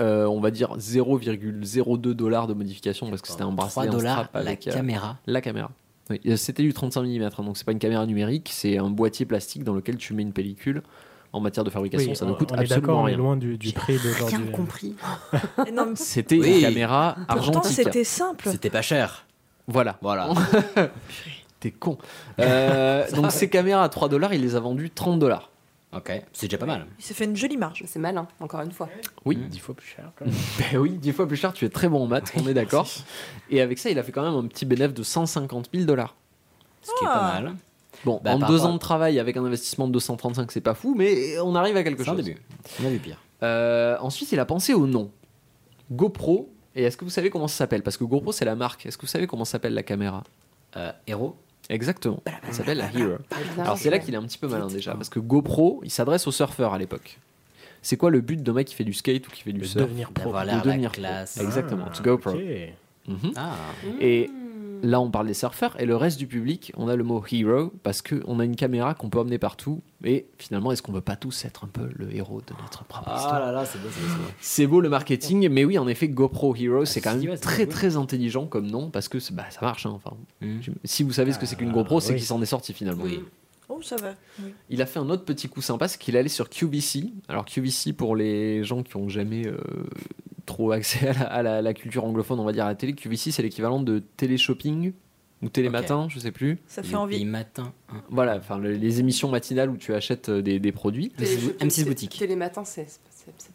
[0.00, 3.92] euh, on va dire, 0,02 dollars de modification, parce que c'était un 3 bracelet en
[3.92, 5.16] dollars strap la avec euh, caméra.
[5.26, 5.70] la caméra.
[6.10, 8.88] Oui, euh, c'était du 35 mm, hein, donc c'est pas une caméra numérique, c'est un
[8.90, 10.82] boîtier plastique dans lequel tu mets une pellicule.
[11.30, 13.18] En matière de fabrication, Oui, ça ne coûte on est d'accord, absolument on est rien.
[13.18, 14.38] loin du, du prix d'aujourd'hui.
[14.38, 14.94] Rien compris.
[15.66, 16.54] Et non, mais C'était Oui.
[16.54, 17.72] une caméra pourtant, argentique.
[17.84, 18.48] c'était simple.
[18.50, 19.26] C'était pas cher.
[19.66, 19.98] Voilà.
[20.00, 20.30] Voilà.
[21.60, 21.98] T'es con.
[22.40, 25.50] Euh, donc ces caméras à 3 dollars, il les a vendues 30 dollars.
[25.98, 26.86] Ok, c'est déjà pas mal.
[26.98, 27.82] Il s'est fait une jolie marge.
[27.86, 28.88] C'est malin, encore une fois.
[29.24, 29.36] Oui.
[29.36, 30.10] Dix fois plus cher.
[30.16, 30.34] quand même.
[30.72, 32.88] Ben oui, 10 fois plus cher, tu es très bon en maths, on est d'accord.
[33.50, 36.16] Et avec ça, il a fait quand même un petit bénéfice de 150 000 dollars.
[36.82, 37.18] Ce qui est Ah.
[37.18, 37.54] pas mal.
[38.04, 40.60] Bon, Bah, en par deux rapport ans de travail avec un investissement de 235, c'est
[40.60, 42.24] pas fou, mais on arrive à quelque C'est un chose.
[42.24, 42.40] début.
[42.82, 43.18] On a vu pire.
[43.42, 45.10] Euh, ensuite, il a pensé au nom.
[45.90, 46.52] GoPro.
[46.74, 47.82] Et est-ce que vous savez comment ça s'appelle?
[47.82, 48.86] Parce que GoPro, c'est la marque.
[48.86, 50.22] Est-ce que vous savez comment s'appelle la caméra?
[50.76, 51.36] Euh, héros
[51.70, 52.22] Exactement.
[52.46, 53.16] Elle s'appelle la Hero.
[53.54, 55.90] Bien Alors c'est là qu'il est un petit peu malin déjà, parce que GoPro, il
[55.90, 57.18] s'adresse aux surfeurs à l'époque.
[57.82, 59.64] C'est quoi le but d'un mec qui fait du skate ou qui fait du De
[59.64, 60.32] surf devenir pro.
[60.32, 61.00] De devenir pro.
[61.00, 61.36] classe.
[61.38, 62.32] Exactement, Ah, to go pro.
[62.32, 62.38] ok.
[63.06, 63.32] Mhm.
[63.36, 63.54] Ah.
[64.00, 64.30] Et
[64.82, 67.72] là, on parle des surfeurs, et le reste du public, on a le mot hero,
[67.82, 69.82] parce qu'on a une caméra qu'on peut emmener partout.
[70.04, 73.10] Et finalement, est-ce qu'on veut pas tous être un peu le héros de notre propre
[73.16, 74.80] histoire Ah là là, c'est beau, c'est beau, c'est beau.
[74.80, 77.74] Le marketing, mais oui, en effet, GoPro Hero, c'est quand si, même ouais, très cool.
[77.74, 79.86] très intelligent comme nom, parce que bah, ça marche.
[79.86, 80.16] hein, enfin,
[80.62, 82.18] tu- si vous savez ce que c'est qu'une Ah, GoPro, c'est oui.
[82.18, 83.04] qu'il s'en est sorti finalement.
[83.04, 83.20] Oui.
[83.78, 84.14] Oh, ça va.
[84.42, 84.52] Oui.
[84.70, 87.04] Il a fait un autre petit coup sympa, c'est qu'il est allé sur QVC.
[87.28, 89.56] Alors QVC, pour les gens qui ont jamais euh,
[90.46, 92.92] trop accès à la, à la- la culture anglophone, on va dire à la télé,
[92.94, 94.92] QVC c'est l'équivalent de télé-shopping
[95.42, 96.58] ou télématin, je sais plus.
[96.66, 97.24] Ça fait Les envie.
[97.24, 97.72] matins.
[97.90, 98.02] hein.
[98.10, 101.10] Voilà, enfin le- les émissions matinales où tu achètes euh, des, des produits.
[101.10, 102.18] Télé- M6 télé- boutique.
[102.18, 102.86] Télématin, c'est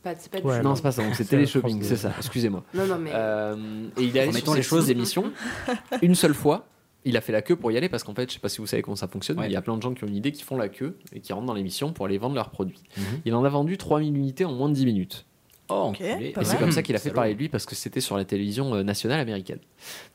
[0.03, 0.61] pas, pas du Ouais.
[0.61, 2.63] Non, c'est pas ça, donc c'est télé-shopping, c'est ça, excusez-moi.
[2.73, 3.09] Non, non, mais.
[3.13, 5.31] Euh, et il est allé Remettons sur les choses émissions
[6.01, 6.67] une seule fois
[7.05, 8.59] Il a fait la queue pour y aller parce qu'en fait, je sais pas si
[8.59, 9.43] vous savez comment ça fonctionne, Ouais.
[9.45, 10.97] mais il y a plein de gens qui ont une idée, qui font la queue
[11.13, 12.81] et qui rentrent dans l'émission pour aller vendre leurs produits.
[12.97, 13.03] Mhm.
[13.25, 15.25] Il en a vendu 3000 unités en moins de 10 minutes.
[15.69, 16.31] Oh, Ok, enculé.
[16.31, 18.17] pas Et c'est comme ça qu'il a fait parler de lui parce que c'était sur
[18.17, 19.59] la télévision euh, nationale américaine.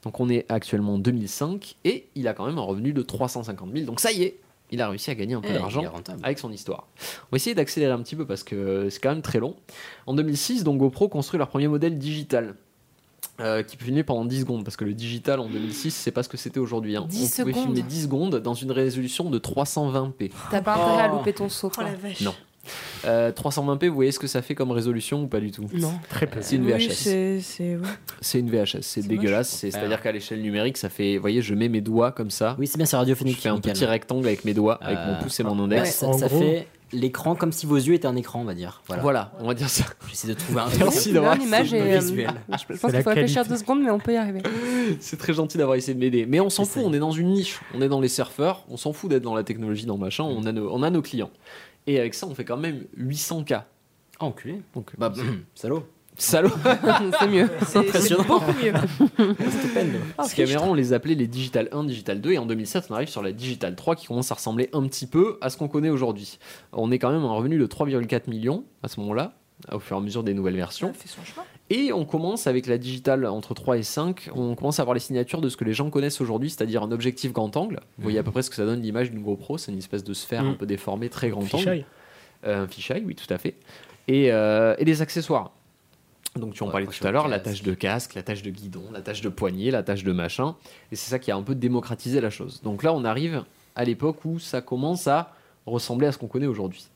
[0.03, 3.71] Donc on est actuellement en 2005 et il a quand même un revenu de 350
[3.73, 3.87] 000.
[3.87, 4.39] Donc ça y est,
[4.71, 5.83] il a réussi à gagner un peu Eh, d'argent
[6.23, 6.87] avec son histoire.
[6.99, 9.57] On va essayer d'accélérer un petit peu parce que c'est quand même très long.
[10.07, 12.55] En 2006, donc GoPro construit leur premier modèle digital.
[13.41, 16.23] Euh, qui peut filmer pendant 10 secondes parce que le digital en 2006 c'est pas
[16.23, 17.07] ce que c'était aujourd'hui hein.
[17.09, 17.75] 10 on pouvait secondes.
[17.75, 21.19] filmer 10 secondes dans une résolution de 320p T'as pas intérêt à Oh.
[21.19, 21.71] louper ton saut.
[21.79, 22.21] Oh la vache.
[22.23, 22.35] non
[23.07, 25.65] Euh, 320p vous voyez ce que ça fait comme résolution ou pas du tout?
[25.73, 25.93] Non.
[26.11, 26.41] Très peu.
[26.43, 27.83] c'est une VHS c'est- c'est ouais.
[28.21, 29.49] C'est une VHS, c'est dégueulasse.
[29.49, 31.15] C'est-à-dire qu'à l'échelle numérique, ça fait.
[31.17, 32.57] Vous voyez, je mets mes doigts comme ça.
[32.59, 33.39] Oui, c'est bien, c'est Je radiophonique.
[33.39, 33.73] fais un nickel.
[33.73, 35.95] petit rectangle avec mes doigts, avec mon Euh, pouce et mon index.
[35.95, 38.55] ça, En ça gros- fait l'écran comme si vos yeux étaient un écran, on va
[38.55, 38.83] dire.
[38.87, 39.03] Voilà.
[39.03, 39.85] Voilà, on va dire ça.
[40.09, 41.97] J'essaie de trouver un Merci d'avoir l'image c'est est.
[41.97, 42.31] euh, visuel.
[42.49, 44.43] Je pense qu'il faut réfléchir deux secondes, mais on peut y arriver.
[45.01, 46.27] C'est très gentil d'avoir essayé de m'aider.
[46.27, 47.61] Mais on s'en fout, on est dans une niche.
[47.75, 50.25] On est dans les surfeurs, on s'en fout d'être dans la technologie, dans machin.
[50.25, 51.31] On a, nos, on a nos clients.
[51.87, 53.53] Et avec ça, on fait quand même 800K.
[54.21, 54.61] Ah, enculé.
[54.75, 55.13] Donc, Bah,
[55.55, 55.87] salaud.
[56.19, 56.51] Salaud.
[57.21, 57.49] c'est mieux.
[57.61, 58.25] C'est- c'est Impressionnant.
[58.25, 58.73] beaucoup mieux.
[60.25, 63.09] Ces caméras, on les appelait les Digital 1, Digital 2, et en 2007, on arrive
[63.09, 65.91] sur la Digital 3 qui commence à ressembler un petit peu à ce qu'on connaît
[65.91, 66.39] aujourd'hui.
[66.73, 69.33] On est quand même à un revenu de 3,4 millions à ce moment-là,
[69.73, 70.93] au fur et à mesure des nouvelles versions.
[70.93, 71.43] Fait son chemin.
[71.71, 75.01] Et on commence avec la Digital entre 3 et 5, on commence à avoir les
[75.01, 77.81] signatures de ce que les gens connaissent aujourd'hui, c'est-à-dire un objectif grand angle.
[77.99, 80.03] Vous voyez à peu près ce que ça donne l'image d'une GoPro, c'est une espèce
[80.03, 80.49] de sphère Mm.
[80.49, 81.49] un peu déformée, très grand angle.
[81.59, 81.85] Fisheye.
[82.47, 83.57] Euh, un fisheye, oui, tout à fait.
[84.07, 85.53] Et, euh, et des accessoires.
[86.39, 88.51] Donc tu en Ouais, parlais tout à l'heure, la tâche de casque, la tâche de
[88.51, 90.55] guidon, la tâche de poignet, la tâche de machin.
[90.93, 92.61] Et c'est ça qui a un peu démocratisé la chose.
[92.63, 93.45] Donc là, on arrive
[93.77, 95.33] à l'époque où ça commence à
[95.67, 96.87] ressembler à ce qu'on connaît aujourd'hui.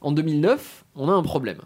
[0.00, 1.58] En 2009, on a un problème.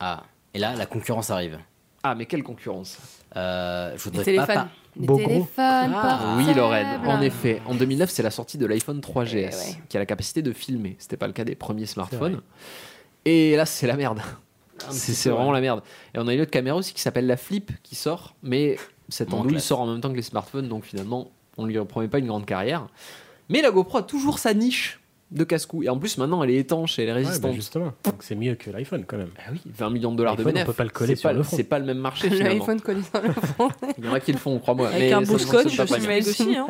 [0.00, 1.58] Ah, et là, la concurrence arrive.
[2.02, 2.98] Ah, mais quelle concurrence?
[3.36, 4.46] Euh, je Les voudrais téléphones.
[4.54, 4.68] pas.
[4.96, 5.24] Les Beaucoup.
[5.24, 5.54] téléphones.
[5.94, 6.52] Ah, Oui.
[6.54, 7.62] Lorraine, en effet.
[7.66, 9.78] En 2009, c'est la sortie de l'iPhone 3GS, Eh ouais.
[9.88, 10.96] qui a la capacité de filmer.
[10.98, 12.42] C'était pas le cas des premiers smartphones.
[13.24, 14.20] Et là, c'est la merde.
[14.90, 15.54] C'est vraiment ouais.
[15.54, 15.82] la merde.
[16.14, 18.76] Et on a une autre caméra aussi qui s'appelle la Flip qui sort, mais
[19.08, 19.66] cette andouille classe.
[19.66, 22.46] sort en même temps que les smartphones, donc finalement, on lui promet pas une grande
[22.46, 22.86] carrière.
[23.48, 25.00] Mais la GoPro a toujours sa niche
[25.34, 25.82] de casse-cou.
[25.82, 27.54] Et en plus, maintenant, elle est étanche et elle est Ouais, bah, résistante.
[27.54, 27.92] justement.
[28.04, 29.30] Donc c'est mieux que l'iPhone quand même.
[29.38, 30.66] Ah oui, 20 millions de dollars de L'iPhone, on bénéfices.
[30.66, 31.56] peut pas le coller C'est sur pas- le front.
[31.56, 32.50] C'est pas le même marché finalement.
[32.66, 33.68] L'iPhone collé sur le front.
[33.98, 34.88] Il y en a qui le font, crois-moi.
[34.88, 36.56] Avec mais un ça ne fonctionne scotch, pas aussi.
[36.56, 36.66] Hein.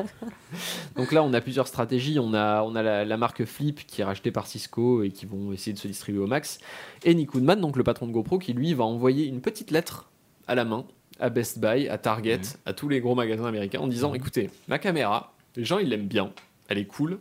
[0.97, 2.19] Donc là, on a plusieurs stratégies.
[2.19, 5.27] On a, on a la, la marque Flip qui est rachetée par Cisco et qui
[5.27, 6.59] vont essayer de se distribuer au max.
[7.05, 10.11] Et Nick Woodman, donc le patron de GoPro, qui lui va envoyer une petite lettre
[10.47, 10.85] à la main
[11.21, 14.79] à Best Buy, à Target, à tous les gros magasins américains en disant écoutez, ma
[14.81, 16.31] caméra, les gens ils l'aiment bien,
[16.69, 17.19] elle est cool.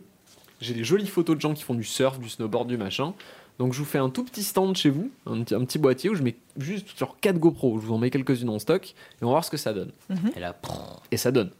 [0.64, 3.14] J'ai des jolies photos de gens qui font du surf, du snowboard, du machin.
[3.58, 6.10] Donc je vous fais un tout petit stand chez vous, un, petit- un petit boîtier
[6.10, 8.94] où je mets juste sur 4 GoPro, je vous en mets quelques-unes en stock et
[9.22, 9.92] on va voir ce que ça donne.
[10.36, 11.50] Et là, prrr, Et ça donne.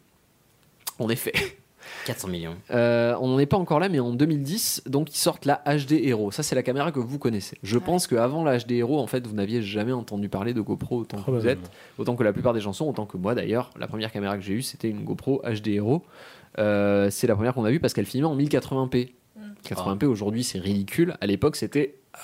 [0.99, 1.33] En effet.
[2.07, 2.57] 400 millions.
[2.71, 5.93] Euh, on n'en est pas encore là, mais en 2010, donc ils sortent la HD
[6.03, 6.31] Hero.
[6.31, 7.59] Ça, c'est la caméra que vous connaissez.
[7.63, 11.01] Je pense qu'avant la HD Hero, en fait, vous n'aviez jamais entendu parler de GoPro
[11.01, 13.71] autant que vous êtes, autant que la plupart des gens sont, autant que moi d'ailleurs.
[13.79, 16.03] La première caméra que j'ai eue, c'était une GoPro HD Hero.
[16.59, 19.13] Euh, c'est la première qu'on a vue parce qu'elle filmait en 1080p.
[19.65, 21.17] 80p aujourd'hui, c'est ridicule.
[21.21, 22.19] À l'époque, c'était euh,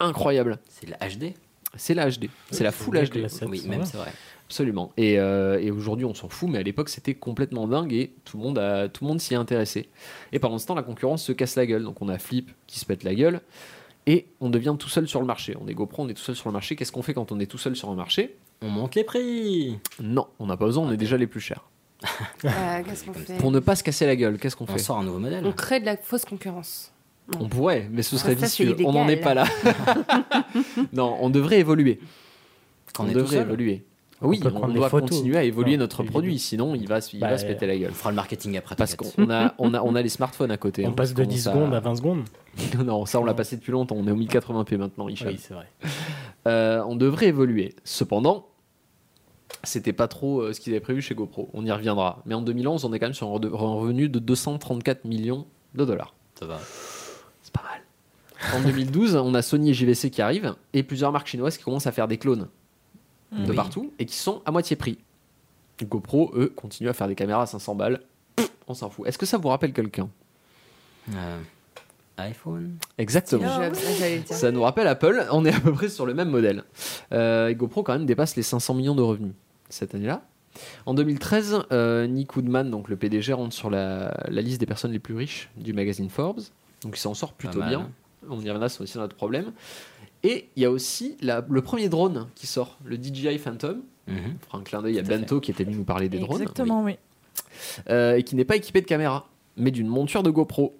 [0.00, 0.58] incroyable.
[0.68, 1.32] C'est la HD
[1.76, 2.28] C'est la HD.
[2.50, 3.16] C'est la full HD.
[3.16, 4.12] la 7, Oui, même c'est vrai.
[4.46, 4.92] Absolument.
[4.98, 8.36] Et, euh, et aujourd'hui, on s'en fout, mais à l'époque, c'était complètement dingue et tout
[8.36, 9.88] le monde, a- tout le monde s'y est intéressé.
[10.32, 11.82] Et pendant ce temps, la concurrence se casse la gueule.
[11.82, 13.40] Donc, on a Flip qui se pète la gueule
[14.06, 15.56] et on devient tout seul sur le marché.
[15.60, 16.76] On est GoPro, on est tout seul sur le marché.
[16.76, 18.36] Qu'est-ce qu'on fait quand on est tout seul sur un marché?
[18.60, 19.78] On monte les prix.
[20.00, 21.64] Non, on n'a pas besoin, on est déjà les plus chers.
[22.44, 24.78] Euh, Qu'est-ce qu'on fait Pour ne pas se casser la gueule, qu'est-ce qu'on On fait
[24.78, 25.44] sort un nouveau modèle.
[25.46, 26.92] On crée de la fausse concurrence.
[27.40, 28.76] On pourrait, mais ce serait Ça, c'est vicieux.
[28.86, 29.44] On n'en est pas là.
[30.92, 32.00] non, on devrait évoluer.
[32.92, 33.84] Quand on, on devrait évoluer.
[34.20, 35.10] Oui, on, doit photos.
[35.10, 37.90] continuer à évoluer notre produit, sinon il va, il Bah, va se péter la gueule.
[37.90, 38.76] On fera le marketing après.
[38.76, 40.86] Parce qu'on a, on a, on a les smartphones à côté.
[40.86, 42.24] On hein, passe de 10 qu'on commence secondes à 20 secondes.
[42.84, 43.96] non, ça on l'a passé depuis longtemps.
[43.98, 45.28] On est au 1080p maintenant, Hicham.
[45.28, 45.66] Oui, c'est vrai.
[46.46, 47.74] Euh, on devrait évoluer.
[47.84, 48.46] Cependant,
[49.64, 51.50] c'était pas trop euh, ce qu'ils avaient prévu chez GoPro.
[51.52, 52.22] On y reviendra.
[52.26, 56.14] Mais en 2011, on est quand même sur un, revenu de 234 millions de dollars.
[56.38, 56.60] Ça va.
[57.42, 58.60] C'est pas mal.
[58.60, 61.86] En 2012, on a Sony et JVC qui arrivent et plusieurs marques chinoises qui commencent
[61.86, 62.48] à faire des clones
[63.32, 63.56] de Oui.
[63.56, 64.98] partout et qui sont à moitié prix.
[65.82, 68.00] GoPro, eux, continuent à faire des caméras à 500 balles.
[68.68, 69.06] On s'en fout.
[69.06, 70.08] Est-ce que ça vous rappelle quelqu'un?
[71.14, 71.40] Euh,
[72.16, 72.76] iPhone.
[72.98, 73.58] Exactement.
[73.70, 73.72] Dire.
[74.26, 76.64] Ça nous rappelle Apple, on est à peu près sur le même modèle.
[77.12, 79.32] Euh, et GoPro quand même dépasse les 500 millions de revenus
[79.74, 80.22] cette année-là.
[80.86, 84.92] En 2013, euh, Nick Woodman, donc le PDG, rentre sur la, la liste des personnes
[84.92, 86.40] les plus riches du magazine Forbes.
[86.82, 87.90] Donc il s'en sort plutôt bien.
[88.28, 89.52] On y reviendra, c'est aussi notre problème.
[90.22, 93.82] Et il y a aussi la- le premier drone qui sort, le DJI Phantom.
[94.06, 94.16] Mhm.
[94.16, 96.40] On fera un clin d'œil à Bento qui était venu nous parler des drones.
[96.40, 96.96] Exactement, oui.
[97.90, 100.76] euh, et qui n'est pas équipé de caméra, mais d'une monture de GoPro.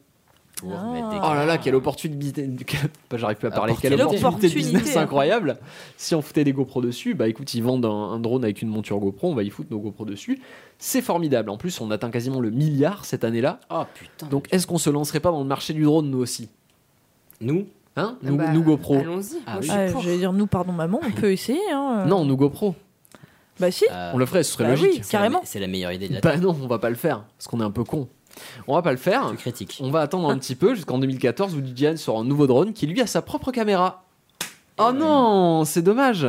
[0.71, 2.47] Des- Oh là là, quelle opportunité
[3.11, 3.75] bah, J'arrive plus à parler.
[3.81, 4.49] Quelle Opportunité.
[4.49, 5.57] de business incroyable
[5.97, 8.69] Si on foutait des GoPro dessus, bah écoute, ils vendent un, un drone avec une
[8.69, 10.41] monture GoPro, on va y foutre nos GoPro dessus.
[10.79, 11.51] C'est formidable.
[11.51, 13.61] En plus, on atteint quasiment le milliard cette année-là.
[13.71, 14.27] Oh putain.
[14.27, 16.49] Donc, est-ce qu'on se lancerait pas dans le marché du drone, nous aussi?
[17.41, 17.67] Nous?
[17.97, 18.17] Hein?
[18.23, 18.97] Nous, Bah, nous GoPro.
[18.97, 19.37] Allons-y.
[19.47, 19.69] Ah oui.
[19.71, 19.87] Ah.
[20.01, 21.61] J'allais dire nous, pardon maman, on peut essayer.
[21.73, 22.05] Hein.
[22.09, 22.75] Non, nous GoPro.
[23.61, 23.85] Bah si.
[23.93, 24.87] Euh, On le ferait, ce serait Bah logique.
[24.95, 25.01] oui.
[25.05, 25.41] c'est la carrément.
[25.41, 27.47] me- C'est la meilleure idée de la Bah non, on va pas le faire, parce
[27.47, 28.09] qu'on est un peu con.
[28.67, 29.31] On va pas le faire.
[29.31, 29.81] Tu critiques.
[29.83, 32.87] On va attendre un petit peu jusqu'en 2014 où DJI sort un nouveau drone qui
[32.87, 34.05] lui a sa propre caméra.
[34.79, 36.27] Oh non, c'est dommage.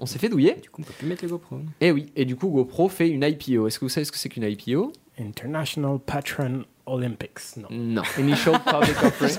[0.00, 0.54] On s'est fait douiller.
[0.54, 1.60] Du coup, on peut plus mettre les GoPro.
[1.80, 3.66] Et oui, et du coup GoPro fait une IPO.
[3.66, 7.56] Est-ce que vous savez ce que c'est qu'une IPO International Patron Olympics.
[7.56, 7.68] Non.
[7.70, 8.02] Non.
[8.18, 9.32] Initial Public Offering.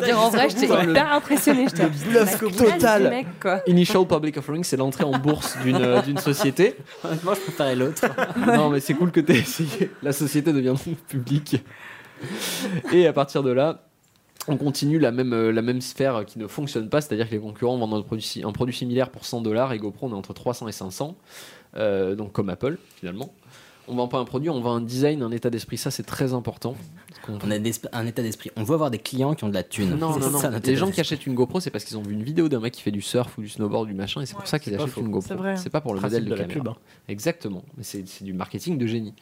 [0.00, 1.66] Je dire en vrai, j'étais hyper impressionnée.
[1.68, 3.02] J'étais bluff total.
[3.04, 3.60] du mec, quoi.
[3.66, 6.76] Initial Public Offering, c'est l'entrée en bourse d'une euh, d'une société.
[7.04, 8.02] Honnêtement, je préférais l'autre.
[8.46, 9.90] Non, mais c'est cool que tu essayé.
[10.02, 10.74] La société devient
[11.08, 11.56] publique.
[12.92, 13.82] Et à partir de là,
[14.48, 17.40] on continue la même, euh, la même sphère qui ne fonctionne pas, c'est-à-dire que les
[17.40, 20.14] concurrents vendent un produit, si- un produit similaire pour 100 dollars et GoPro on est
[20.14, 21.16] entre 300 et 500,
[21.76, 23.32] euh, donc comme Apple finalement.
[23.88, 26.32] On vend pas un produit, on vend un design, un état d'esprit, ça c'est très
[26.34, 26.74] important.
[27.28, 27.56] On a
[27.92, 28.50] un état d'esprit.
[28.56, 29.96] On veut avoir des clients qui ont de la thune.
[29.96, 30.38] Non, C'est non, non.
[30.40, 32.60] ça, Les gens qui achètent une GoPro, c'est parce qu'ils ont vu une vidéo d'un
[32.60, 34.74] mec qui fait du surf ou du snowboard, du machin, et c'est pour ça qu'ils
[34.74, 35.00] achètent faux.
[35.00, 35.36] une C'est GoPro.
[35.36, 35.56] vrai.
[35.56, 36.60] C'est pas pour le Principe modèle de, de la caméra.
[36.60, 36.76] pub, hein.
[37.08, 37.62] Exactement.
[37.76, 39.14] Mais c'est c'est du marketing de génie.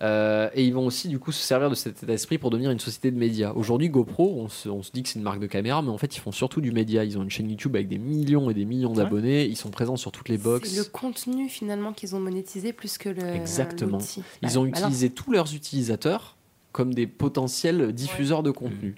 [0.00, 2.70] Euh, et ils vont aussi du coup se servir de cet état d'esprit pour devenir
[2.70, 3.52] une société de médias.
[3.52, 5.98] Aujourd'hui, GoPro, on se, on se dit que c'est une marque de caméra, mais en
[5.98, 7.04] fait, ils font surtout du média.
[7.04, 9.46] Ils ont une chaîne YouTube avec des millions et des millions d'abonnés.
[9.46, 10.68] Ils sont présents sur toutes les box.
[10.68, 13.26] C'est le contenu finalement qu'ils ont monétisé plus que le.
[13.34, 13.98] Exactement.
[14.42, 16.36] Ils ont bah utilisé tous leurs utilisateurs
[16.70, 18.94] comme des potentiels diffuseurs de contenu.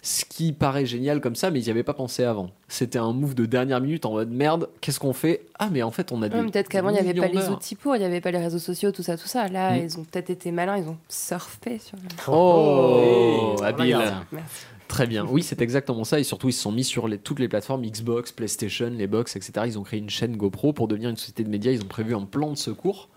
[0.00, 2.50] Ce qui paraît génial comme ça, mais ils n'y avaient pas pensé avant.
[2.68, 5.46] C'était un move de dernière minute en mode merde, qu'est-ce qu'on fait?
[5.58, 6.38] Ah, mais en fait, on a des.
[6.50, 8.60] Peut-être qu'avant, il n'y avait pas les outils pour, il n'y avait pas les réseaux
[8.60, 9.48] sociaux, tout ça, tout ça.
[9.48, 9.82] Là, Mm.
[9.84, 12.04] ils ont peut-être été malins, ils ont surfé sur le.
[12.28, 13.98] Oh, Oh, habile.
[14.30, 14.66] Merci.
[14.86, 15.26] Très bien.
[15.26, 16.18] Oui, c'est exactement ça.
[16.18, 19.36] Et surtout, ils se sont mis sur les- toutes les plateformes Xbox, PlayStation, les box,
[19.36, 19.52] etc.
[19.66, 21.72] Ils ont créé une chaîne GoPro pour devenir une société de médias.
[21.72, 23.10] Ils ont prévu un plan de secours.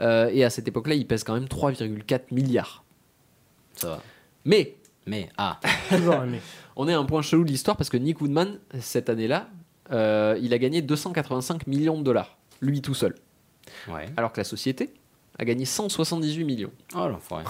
[0.00, 2.82] Euh, et à cette époque-là, ils pèsent quand même 3,4 milliards.
[3.74, 4.02] Ça va.
[4.44, 4.74] Mais
[5.06, 5.60] Mais, ah,
[5.90, 6.40] Toujours aimé.
[6.76, 9.48] on est à un point chelou de l'histoire parce que Nick Woodman, cette année-là,
[9.92, 13.14] euh, il a gagné 285 millions de dollars, lui tout seul.
[13.88, 14.06] ouais.
[14.16, 14.94] Alors que la société
[15.38, 16.72] a gagné 178 millions.
[16.94, 17.44] Oh l'enfoiré.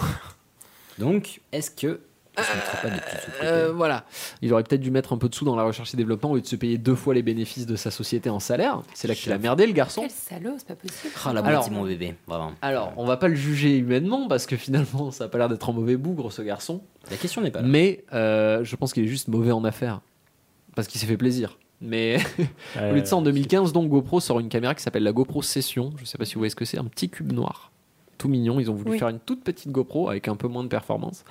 [0.99, 2.01] Donc, est-ce que.
[2.35, 2.95] Pas des
[3.43, 4.05] Euh, voilà.
[4.41, 6.35] Il aurait peut-être dû mettre un peu de sous dans la recherche et développement au
[6.35, 8.81] lieu de se payer deux fois les bénéfices de sa société en salaire.
[8.93, 10.01] C'est là qu'il a merdé, le garçon.
[10.01, 11.13] Quel salaud, c'est pas possible.
[11.25, 12.51] Ah, la Alors- mon bébé, vraiment.
[12.61, 15.69] Alors, on va pas le juger humainement parce que finalement, ça a pas l'air d'être
[15.69, 16.81] un mauvais bougre, ce garçon.
[17.09, 17.67] La question n'est pas là.
[17.67, 20.01] Mais euh, je pense qu'il est juste mauvais en affaires.
[20.75, 21.57] Parce qu'il s'est fait plaisir.
[21.81, 22.17] Mais
[22.77, 25.41] au lieu de ça, en 2015, donc GoPro sort une caméra qui s'appelle la GoPro
[25.41, 25.93] Session.
[25.97, 27.71] Je sais pas si vous voyez ce que c'est, un petit cube noir.
[28.17, 28.59] Tout mignon.
[28.59, 28.99] Ils ont voulu Oui.
[28.99, 31.23] faire une toute petite GoPro avec un peu moins de performance.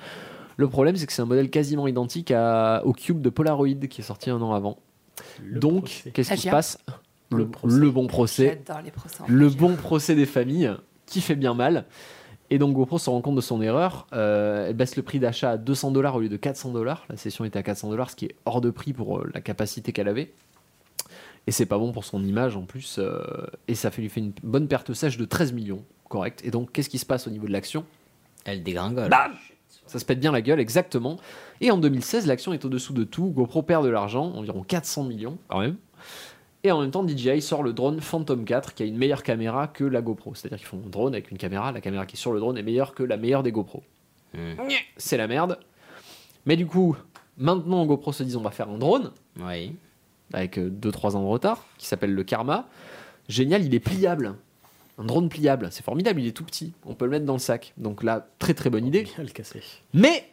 [0.57, 4.01] Le problème, c'est que c'est un modèle quasiment identique à- au cube de Polaroid qui
[4.01, 4.77] est sorti un an avant.
[5.43, 6.77] Le donc, qu'est-ce qui se passe?
[7.31, 7.77] Le le, procès.
[7.77, 8.61] le bon procès.
[8.67, 9.21] J'adore les procès.
[9.21, 10.71] en Le bon procès des familles
[11.05, 11.85] qui fait bien mal.
[12.51, 14.05] Et donc GoPro se rend compte de son erreur.
[14.13, 17.03] Euh, elle baisse le prix d'achat à 200 dollars au lieu de 400 dollars.
[17.09, 19.41] La session était à 400 dollars, ce qui est hors de prix pour euh, la
[19.41, 20.31] capacité qu'elle avait.
[21.47, 22.97] Et c'est pas bon pour son image en plus.
[22.99, 23.19] euh,
[23.67, 25.83] et ça fait, lui fait une bonne perte sèche de 13 millions.
[26.09, 26.41] Correct.
[26.45, 27.83] Et donc qu'est-ce qui se passe au niveau de l'action?
[28.45, 29.09] Elle dégringole.
[29.09, 29.31] Bam
[29.87, 31.17] Ça se pète bien la gueule, exactement.
[31.61, 33.27] Et en 2016, l'action est au-dessous de tout.
[33.27, 35.75] GoPro perd de l'argent, environ 400 millions quand même.
[36.63, 39.67] Et en même temps, DJI sort le drone Phantom 4 qui a une meilleure caméra
[39.67, 40.33] que la GoPro.
[40.33, 41.71] C'est-à-dire qu'ils font un drone avec une caméra.
[41.71, 43.83] La caméra qui est sur le drone est meilleure que la meilleure des GoPro.
[44.97, 45.59] C'est la merde.
[46.47, 46.97] Mais du coup,
[47.37, 49.75] maintenant GoPro se dit on va faire un drone Oui.
[50.33, 52.67] avec 2-3 ans de retard qui s'appelle le Karma.
[53.29, 54.35] Génial, il est pliable.
[54.97, 56.73] Un drone pliable, c'est formidable, il est tout petit.
[56.85, 57.73] On peut le mettre dans le sac.
[57.77, 59.03] Donc là, très très bonne idée.
[59.03, 59.61] Bien le casser.
[59.93, 60.29] Mais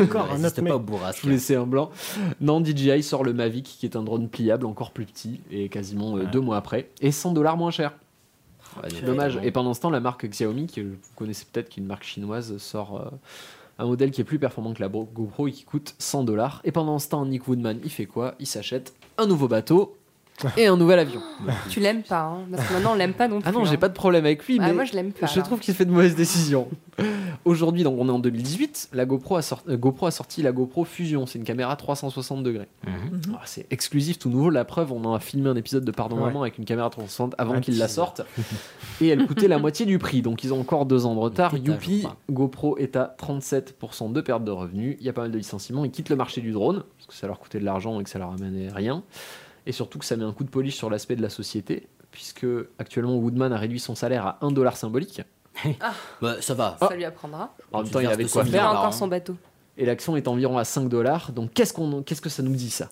[0.00, 1.12] Encore un autre pas au.
[1.16, 1.90] Je vous laissais un blanc.
[2.40, 6.16] Non, DJI sort le Mavic qui est un drone pliable encore plus petit et quasiment
[6.16, 6.30] euh, Ouais.
[6.30, 7.92] deux mois après et 100 dollars moins cher.
[8.82, 9.38] Ouais, donc, Dommage.
[9.42, 12.04] Et pendant ce temps, la marque Xiaomi, que vous connaissez peut-être, qui est une marque
[12.04, 13.10] chinoise, sort euh,
[13.78, 16.60] un modèle qui est plus performant que la GoPro et qui coûte 100 dollars.
[16.64, 18.34] Et pendant ce temps, Nick Woodman, il fait quoi?
[18.38, 19.96] Il s'achète un nouveau bateau
[20.56, 21.20] et un nouvel avion.
[21.68, 23.48] Tu l'aimes pas, hein, parce que maintenant on l'aime pas non plus.
[23.48, 23.78] Ah non, j'ai hein.
[23.78, 25.26] pas de problème avec lui, Ah, mais moi je l'aime pas.
[25.26, 25.46] je alors.
[25.46, 26.68] trouve qu'il fait de mauvaises décisions.
[27.46, 30.52] Aujourd'hui, donc on est en 2018, la GoPro a, sorti, euh, GoPro a sorti la
[30.52, 32.68] GoPro Fusion, c'est une caméra 360 degrés.
[32.86, 33.20] Mhm.
[33.34, 34.50] Ah, c'est exclusif, tout nouveau.
[34.50, 36.24] La preuve, on en a filmé un épisode de Pardon Ouais.
[36.26, 38.20] Maman avec une caméra 360 avant qu'ils la sortent.
[39.00, 40.20] Et elle coûtait la moitié du prix.
[40.20, 41.56] Donc ils ont encore deux ans de retard.
[41.56, 42.06] Youpi.
[42.30, 44.96] GoPro est à 37% de perte de revenus.
[45.00, 45.84] Il y a pas mal de licenciements.
[45.86, 48.10] Ils quittent le marché du drone parce que ça leur coûtait de l'argent et que
[48.10, 49.02] ça leur amenait rien.
[49.66, 51.88] Et surtout que ça met un coup de polish sur l'aspect de la société.
[52.10, 52.46] Puisque
[52.78, 55.22] actuellement Woodman a réduit son salaire à 1 dollar symbolique.
[56.20, 56.76] Bah, ça va.
[56.80, 57.54] Ça lui apprendra.
[57.72, 58.68] En même temps, il avait quoi faire.
[58.70, 59.36] encore son bateau.
[59.76, 61.32] Et l'action est environ à 5 dollars.
[61.32, 62.88] Donc qu'est-ce qu'on, qu'est-ce que ça nous dit ça?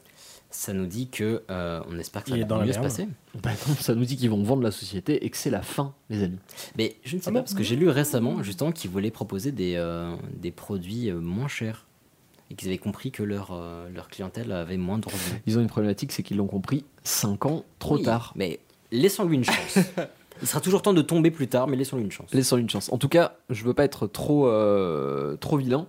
[0.50, 3.06] Ça nous dit que euh, on espère que ça Il va dans mieux se passer.
[3.42, 5.92] Bah non, ça nous dit qu'ils vont vendre la société et que c'est la fin,
[6.08, 6.38] les amis.
[6.78, 9.10] Mais je ne sais Ah pas bon parce que j'ai lu récemment justement qu'ils voulaient
[9.10, 11.84] proposer des, euh, des produits euh, moins chers
[12.50, 15.40] et qu'ils avaient compris que leur, euh, leur clientèle avait moins de revenus.
[15.46, 18.32] Ils ont une problématique, c'est qu'ils l'ont compris 5 ans trop Oui, tard.
[18.36, 18.60] Mais
[18.90, 19.78] laissons-lui une chance.
[20.40, 22.32] Il sera toujours temps de tomber plus tard, mais laissons-lui une chance.
[22.32, 22.92] Laissons une chance.
[22.92, 25.88] En tout cas, je veux pas être trop, euh, trop vilain.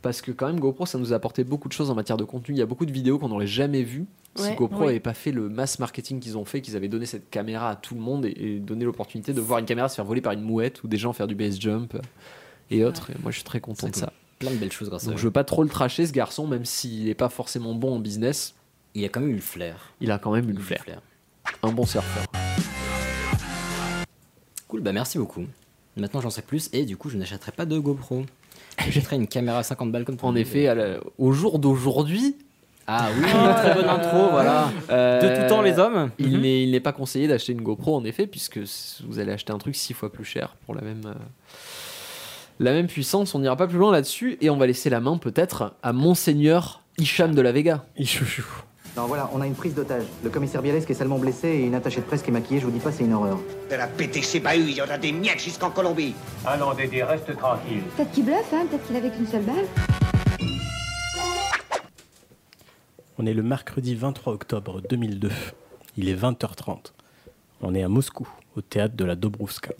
[0.00, 2.24] Parce que quand même GoPro ça nous a apporté beaucoup de choses en matière de
[2.24, 2.56] contenu.
[2.56, 4.86] Il y a beaucoup de vidéos qu'on n'aurait jamais vues si Ouais, GoPro ouais.
[4.86, 7.76] n'avait pas fait le mass marketing qu'ils ont fait, qu'ils avaient donné cette caméra à
[7.76, 10.32] tout le monde et, et donné l'opportunité de voir une caméra se faire voler par
[10.32, 11.96] une mouette ou des gens faire du base jump
[12.72, 13.10] et autres.
[13.10, 14.12] Et moi je suis très content de ça.
[14.42, 15.16] Plein de belles choses grâce à eux.
[15.16, 17.98] je veux pas trop le tracher ce garçon, même s'il n'est pas forcément bon en
[18.00, 18.54] business.
[18.94, 19.92] Il a quand même eu le flair.
[20.00, 20.84] Il a quand même eu le flair.
[21.62, 22.24] Un bon surfeur.
[24.68, 25.44] Cool, bah merci beaucoup.
[25.96, 28.24] Maintenant j'en sais plus et du coup je n'achèterai pas de GoPro.
[28.84, 30.28] J'achèterai une caméra à 50 balles comme toi.
[30.28, 32.36] En effet, à la- au jour d'aujourd'hui,
[32.88, 33.22] Ah oui,
[33.56, 34.72] très bonne intro, voilà.
[34.88, 36.10] De tout temps les hommes.
[36.18, 36.40] Il Mhm.
[36.40, 39.52] n'est il n'est pas conseillé d'acheter une GoPro en effet, puisque s- vous allez acheter
[39.52, 41.14] un truc six fois plus cher pour la même, euh,
[42.62, 43.34] la même puissance.
[43.34, 46.82] On n'ira pas plus loin là-dessus et on va laisser la main peut-être à Monseigneur
[46.98, 47.84] Hicham de la Vega.
[48.96, 50.04] Non, voilà, on a une prise d'otage.
[50.22, 52.60] Le commissaire Bialès qui est salement blessé et une attachée de presse qui est maquillée,
[52.60, 53.38] je vous dis pas, c'est une horreur.
[53.70, 56.14] De la PTC bahut, il y en a des miettes jusqu'en Colombie.
[56.44, 57.82] Ah non, Dédé, reste tranquille.
[57.96, 59.64] Peut-être qu'il bluffe, hein peut-être qu'il avait qu'une seule balle.
[63.18, 65.30] On est le mercredi 23 octobre 2002.
[65.96, 66.92] Il est 20h30.
[67.62, 69.72] On est à Moscou, au théâtre de la Dobrouska.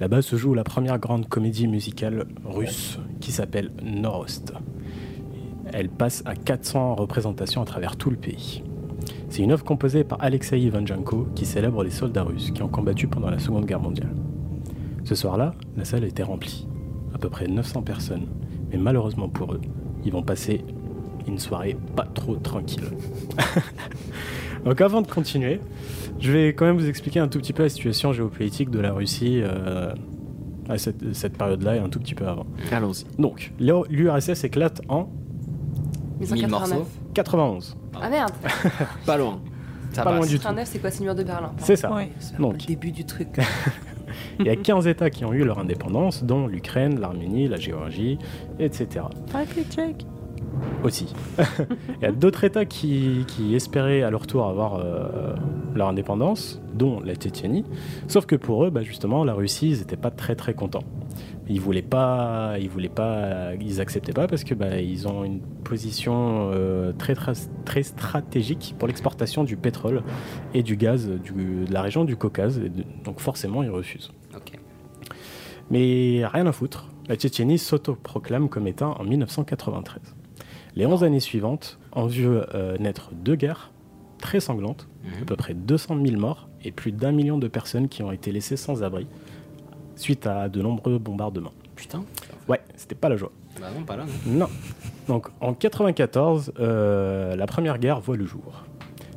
[0.00, 4.52] Là-bas se joue la première grande comédie musicale russe qui s'appelle Norost.
[5.72, 8.62] Elle passe à 400 représentations à travers tout le pays.
[9.28, 13.06] C'est une œuvre composée par Alexei Ivanchenko qui célèbre les soldats russes qui ont combattu
[13.06, 14.14] pendant la Seconde Guerre mondiale.
[15.04, 16.66] Ce soir-là, la salle était remplie,
[17.14, 18.26] à peu près 900 personnes,
[18.70, 19.60] mais malheureusement pour eux,
[20.04, 20.64] ils vont passer
[21.26, 22.84] une soirée pas trop tranquille.
[24.64, 25.60] Donc avant de continuer,
[26.20, 28.92] je vais quand même vous expliquer un tout petit peu la situation géopolitique de la
[28.92, 29.92] Russie euh,
[30.68, 32.46] à cette, cette période-là et un tout petit peu avant.
[32.70, 33.04] Allons-y.
[33.20, 35.08] Donc, l'URSS éclate en
[36.20, 36.86] 1989.
[37.14, 37.76] 91.
[38.00, 38.30] Ah merde
[39.06, 39.40] Pas loin.
[39.92, 40.18] Ça Pas passe.
[40.20, 40.42] loin du tout.
[40.42, 41.52] 89, c'est quoi, c'est le mur de Berlin?
[41.58, 41.92] C'est ça.
[41.92, 43.28] Ouais, c'est Donc, le début du truc.
[44.38, 48.18] il y a 15 États qui ont eu leur indépendance, dont l'Ukraine, l'Arménie, la Géorgie,
[48.58, 49.04] etc.
[50.84, 51.14] aussi.
[52.00, 55.34] Il y a d'autres États qui, qui espéraient à leur tour avoir euh,
[55.74, 57.64] leur indépendance, dont la Tchétchénie.
[58.08, 60.84] Sauf que pour eux, bah, justement, la Russie, ils n'étaient pas très très contents.
[61.48, 65.40] Ils voulaient pas, ils voulaient pas, ils acceptaient pas parce que bah, ils ont une
[65.40, 67.32] position euh, très, très
[67.64, 70.02] très stratégique pour l'exportation du pétrole
[70.54, 72.58] et du gaz du- de la région du Caucase.
[72.60, 72.70] De-
[73.04, 74.12] donc forcément, ils refusent.
[75.70, 80.14] Mais rien à foutre, la Tchétchénie s'autoproclame comme État en 1993.
[80.74, 83.70] Les 11 années suivantes ont vu euh, naître deux guerres
[84.18, 84.88] très sanglantes,
[85.20, 88.30] à peu près 200 000 morts et plus d'un million de personnes qui ont été
[88.32, 89.06] laissées sans abri
[89.96, 91.52] suite à de nombreux bombardements.
[91.76, 92.04] Putain.
[92.48, 93.32] Ouais, c'était pas la joie.
[93.60, 94.04] Bah non, pas là.
[94.26, 94.38] non.
[94.38, 94.48] Non.
[95.08, 98.64] Donc en 94, euh, la première guerre voit le jour.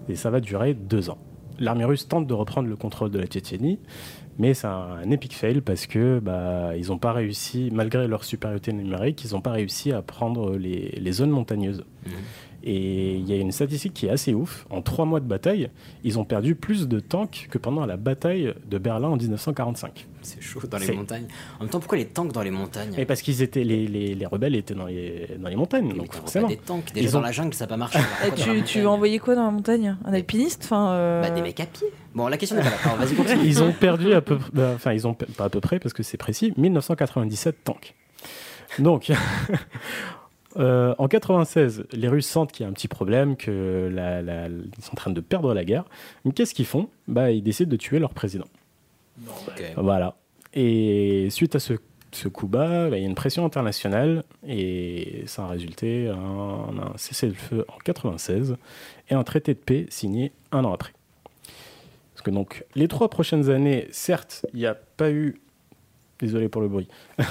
[0.09, 1.17] Et ça va durer deux ans.
[1.59, 3.79] L'armée russe tente de reprendre le contrôle de la Tchétchénie,
[4.37, 8.23] mais c'est un, un epic fail parce que bah, ils n'ont pas réussi, malgré leur
[8.23, 11.83] supériorité numérique, ils n'ont pas réussi à prendre les, les zones montagneuses.
[12.67, 14.65] Et il y a une statistique qui est assez ouf.
[14.71, 15.69] En trois mois de bataille,
[16.03, 20.07] ils ont perdu plus de tanks que pendant la bataille de Berlin en 1945.
[20.23, 21.27] C'est chaud dans les montagnes.
[21.59, 22.95] En même temps, pourquoi les tanks dans les montagnes?
[22.97, 26.07] Et parce qu'ils étaient les, les, les rebelles étaient dans les, dans les montagnes, donc
[26.07, 26.47] Pas forcément.
[26.47, 26.91] des tanks.
[26.91, 27.99] Déjà Ils dans ont- la jungle, ça n'a pas marché.
[28.27, 29.95] Et tu, tu veux envoyer quoi dans la montagne?
[30.03, 31.85] Un alpiniste enfin, euh, Bah, des mecs à pied.
[32.15, 32.77] Bon, la question n'est pas là.
[32.83, 33.45] Alors, Vas-y, continue.
[33.45, 34.39] Ils ont perdu à peu
[34.73, 37.93] enfin ils ont pas à peu près parce que c'est précis, 1997 tanks.
[38.79, 39.11] Donc
[40.57, 44.47] euh, en 96, les Russes sentent qu'il y a un petit problème, que la, la-
[44.47, 45.85] ils sont en train de perdre la guerre.
[46.23, 46.89] Mais qu'est-ce qu'ils font?
[47.07, 48.45] Bah ils décident de tuer leur président.
[49.77, 50.15] Voilà.
[50.53, 51.73] Et suite à ce,
[52.11, 56.77] ce coup bas, bah, il y a une pression internationale et ça a résulté en
[56.77, 58.55] un cessez-le-feu en 96
[59.09, 60.93] et un traité de paix signé un an après.
[62.13, 65.35] Parce que donc les trois prochaines années, certes, il n'y a pas eu
[66.19, 66.87] Désolé pour le bruit.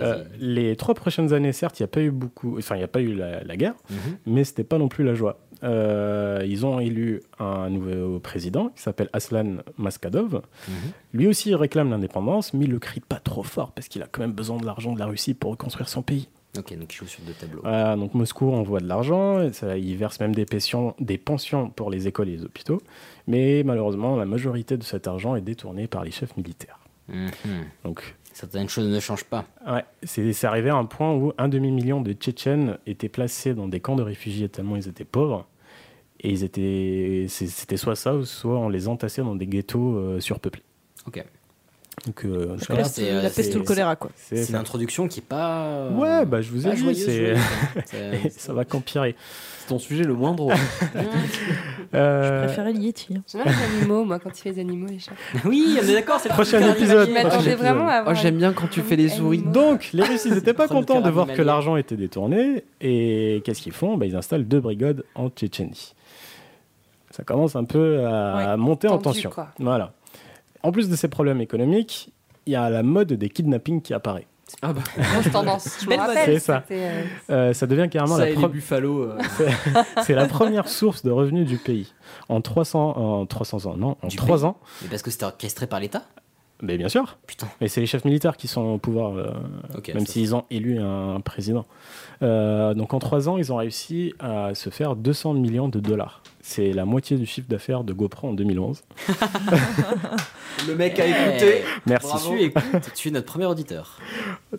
[0.00, 2.84] Euh, les trois prochaines années, certes, il n'y a pas eu beaucoup, enfin, il n'y
[2.84, 4.16] a pas eu la, la guerre, Mhm.
[4.26, 5.38] mais c'était pas non plus la joie.
[5.64, 10.40] Euh, ils ont élu un nouveau président qui s'appelle Aslan Maskadov.
[10.68, 10.74] Mhm.
[11.12, 14.06] Lui aussi, il réclame l'indépendance, mais il le crie pas trop fort parce qu'il a
[14.10, 16.28] quand même besoin de l'argent de la Russie pour reconstruire son pays.
[16.58, 17.60] Ok, donc il joue sur deux tableaux.
[17.62, 19.40] Voilà, donc Moscou envoie de l'argent,
[19.76, 22.80] il verse même des pensions, des pensions pour les écoles et les hôpitaux,
[23.26, 26.78] mais malheureusement, la majorité de cet argent est détourné par les chefs militaires.
[27.08, 27.30] Mhm.
[27.84, 29.44] Donc Certaines choses ne changent pas.
[29.66, 33.80] Ouais, c'est arrivé à un point où un demi-million de Tchétchènes étaient placés dans des
[33.80, 35.46] camps de réfugiés tellement ils étaient pauvres.
[36.20, 40.62] Et ils étaient, c'était soit ça, soit on les entassait dans des ghettos euh, surpeuplés.
[41.06, 41.24] Ok.
[42.06, 44.10] Donc, euh, La ça- peste, c'est, euh, La peste ou le choléra, quoi.
[44.16, 45.88] c'est une introduction qui est pas.
[45.90, 47.34] Ouais, bah je vous ai dit, c'est...
[47.34, 48.18] hein.
[48.36, 49.14] Ça va qu'empirer.
[49.60, 50.54] C'est ton sujet le moins drôle.
[51.94, 53.16] Euh, Je préférais le Yeti.
[53.16, 53.22] hein.
[53.30, 55.12] J'aime bien les animaux, moi, quand il fait les animaux, les chats.
[55.44, 58.38] Oui, on est d'accord, c'est le Prochain épisode, Je m'attendais vraiment à Oh, avoir j'aime
[58.38, 59.42] bien quand tu fais les souris.
[59.42, 62.64] Donc, les Russes, ils n'étaient pas contents de voir que l'argent était détourné.
[62.80, 63.98] Et qu'est-ce qu'ils font?
[63.98, 65.92] Bah, Ils installent deux brigades en Tchétchénie.
[67.10, 69.30] Ça commence un peu à monter en tension.
[69.58, 69.92] Voilà.
[70.62, 72.10] En plus de ces problèmes économiques,
[72.46, 74.26] il y a la mode des kidnappings qui apparaît.
[74.60, 74.82] Ah bah,
[75.14, 75.78] Grosse tendance.
[75.82, 76.24] Je rappelle.
[76.24, 76.64] C'est ça.
[76.70, 79.02] euh, Euh, ça devient carrément ça la, pro- buffalo.
[79.04, 79.18] euh,
[80.02, 81.92] c'est la première source de revenus du pays.
[82.28, 84.44] En 300, en 300 ans, non, en Du 3 pays.
[84.44, 84.56] ans.
[84.82, 86.02] Mais parce que c'était orchestré par l'État
[86.60, 87.16] Mais bien sûr.
[87.26, 87.48] Putain.
[87.62, 89.30] Mais c'est les chefs militaires qui sont au pouvoir, euh,
[89.78, 91.64] Ok, même s'ils ont élu un président.
[92.22, 96.22] Euh, donc en trois ans, ils ont réussi à se faire 200 millions de dollars.
[96.44, 98.82] C'est la moitié du chiffre d'affaires de GoPro en 2011.
[100.68, 101.62] Le mec a écouté.
[101.86, 102.28] Merci.
[102.28, 103.98] Tu écoutes, tu es notre premier auditeur.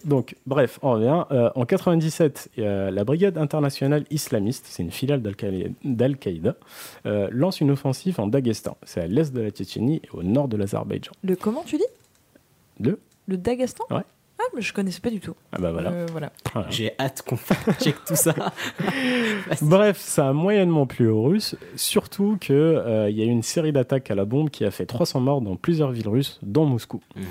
[0.05, 1.25] Donc, bref, on revient.
[1.31, 6.55] Euh, en 97, euh, la Brigade internationale islamiste, c'est une filiale d'Al-Qaïda, d'Al-Qaïda,
[7.05, 8.77] euh, lance une offensive en Daghestan.
[8.83, 11.11] C'est à l'est de la Tchétchénie et au nord de l'Azerbaïdjan.
[11.21, 11.83] Le comment tu dis?
[12.79, 12.97] Le
[13.27, 13.83] Le Daghestan?
[13.91, 14.03] Ouais.
[14.43, 15.35] Ah, mais je connaissais pas du tout.
[15.53, 15.91] Ah bah voilà.
[15.91, 16.33] Euh, voilà.
[16.53, 16.69] Voilà.
[16.69, 17.37] J'ai hâte qu'on
[17.79, 18.35] check tout ça.
[19.61, 24.11] Bref, ça a moyennement plu aux Russes, surtout qu'il y a eu une série d'attaques
[24.11, 27.01] à la bombe qui a fait 300 morts dans plusieurs villes russes, dont Moscou.
[27.15, 27.23] Mhm.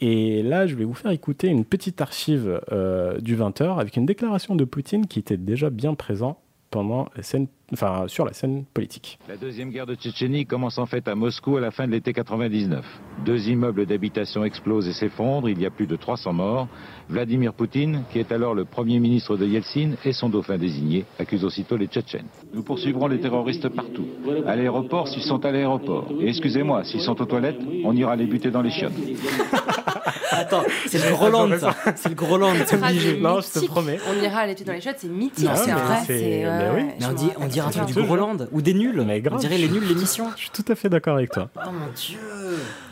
[0.00, 4.04] Et là, je vais vous faire écouter une petite archive euh, du 20h avec une
[4.04, 6.38] déclaration de Poutine qui était déjà bien présent
[6.70, 9.18] pendant la scène, enfin, sur la scène politique.
[9.28, 12.12] La deuxième guerre de Tchétchénie commence en fait à Moscou à la fin de l'été
[12.12, 12.84] 99.
[13.24, 16.68] Deux immeubles d'habitation explosent et s'effondrent, il y a plus de 300 morts.
[17.08, 21.44] Vladimir Poutine, qui est alors le premier ministre de Yeltsin et son dauphin désigné, accuse
[21.44, 22.26] aussitôt les Tchétchènes.
[22.52, 24.06] Nous poursuivrons les terroristes partout.
[24.46, 26.08] À l'aéroport s'ils sont à l'aéroport.
[26.20, 28.92] Et excusez-moi, s'ils sont aux toilettes, on ira les buter dans les chiottes.
[30.30, 31.74] Attends, c'est le Groland, ça.
[31.96, 33.98] C'est le Groland, Non, je te promets.
[34.08, 36.96] On ira les pieds dans les chiottes, c'est mythique, c'est vrai.
[37.38, 38.02] on, dit, dirait un truc du.
[38.02, 39.02] Groland ou des nuls.
[39.06, 39.36] Mais grave.
[39.38, 40.30] On dirait les nuls l'émission.
[40.36, 41.50] Je suis tout à fait d'accord avec toi.
[41.56, 42.18] Oh mon dieu.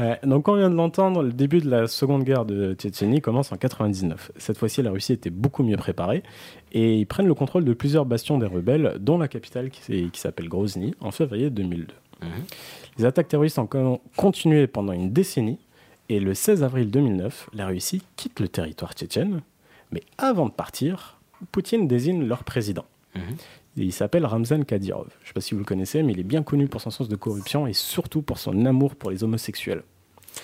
[0.01, 3.53] Ouais, donc, on vient de l'entendre, le début de la seconde guerre de Tchétchénie commence
[3.53, 4.33] en 99.
[4.37, 6.23] Cette fois-ci, la Russie était beaucoup mieux préparée
[6.73, 10.49] et ils prennent le contrôle de plusieurs bastions des rebelles, dont la capitale qui, s'appelle
[10.49, 11.95] Grozny, en février 2002.
[12.23, 12.29] Mhm.
[12.99, 15.59] Les attaques terroristes ont con- continué pendant une décennie
[16.09, 19.41] et le 16 avril 2009, la Russie quitte le territoire tchétchène.
[19.91, 21.19] Mais avant de partir,
[21.53, 22.85] Poutine désigne leur président.
[23.15, 23.23] Mhm.
[23.77, 25.09] Et il s'appelle Ramzan Kadyrov.
[25.21, 26.91] Je ne sais pas si vous le connaissez, mais il est bien connu pour son
[26.91, 29.83] sens de corruption et surtout pour son amour pour les homosexuels.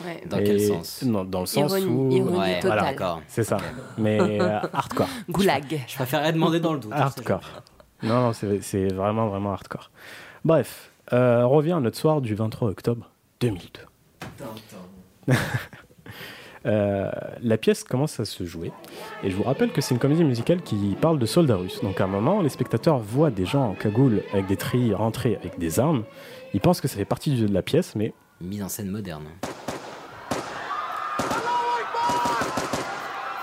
[0.05, 0.23] Ouais.
[0.29, 1.03] Dans Et- quel sens?
[1.03, 2.11] non, Dans le sens Ironie, où...
[2.13, 2.95] ironie Ouais, totale.
[2.97, 3.59] Voilà, c'est ça.
[3.99, 5.09] Mais euh, hardcore.
[5.29, 5.81] Goulag.
[5.87, 6.93] Je préférerais demander dans le doute.
[6.93, 7.63] Hardcore.
[8.03, 9.91] Non, non, c'est c'est vraiment, vraiment hardcore.
[10.45, 13.81] Bref, euh, on revient à notre soir du 23 octobre 2002.
[16.67, 17.11] Euh,
[17.43, 18.71] la pièce commence à se jouer
[19.25, 21.81] et je vous rappelle que c'est une comédie musicale qui parle de soldats russes.
[21.83, 25.37] Donc à un moment, les spectateurs voient des gens en cagoule avec des trilles rentrer
[25.37, 26.05] avec des armes.
[26.53, 28.13] Ils pensent que ça fait partie du jeu de la pièce, mais
[28.43, 29.25] Mise en scène moderne.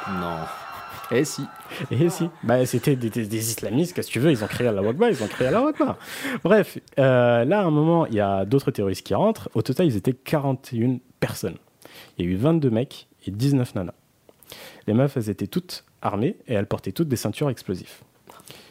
[0.10, 0.38] Non.
[1.12, 1.44] Eh si.
[1.92, 4.70] Et si, bah, c'était des, des- des islamistes, qu'est-ce que tu veux, ils ont créé
[4.72, 5.98] la Wakba, ils ont créé la Wakba.
[6.44, 9.50] Bref, euh, là, à un moment, il y a d'autres terroristes qui rentrent.
[9.54, 11.58] Au total, ils étaient 41 personnes.
[12.18, 13.94] Il y a eu 22 mecs et 19 nanas.
[14.88, 18.04] Les meufs, elles étaient toutes armées et elles portaient toutes des ceintures explosifs.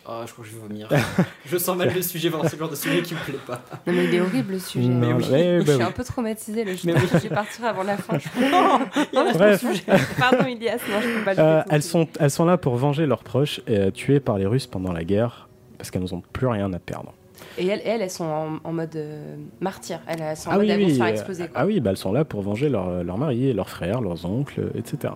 [0.09, 0.89] Oh, je crois que je vais vomir.
[1.47, 3.61] je sens mal le sujet, vraiment, c'est le genre de sujet qui me plaît pas.
[3.89, 4.87] Non, mais il est horrible le sujet.
[4.89, 5.25] Non, Mais oui.
[5.33, 5.89] mais- je bah suis oui.
[5.89, 6.77] un peu traumatisée.
[6.77, 7.01] Je, Mais oui.
[7.13, 8.17] je vais partir avant la fin.
[8.17, 8.29] Je...
[8.53, 9.63] Non, il reste Bref.
[9.65, 9.85] le sujet.
[10.19, 10.79] Pardon, Ilias.
[10.89, 13.61] Non, je peux pas le Euh, elles, sont, elles sont là pour venger leurs proches
[13.69, 17.13] euh, tués par les Russes pendant la guerre parce qu'elles n'ont plus rien à perdre.
[17.59, 20.01] Et elles, elles, elles sont en, en mode euh, martyr.
[20.07, 21.43] Elles, elles sont en Ah mode oui, elles vont oui, se faire euh, exploser.
[21.49, 21.53] quoi.
[21.55, 24.61] ah oui, bah elles sont là pour venger leurs leur maris, leurs frères, leurs oncles,
[24.61, 25.15] euh, etc.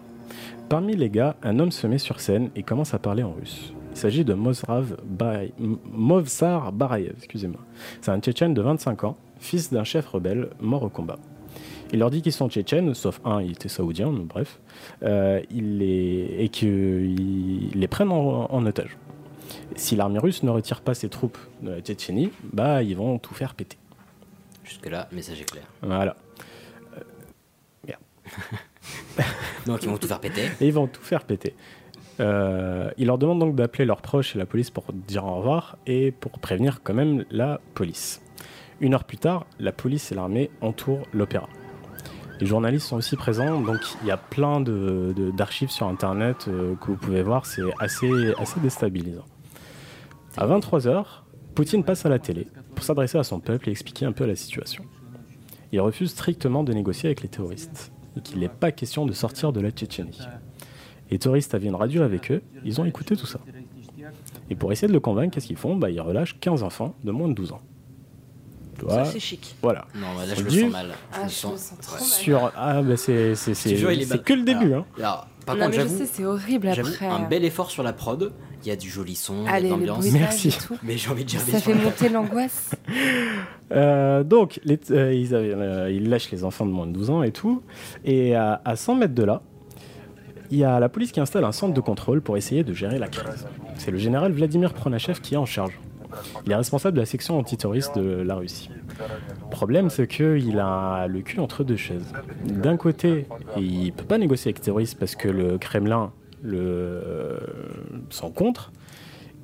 [0.69, 3.73] Parmi les gars, un homme se met sur scène et commence à parler en russe.
[3.93, 7.61] Il s'agit de M- Movsar Barayev, excusez-moi.
[8.01, 11.19] C'est un Tchétchène de 25 ans, fils d'un chef rebelle mort au combat.
[11.93, 14.61] Il leur dit qu'ils sont tchétchènes, sauf un, il était saoudien, mais bref,
[15.03, 18.97] euh, il les, et qu'ils les prennent en, en otage.
[19.77, 23.35] Si l'armée russe ne retire pas ses troupes de la Tchétchénie, bah ils vont tout
[23.35, 23.77] faire péter.
[24.64, 25.64] Jusque-là, message est clair.
[25.82, 26.16] Voilà.
[29.66, 30.43] Donc ils vont tout faire péter.
[30.60, 31.55] Et ils vont tout faire péter.
[32.20, 35.77] Euh, ils leur demandent donc d'appeler leurs proches et la police pour dire au revoir
[35.86, 38.20] et pour prévenir quand même la police.
[38.81, 41.48] Une heure plus tard, la police et l'armée entourent l'opéra.
[42.40, 46.47] Les journalistes sont aussi présents, donc il y a plein de- de- d'archives sur Internet
[46.48, 49.24] euh, que vous pouvez voir, c'est assez, assez déstabilisant.
[50.36, 51.05] À 23h,
[51.55, 54.36] Poutine passe à la télé pour s'adresser à son peuple et expliquer un peu la
[54.36, 54.85] situation.
[55.73, 59.52] Il refuse strictement de négocier avec les terroristes et qu'il n'est pas question de sortir
[59.52, 60.19] de la Tchétchénie.
[61.11, 63.40] Les terroristes avaient une radio avec eux, ils ont écouté tout ça.
[64.48, 65.77] Et pour essayer de le convaincre, qu'est-ce qu'ils font?
[65.77, 67.61] Bah, Ils relâchent 15 enfants de moins de 12 ans.
[68.89, 69.55] Ça, c'est chic.
[69.61, 69.86] Voilà.
[69.94, 70.90] Non, bah là, On je le sens mal.
[71.12, 72.02] Ah, je me sens trop mal.
[72.02, 72.52] Sur...
[72.57, 74.23] Ah, bah c'est c'est- c'est mal.
[74.23, 74.73] que le début.
[74.73, 74.86] Alors, hein.
[74.98, 77.06] alors, par Non, contre, mais je j'avoue, sais, c'est horrible après.
[77.06, 78.32] un bel effort sur la prod.
[78.62, 80.05] Il y a du joli son, il y a de l'ambiance.
[80.12, 80.48] Merci.
[80.48, 80.77] et tout.
[80.82, 82.70] Mais j'ai envie de dire Ça fait monter l'angoisse.
[83.72, 87.10] Euh, donc, les- euh, ils, avaient, euh, ils lâchent les enfants de moins de 12
[87.10, 87.62] ans et tout.
[88.05, 89.43] Et à, à 100 mètres de là,
[90.51, 92.98] il y a la police qui installe un centre de contrôle pour essayer de gérer
[92.98, 93.47] la crise.
[93.77, 95.78] C'est le général Vladimir Pronachev qui est en charge.
[96.47, 98.70] Il est responsable de la section antiterroriste de la Russie.
[99.45, 102.12] Le problème, c'est qu'il a le cul entre deux chaises.
[102.45, 103.27] D'un côté,
[103.57, 106.12] il peut pas négocier avec les terroristes parce que le Kremlin
[106.43, 107.39] le, euh,
[108.11, 108.73] s'en contre.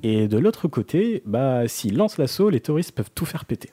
[0.03, 3.69] Et de l'autre côté, bah, s'il lance l'assaut, les terroristes peuvent tout faire péter.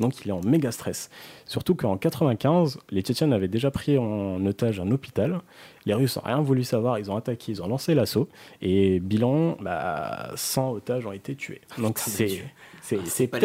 [0.00, 1.10] Donc il est en méga stress.
[1.46, 5.40] Surtout qu'en 95, les Tchétchènes avaient déjà pris en otage un hôpital.
[5.84, 8.28] Les Russes n'ont rien voulu savoir, ils ont attaqué, ils ont lancé l'assaut.
[8.62, 11.60] Et bilan, bah, 100 otages ont été tués.
[11.78, 12.42] Donc c'est
[12.82, 13.38] c'est c'est pas,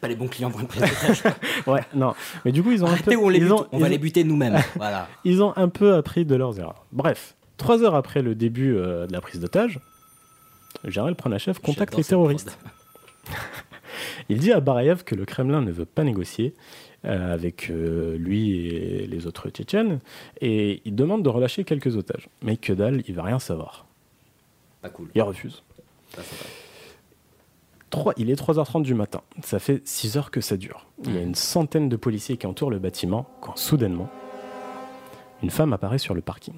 [0.00, 1.22] pas les bons clients pour une prise d'otage.
[1.66, 2.14] ouais non.
[2.44, 3.88] Mais du coup ils ont un peu où on les ils bute, ont- on va
[3.88, 4.58] les buter nous-mêmes.
[4.76, 5.08] Voilà.
[5.24, 6.86] ils ont un peu appris de leurs erreurs.
[6.92, 9.80] Bref, trois heures après le début euh, de la prise d'otage,
[10.84, 12.58] le général Pronachev contacte les terroristes.
[14.28, 16.54] Il dit à Barayev que le Kremlin ne veut pas négocier
[17.04, 20.00] euh, avec euh, lui et les autres Tchétchènes
[20.40, 22.28] et il demande de relâcher quelques otages.
[22.42, 23.86] Mais que dalle, il va rien savoir.
[24.82, 25.08] Pas cool.
[25.14, 25.62] Il refuse.
[26.14, 26.44] Pas sympa.
[27.90, 29.20] Trois- il est 3h30 du matin.
[29.42, 30.86] Ça fait 6 heures que ça dure.
[31.04, 34.08] Il y a une centaine de policiers qui entourent le bâtiment quand soudainement,
[35.42, 36.54] une femme apparaît sur le parking.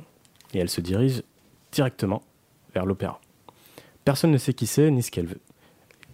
[0.52, 1.22] Et elle se dirige
[1.70, 2.22] directement
[2.74, 3.18] vers l'opéra.
[4.04, 5.40] Personne ne sait qui c'est ni ce qu'elle veut.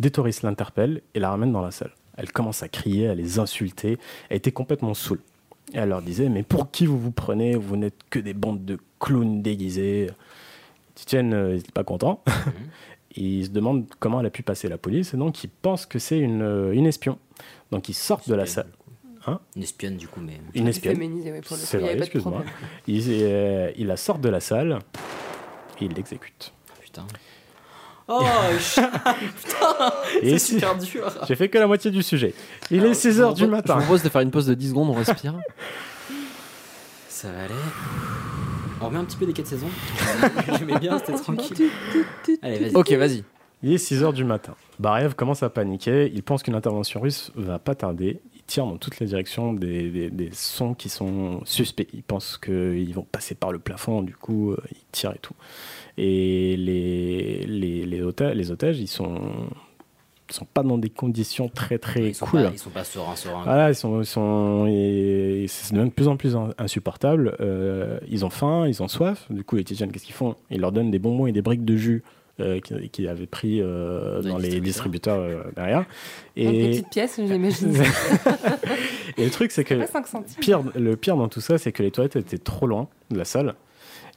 [0.00, 1.92] Des touristes l'interpellent et la ramènent dans la salle.
[2.16, 3.98] Elle commence à crier, à les insulter.
[4.28, 5.20] Elle était complètement saoule.
[5.72, 7.54] Et elle leur disait Mais pour qui vous vous prenez?
[7.54, 10.08] Vous n'êtes que des bandes de clowns déguisés.
[10.94, 12.22] Titienne euh, n'était pas content.
[13.16, 15.14] il se demande comment elle a pu passer la police.
[15.14, 17.18] Et donc, il pense que c'est une, euh, une espion.
[17.70, 18.68] Donc, ils sortent de la salle.
[19.26, 19.40] Hein?
[19.56, 20.40] Une espionne, du coup, mais.
[20.54, 20.98] Une espionne.
[21.54, 22.44] C'est vrai, excuse-moi.
[22.86, 24.78] Il, euh, il la sort de la salle
[25.80, 26.52] et il l'exécute.
[26.80, 27.06] Putain.
[28.10, 28.22] Oh,
[28.56, 31.12] putain, Et c'est si- super dur.
[31.28, 32.34] J'ai fait que la moitié du sujet.
[32.70, 33.74] Il est 6 heures du Je matin.
[33.74, 35.34] vous propose de faire une pause de 10 secondes, on respire.
[37.08, 37.54] Ça va aller.
[38.80, 39.68] On remet un petit peu des 4 saisons.
[40.58, 41.68] J'aimais bien, c'était tranquille.
[42.42, 42.74] Allez, vas-y.
[42.74, 43.24] Ok, vas-y.
[43.62, 44.54] Il est 6 heures du matin.
[44.78, 46.10] Barev commence à paniquer.
[46.14, 48.20] Il pense qu'une intervention russe va pas tarder.
[48.48, 51.86] Il tire dans toutes les directions des, des- des sons qui sont suspects.
[51.92, 54.00] Il pense qu'ils vont passer par le plafond.
[54.00, 55.34] Du coup, euh, il tire et tout.
[55.98, 59.20] Et les, les, les, otages, les otages, ils sont,
[60.30, 62.44] ils sont pas dans des conditions très très Ils cool.
[62.44, 63.42] pas, ils sont pas sereins, sereins.
[63.44, 67.36] Voilà, ils sont, ils sont et de plus en plus in- insupportable.
[67.40, 69.26] Euh, ils ont faim, ils ont soif.
[69.28, 70.36] Du coup, les Tchétchènes, qu'est-ce qu'ils font?
[70.50, 72.02] Ils leur donnent des bonbons et des briques de jus
[72.40, 75.84] euh, qu'ils avaient pris euh, Dans les distributeurs euh, derrière.
[76.36, 77.74] Une Et, petite pièce, j'imagine.
[79.16, 80.40] et le truc, c'est que Pas 5 centimes.
[80.40, 83.24] pire, le pire dans tout ça, c'est que les toilettes étaient trop loin de la
[83.24, 83.54] salle.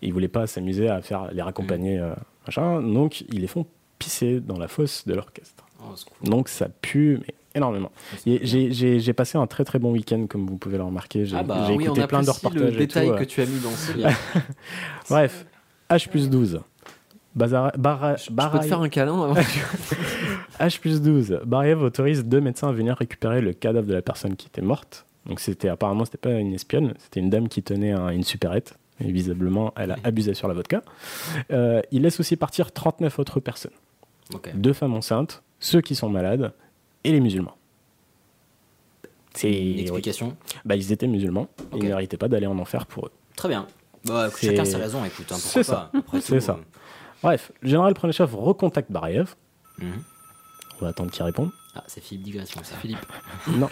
[0.01, 2.13] Ils voulaient pas s'amuser à faire les raccompagner, euh,
[2.45, 2.81] machin.
[2.81, 3.65] Donc, ils les font
[3.99, 5.63] pisser dans la fosse de l'orchestre.
[5.79, 6.29] Oh, cool.
[6.29, 7.91] Donc ça pue mais énormément.
[8.25, 11.25] Et J'ai passé un très très bon week-end comme vous pouvez le remarquer.
[11.25, 12.61] J'ai Ah bah oui, on écouté plein de reportages.
[12.61, 13.25] le et détail tout, que euh.
[13.25, 13.91] tu as mis dans ce.
[15.09, 15.45] Bref,
[15.89, 16.61] H plus 12.
[17.35, 19.33] Bazar, Je peux te faire un câlin avant
[20.59, 21.39] H plus 12.
[21.45, 25.05] Bariev autorise deux médecins à venir récupérer le cadavre de la personne qui était morte.
[25.25, 28.75] Donc c'était apparemment c'était pas une espionne, c'était une dame qui tenait un- une supérette.
[29.03, 30.81] Et visiblement, elle a abusé sur la vodka.
[31.51, 33.71] Euh, il laisse aussi partir 39 autres personnes.
[34.53, 36.53] Deux femmes enceintes, ceux qui sont malades
[37.03, 37.55] et les musulmans.
[39.33, 40.35] C'est Une explication
[40.65, 41.47] Bah, ils étaient musulmans.
[41.71, 41.77] Ok.
[41.79, 43.11] Ils ne méritaient pas d'aller en enfer pour eux.
[43.35, 43.65] Très bien.
[44.05, 45.31] Bah, chacun ses raisons, écoute.
[45.31, 46.27] Hein, C'est pourquoi ça.
[46.27, 46.53] C'est ça.
[46.53, 46.55] euh,
[47.23, 49.35] Bref, le général Pronechev recontacte Bariev.
[49.79, 50.03] Mhm.
[50.79, 51.51] On va attendre qu'il réponde.
[51.75, 52.75] Ah, c'est Philippe Digression, ça.
[52.75, 52.99] Philippe.
[53.57, 53.69] Non.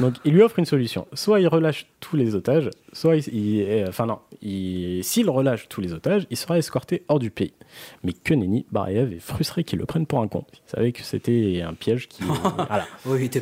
[0.00, 1.06] Donc il lui offre une solution.
[1.14, 5.68] Soit il relâche tous les otages, soit il, il- euh, enfin non, il- s'il relâche
[5.68, 7.54] tous les otages, il sera escorté hors du pays.
[8.02, 10.44] Mais que nenni, Bariev est frustré qu'il le prenne pour un con.
[10.52, 12.22] Il savait que c'était un piège qui.
[12.56, 12.86] voilà.
[13.06, 13.38] Oui, il était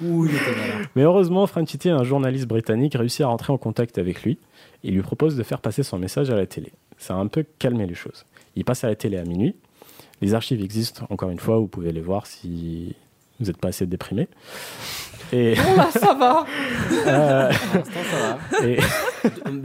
[0.00, 0.84] il malin.
[0.94, 4.38] Mais heureusement, Franchitti, un journaliste britannique, réussit à rentrer en contact avec lui
[4.84, 6.72] et lui propose de faire passer son message à la télé.
[6.98, 8.24] Ça a un peu calmé les choses.
[8.56, 9.54] Il passe à la télé à minuit.
[10.20, 12.94] Les archives existent, encore une fois, vous pouvez les voir si,
[13.38, 14.26] Vous n'êtes pas assez déprimé.
[15.32, 15.54] Et...
[15.54, 16.44] Bon, bah, ça va.
[17.06, 18.66] Euh, Pour l'instant, ça va.
[18.66, 18.78] et-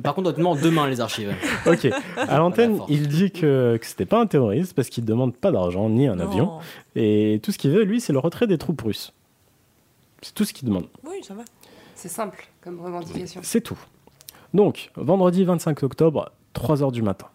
[0.03, 1.34] Par contre, honnêtement, demain les archives.
[1.65, 1.88] Ok.
[2.18, 5.89] À l'antenne, il dit que, que c'était pas un terroriste parce qu'il demande pas d'argent
[5.89, 6.23] ni un Non.
[6.30, 6.51] avion.
[6.95, 9.14] Et tout ce qu'il veut, lui, c'est le retrait des troupes russes.
[10.22, 10.88] C'est tout ce qu'il demande.
[11.05, 11.43] Oui, ça va.
[11.95, 13.41] C'est simple comme revendication.
[13.43, 13.80] C'est tout.
[14.53, 17.28] Donc, vendredi 25 octobre, 3h du matin.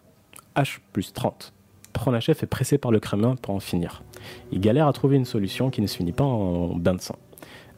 [0.55, 1.53] H plus 30.
[1.93, 4.03] Pronachev est pressé par le Kremlin pour en finir.
[4.51, 7.17] Il galère à trouver une solution qui ne se finit pas en bain de sang.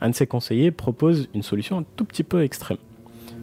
[0.02, 2.78] Un de ses conseillers propose une solution un tout petit peu extrême.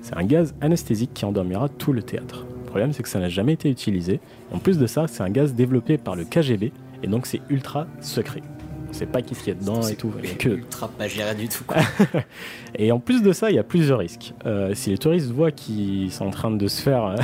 [0.02, 2.46] C'est un gaz anesthésique qui endormira tout le théâtre.
[2.64, 4.20] Le problème, c'est que ça n'a jamais été utilisé.
[4.52, 6.72] En plus de ça, c'est un gaz développé par le KGB,
[7.02, 8.42] et donc c'est ultra secret.
[8.90, 10.10] On sait pas qui ce qu'il y a dedans et tout.
[10.18, 11.62] A que Ultra pas géré du tout.
[11.64, 11.76] quoi.
[12.74, 14.32] et en plus de ça, il y a plusieurs risques.
[14.46, 17.04] Euh, si les touristes voient qu'ils sont en train de se faire.
[17.04, 17.16] euh,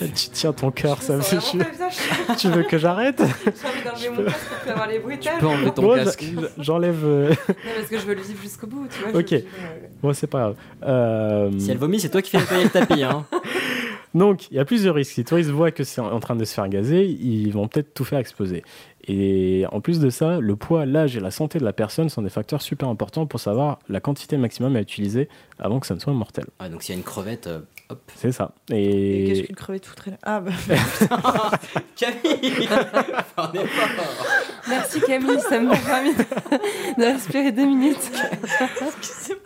[0.14, 1.60] tu tiens ton cœur, ça me fait chier.
[2.38, 3.20] Tu veux que j'arrête?
[3.20, 5.40] J'ai envie d'enlever mon casque pour avoir les bruitages.
[5.40, 7.04] Bon, j'a- J'enlève.
[7.04, 7.34] euh, Non,
[7.76, 9.20] parce que je veux le vivre jusqu'au bout, tu vois.
[9.20, 9.34] ok.
[10.02, 10.56] Bon, c'est pas grave.
[10.84, 13.02] Euh, Si elle vomit, c'est toi qui fais nettoyer le tapis.
[13.02, 13.24] Hein.
[14.14, 15.12] Donc, il y a plusieurs risques.
[15.12, 17.92] Si les touristes voient que c'est en train de se faire gazer, ils vont peut-être
[17.94, 18.62] tout faire exploser.
[19.08, 22.20] Et en plus de ça, le poids, l'âge et la santé de la personne sont
[22.20, 25.28] des facteurs super importants pour savoir la quantité maximum à utiliser
[25.58, 26.44] avant que ça ne soit mortel.
[26.60, 28.00] Ouais, donc s'il y a une crevette, euh, hop.
[28.16, 28.52] C'est ça.
[28.70, 30.18] Et qu'est-ce qu'une crevette foutrait là?
[30.22, 30.52] Ah bah.
[31.96, 32.68] Camille
[34.68, 36.12] Merci Camille, ça me permet
[36.98, 38.12] de respirer deux minutes.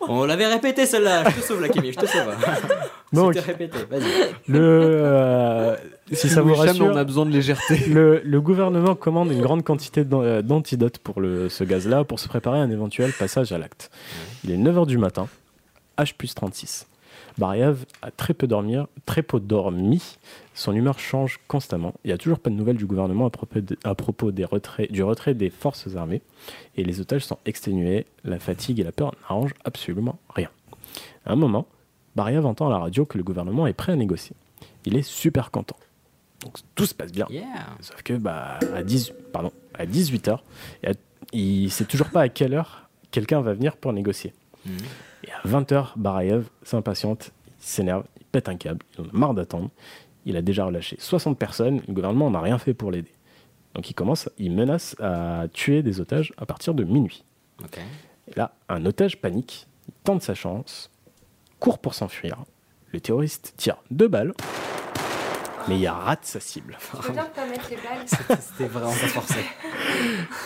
[0.09, 1.25] On l'avait répété celle-là.
[1.31, 2.35] Je te sauve la Camille, je te sauve.
[3.13, 4.03] Donc, répété, vas-y.
[4.49, 5.77] le, euh,
[6.13, 7.77] si ça vous rassure, on a besoin de légèreté.
[7.89, 12.29] le, le gouvernement commande une grande quantité euh, d'antidotes pour le, ce gaz-là pour se
[12.29, 13.91] préparer à un éventuel passage à l'acte.
[14.45, 15.29] Il est 9h du matin,
[15.99, 16.87] H plus 36.
[17.39, 20.03] Bariev a très peu, dormir, très peu dormi,
[20.55, 21.95] son humeur change constamment.
[22.05, 24.45] Il n'y a toujours pas de nouvelles du gouvernement à propos, de- à propos des
[24.45, 26.23] retraits, du retrait des forces armées
[26.77, 28.07] et les otages sont exténués.
[28.25, 30.51] La fatigue et la peur n'arrangent absolument rien.
[31.25, 31.67] À un moment,
[32.17, 34.37] Bariev entend à la radio que le gouvernement est prêt à négocier.
[34.85, 35.77] Il est super content.
[36.45, 37.27] Donc tout se passe bien.
[37.31, 37.45] Yeah.
[37.81, 40.39] Sauf que bah, à, 10, pardon, à 18h,
[41.33, 44.33] il ne sait toujours pas à quelle heure quelqu'un va venir pour négocier.
[44.67, 44.75] Mhm.
[45.25, 49.35] Et à 20h, Barayev s'impatiente, il s'énerve, il pète un câble, il en a marre
[49.35, 49.71] d'attendre.
[50.25, 53.13] Il a déjà relâché 60 personnes, le gouvernement n'a rien fait pour l'aider.
[53.75, 57.25] Donc il commence, il menace à tuer des otages à partir de minuit.
[58.29, 60.91] Et là, un otage panique, il tente sa chance,
[61.59, 62.45] court pour s'enfuir.
[62.93, 64.35] Le terroriste tire deux balles,
[65.69, 66.77] mais il rate sa cible.
[68.07, 69.41] C'était vraiment pas forcé.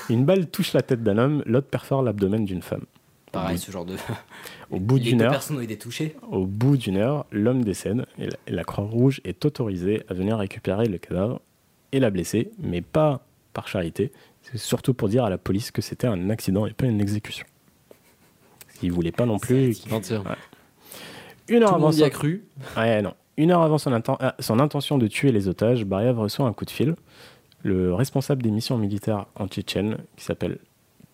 [0.08, 2.84] Une balle touche la tête d'un homme, l'autre perfore l'abdomen d'une femme.
[3.42, 3.96] Pareil, ce genre de.
[4.70, 6.16] Au bout d'une heure, ont été touchées.
[6.28, 10.98] au bout d'une heure, l'homme décède et la, Croix-Rouge est autorisée à venir récupérer le
[10.98, 11.40] cadavre
[11.92, 14.10] et la blessée, mais pas par charité.
[14.42, 17.46] C'est surtout pour dire à la police que c'était un accident et pas une exécution.
[18.66, 19.68] Parce qu'ils voulaient pas non plus.
[19.90, 20.00] Ouais.
[21.48, 22.44] Une heure Tout avant a son- cru.
[22.76, 23.14] Ouais, non.
[23.36, 26.52] Une heure avant son, inten- ah, son intention de tuer les otages, Bariev reçoit un
[26.52, 26.96] coup de fil.
[27.62, 30.58] Le responsable des missions militaires en Tchétchène, qui s'appelle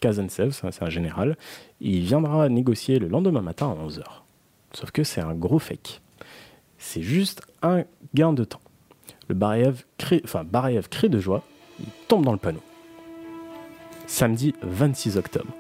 [0.03, 1.37] Kazantsev, c'est un général,
[1.81, 4.03] il viendra négocier le lendemain matin à 11h.
[4.73, 6.01] Sauf que c'est un gros fake.
[6.77, 8.61] C'est juste un gain de temps.
[9.29, 10.45] Le Bariev crie, enfin,
[10.91, 11.45] crie de joie,
[11.79, 12.62] il tombe dans le panneau.
[14.09, 15.55] Samedi 26 octobre,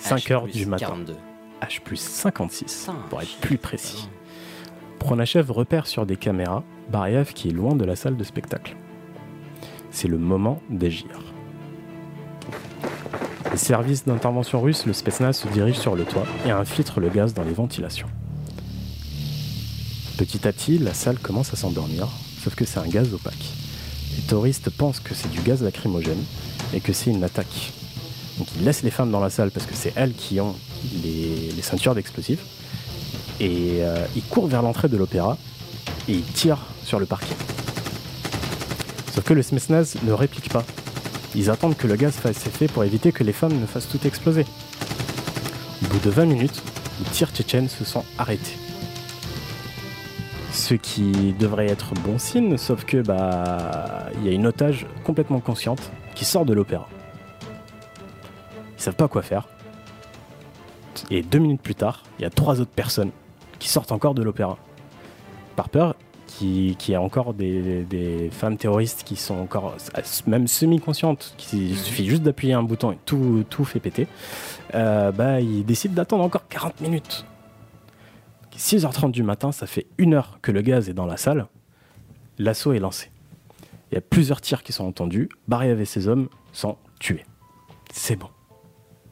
[0.00, 0.86] 5h plus du matin.
[0.86, 1.16] 42.
[1.62, 4.08] H plus 56, Putain, pour être plus précis.
[5.00, 8.76] Pronachev repère sur des caméras Bariev qui est loin de la salle de spectacle.
[9.90, 11.25] C'est le moment d'agir.
[13.52, 17.34] Les services d'intervention russes, le Spetsnaz se dirige sur le toit et infiltre le gaz
[17.34, 18.08] dans les ventilations.
[20.18, 22.08] Petit à petit, la salle commence à s'endormir,
[22.42, 23.34] sauf que c'est un gaz opaque.
[24.16, 26.22] Les touristes pensent que c'est du gaz lacrymogène
[26.72, 27.72] et que c'est une attaque.
[28.38, 30.54] Donc ils laissent les femmes dans la salle parce que c'est elles qui ont
[31.02, 32.44] les, ceintures d'explosifs.
[33.40, 35.36] Et euh, ils courent vers l'entrée de l'opéra
[36.08, 37.34] et ils tirent sur le parquet.
[39.14, 40.64] Sauf que le Smesnaz ne réplique pas.
[41.36, 44.04] Ils attendent que le gaz fasse effet pour éviter que les femmes ne fassent tout
[44.06, 44.46] exploser.
[45.84, 46.62] Au bout de 20 minutes,
[46.98, 48.56] les tirs tchétchènes se sont arrêtés.
[50.50, 55.40] Ce qui devrait être bon signe, sauf que bah il y a une otage complètement
[55.40, 56.88] consciente qui sort de l'opéra.
[58.78, 59.46] Ils savent pas quoi faire.
[61.10, 63.10] Et deux minutes plus tard, il y a trois autres personnes
[63.58, 64.56] qui sortent encore de l'opéra.
[65.54, 65.96] Par peur
[66.36, 69.76] qui a encore des, des femmes terroristes qui sont encore
[70.26, 74.06] même semi-conscientes, qui il suffit juste d'appuyer un bouton et tout, tout fait péter,
[74.74, 77.24] euh, bah, ils décident d'attendre encore 40 minutes.
[78.56, 81.46] 6h30 du matin, ça fait une heure que le gaz est dans la salle.
[82.38, 83.10] L'assaut est lancé.
[83.90, 85.28] Il y a plusieurs tirs qui sont entendus.
[85.46, 87.24] Bariev et ses hommes sont tués.
[87.92, 88.28] C'est bon.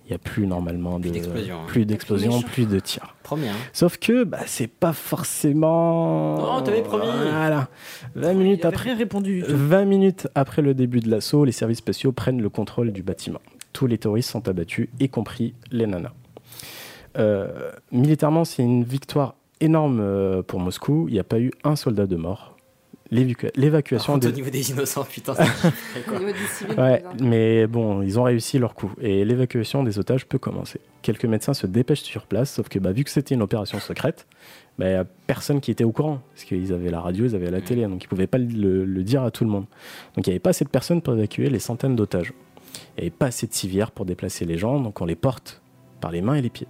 [0.07, 1.67] Il n'y a plus normalement de d'explosion, hein.
[1.67, 2.47] plus d'explosion, Méchant.
[2.49, 3.15] plus de tirs.
[3.23, 3.55] Promis, hein.
[3.73, 6.57] Sauf que bah, c'est pas forcément.
[6.59, 7.07] Oh, t'avais promis.
[7.07, 7.69] Voilà.
[8.15, 8.91] 20 minutes Il après.
[8.91, 9.53] rien répondu du tout.
[9.57, 13.41] 20 minutes après le début de l'assaut, les services spéciaux prennent le contrôle du bâtiment.
[13.73, 16.13] Tous les terroristes sont abattus, y compris les nanas.
[17.17, 21.07] Euh, militairement, c'est une victoire énorme euh, pour Moscou.
[21.09, 22.54] Il n'y a pas eu un soldat de mort.
[23.11, 24.29] L'évacu- L'évacuation des...
[24.29, 27.25] au niveau des innocents, putain, c'est Au niveau des civils, Ouais, par exemple.
[27.25, 30.81] mais bon, ils ont réussi leur coup et l'évacuation des otages peut commencer.
[31.03, 34.27] Quelques médecins se dépêchent sur place, sauf que bah, vu que c'était une opération secrète,
[34.79, 37.51] bah, y a personne qui était au courant parce qu'ils avaient la radio, ils avaient
[37.51, 39.67] la télé, donc ils pouvaient pas le, le dire à tout le monde.
[40.17, 42.33] Donc il n'y avait pas assez de personnes pour évacuer les centaines d'otages.
[42.97, 45.61] Il n'y avait pas assez de civières pour déplacer les gens, donc on les porte
[46.01, 46.67] par les mains et les pieds.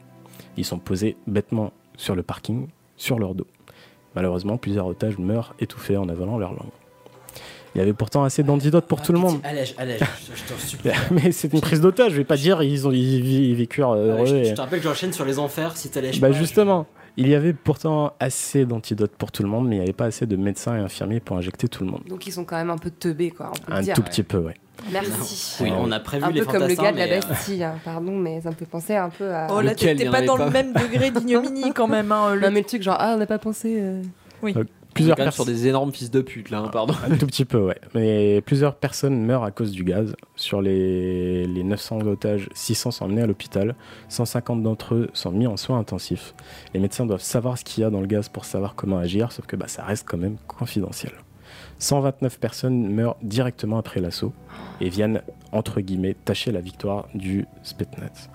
[0.57, 2.67] Ils sont posés bêtement sur le parking,
[2.97, 3.47] sur leur dos.
[4.15, 6.71] Malheureusement, plusieurs otages meurent étouffés en avalant leur langue.
[7.75, 9.41] Il y avait pourtant assez d'antidotes pour tout le monde.
[9.43, 10.93] Allège, allège, je, je t'en supplie.
[11.11, 14.27] Mais c'est une prise d'otage, je vais pas dire ils ont ils, vécurent Ouais, heureux.
[14.27, 16.87] je, je te rappelle que j'enchaîne sur les enfers si t'allèges Bah pas, justement,
[17.17, 20.05] il y avait pourtant assez d'antidotes pour tout le monde, mais il n'y avait pas
[20.05, 22.03] assez de médecins et infirmiers pour injecter tout le monde.
[22.09, 23.51] Donc ils sont quand même un peu teubés, quoi.
[23.51, 23.95] on peut le Un dire.
[23.97, 24.55] tout petit peu, ouais.
[24.93, 25.63] Merci.
[25.63, 27.75] Oui, on a prévu un les peu comme le gars de la euh, Bastille, hein,
[27.85, 29.47] pardon, mais ça me fait penser un peu à.
[29.51, 32.11] Oh là, t'es t'es pas dans le même degré d'ignominie quand même.
[32.13, 33.79] Hein, le- Non, mais le truc, genre, ah, on n'a pas pensé.
[33.81, 34.03] euh.
[34.43, 34.53] Oui.
[34.57, 35.55] Euh, On est plusieurs même sur personnes.
[35.55, 36.95] des énormes fils de pute là, hein, pardon.
[37.11, 37.79] Un tout petit peu, ouais.
[37.95, 40.15] Mais plusieurs personnes meurent à cause du gaz.
[40.37, 43.75] Sur les, les 900 otages, 600 sont emmenés à l'hôpital.
[44.09, 46.35] 150 d'entre eux sont mis en soins intensifs.
[46.75, 49.33] Les médecins doivent savoir ce qu'il y a dans le gaz pour savoir comment agir,
[49.33, 51.13] sauf que bah, ça reste quand même confidentiel.
[51.81, 54.33] 129 personnes meurent directement après l'assaut
[54.81, 55.23] et viennent,
[55.53, 58.29] entre guillemets, tâcher la victoire du Spetsnaz.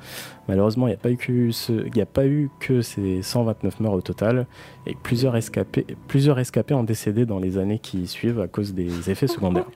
[0.47, 3.21] Malheureusement, il n'y a, pas eu que ce- il n'y a pas eu que ces
[3.21, 4.47] 129 morts au total
[4.87, 9.09] et plusieurs escapés, plusieurs escapés ont décédé dans les années qui suivent à cause des
[9.11, 9.65] effets secondaires.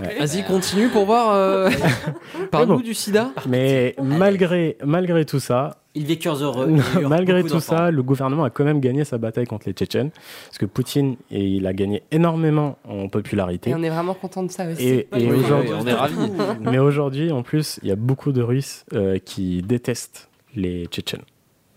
[0.00, 0.18] Ouais.
[0.18, 1.34] Vas-y, continue pour voir.
[1.34, 1.68] euh,
[2.50, 2.80] Parle-nous bon.
[2.80, 3.30] du sida.
[3.46, 6.66] Mais malgré, malgré tout ça, Ils vécurent heureux.
[7.00, 10.10] il malgré tout ça, le gouvernement a quand même gagné sa bataille contre les Tchétchènes.
[10.46, 13.70] Parce que Poutine, et il a gagné énormément en popularité.
[13.70, 14.82] Et on est vraiment content de ça aussi.
[14.82, 16.30] Et, et Oui, aujourd'hui, on est ravis.
[16.60, 21.22] mais aujourd'hui, en plus, il y a beaucoup de Russes euh, qui détestent les Tchétchènes.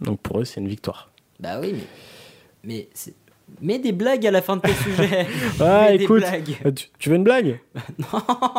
[0.02, 1.12] Donc pour eux, c'est une victoire.
[1.40, 1.84] Bah oui, mais.
[2.64, 3.14] Mais c'est.
[3.62, 5.28] Mets des blagues à la fin de tes sujets.
[5.60, 6.58] Ah, Mets des écoute, blagues.
[6.66, 7.60] euh, tu, tu veux une blague?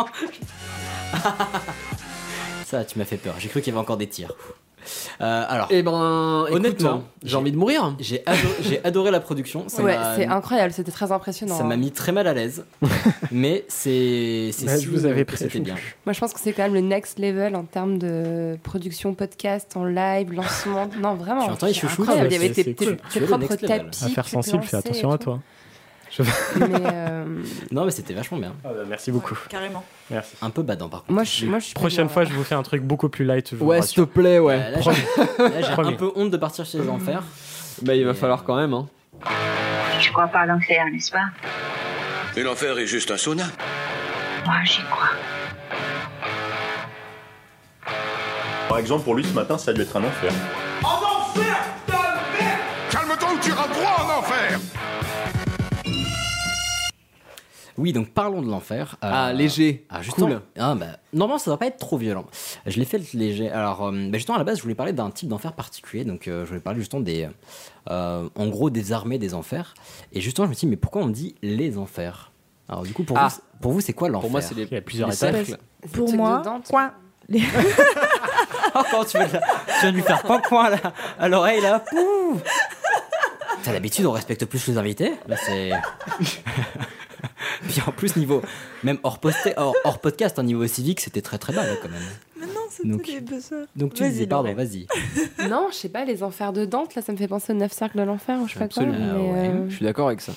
[2.64, 3.34] Ça, tu m'as fait peur.
[3.38, 4.32] J'ai cru qu'il y avait encore des tirs.
[5.20, 7.94] Euh, alors, Eh ben, honnêtement, honnêtement, j'ai envie de mourir.
[8.00, 8.22] j'ai
[8.84, 9.64] adoré, la production.
[9.68, 11.56] Ça Ouais, m'a- c'est incroyable, c'était très impressionnant.
[11.56, 11.78] Ça m'a hein.
[11.78, 12.64] mis très mal à l'aise.
[13.30, 14.50] mais c'est.
[14.52, 15.64] c'est Bah, si je vous c'était prévenu.
[15.64, 15.74] bien.
[16.06, 19.76] Moi, je pense que c'est quand même le next level en termes de production podcast,
[19.76, 20.88] en live, lancement.
[21.00, 21.46] Non, vraiment.
[21.46, 22.08] Tu entends, il chouchoute.
[22.14, 22.96] Il y avait tes, tes-
[23.26, 24.04] propres tapis.
[24.04, 25.38] Affaire sensible, fais attention à tout.
[26.56, 27.24] Mais euh,
[27.70, 28.54] Non, mais c'était vachement bien.
[28.64, 29.36] Ah bah, merci beaucoup.
[29.48, 29.84] Carrément.
[30.10, 30.36] Merci.
[30.42, 31.12] Un peu badant par contre.
[31.12, 31.74] moi, je, moi, je suis.
[31.74, 33.50] Prochaine fois, je vous fais un truc beaucoup plus light.
[33.50, 34.54] je Ouais, s'il te plaît, ouais.
[34.60, 37.22] Euh, là, j'ai- un peu honte de partir chez les enfers.
[37.82, 38.72] Bah, il va falloir quand même.
[38.74, 38.86] Hein.
[40.00, 41.24] Tu crois pas à l'enfer, n'est-ce pas?
[42.36, 43.44] Et l'enfer est juste un sauna.
[44.44, 45.08] Moi, j'y crois.
[48.68, 50.32] Par exemple, pour lui, ce matin, ça a dû être un enfer.
[50.82, 51.83] Calme-toi
[57.76, 58.96] Oui, donc parlons de l'enfer.
[59.02, 59.84] Euh, Ah, léger.
[59.90, 60.26] Ah, justement.
[60.28, 60.40] Cool.
[60.58, 62.24] Ah, bah, normalement, ça ne va pas être trop violent.
[62.66, 63.50] Je l'ai fait léger.
[63.50, 66.04] Alors, euh, bah, justement, à la base, je voulais parler d'un type d'enfer particulier.
[66.04, 67.28] Donc, euh, je voulais parler justement des.
[67.90, 69.74] euh, en gros, des armées des enfers.
[70.12, 72.30] Et justement, je me suis dit, mais pourquoi on dit les enfers?
[72.68, 73.24] Alors, du coup, pour Ah.
[73.28, 74.22] vous, c'est- pour vous, c'est quoi l'enfer?
[74.22, 75.56] Pour moi, c'est les, Il y a plusieurs les étages.
[75.92, 76.68] Pour moi, de Dante.
[76.68, 76.92] quoi
[78.96, 80.78] Oh, tu, vas, tu vas lui faire point point là,
[81.18, 81.78] à l'oreille là.
[81.80, 82.40] Pouh
[83.62, 85.12] T'as l'habitude, on respecte plus les invités.
[85.28, 85.70] Là, c'est.
[87.68, 88.42] Puis en plus, niveau.
[88.82, 91.88] Même hors, posté- hors, hors podcast, en niveau civique, c'était très très bas là, quand
[91.88, 92.02] même.
[92.40, 93.66] Mais non, c'était Donc- des buzzers.
[93.76, 94.86] Donc tu Vas-y, disais, pardon, vas-y.
[95.48, 97.72] Non, je sais pas, les enfers de Dante, là, ça me fait penser aux neuf
[97.72, 98.82] cercles de l'enfer ou je sais pas quoi.
[98.84, 99.48] Mais, Ah ouais.
[99.48, 100.32] euh, Je suis d'accord avec ça.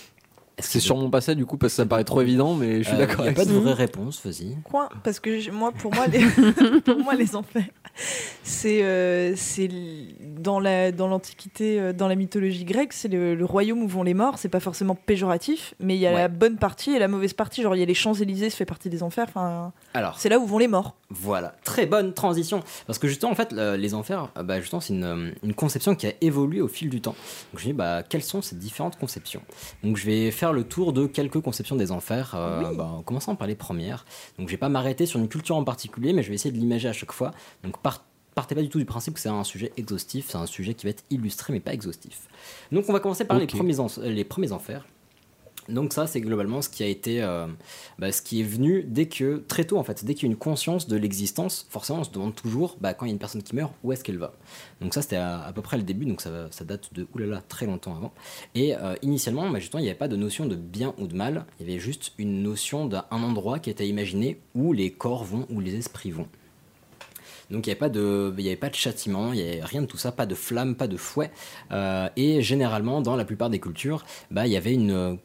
[0.59, 2.95] C'est sur mon passé du coup parce que ça paraît trop évident, mais je suis
[2.95, 3.51] Euh, d'accord y a avec pas ça.
[3.51, 4.55] de vraie réponse, vas-y.
[4.63, 6.19] Quoi Parce que moi, pour moi, les,
[6.85, 7.65] pour moi, les enfers,
[8.43, 9.69] c'est euh, c'est
[10.39, 14.03] dans la dans l'antiquité, euh, dans la mythologie grecque, c'est le, le royaume où vont
[14.03, 14.39] les morts.
[14.39, 16.17] C'est pas forcément péjoratif, mais il y a Ouais.
[16.21, 17.61] la bonne partie et la mauvaise partie.
[17.61, 19.25] Genre, il y a les Champs Élysées, ça fait partie des enfers.
[19.29, 20.95] Enfin, Alors, c'est là où vont les morts.
[21.09, 22.61] Voilà, très bonne transition.
[22.85, 25.95] Parce que justement, en fait, le- les enfers, euh, bah, justement, c'est une, une conception
[25.95, 27.15] qui a évolué au fil du temps.
[27.53, 29.41] Donc je me dis, bah, quelles sont ces différentes conceptions?
[29.83, 33.35] Donc je vais faire le tour de quelques conceptions des enfers, euh, bah, en commençant
[33.35, 34.05] par les premières.
[34.37, 36.57] Donc je vais pas m'arrêter sur une culture en particulier, mais je vais essayer de
[36.57, 37.31] l'imager à chaque fois.
[37.63, 38.03] Donc par-
[38.35, 40.85] partez pas du tout du principe que c'est un sujet exhaustif, c'est un sujet qui
[40.85, 42.27] va être illustré mais pas exhaustif.
[42.71, 43.51] Donc on va commencer par les, Ok.
[43.55, 44.85] premiers en- les premiers enfers.
[45.69, 47.47] Donc ça, c'est globalement ce qui a été, euh,
[47.99, 50.31] bah, ce qui est venu dès que très tôt en fait, dès qu'il y a
[50.31, 53.19] une conscience de l'existence, forcément on se demande toujours, bah, quand il y a une
[53.19, 54.33] personne qui meurt, où est-ce qu'elle va?
[54.81, 57.41] Donc ça, c'était à, à peu près le début, donc ça, ça date de oulala
[57.47, 58.13] très longtemps avant.
[58.55, 61.15] Et euh, initialement, bah, justement, il n'y avait pas de notion de bien ou de
[61.15, 65.23] mal, il y avait juste une notion d'un endroit qui était imaginé où les corps
[65.23, 66.27] vont, où les esprits vont.
[67.49, 70.11] Donc il n'y avait avait pas de châtiment, il n'y avait rien de tout ça,
[70.11, 71.31] pas de flamme, pas de fouet.
[71.71, 75.17] Euh, et généralement, dans la plupart des cultures, bah, il y avait une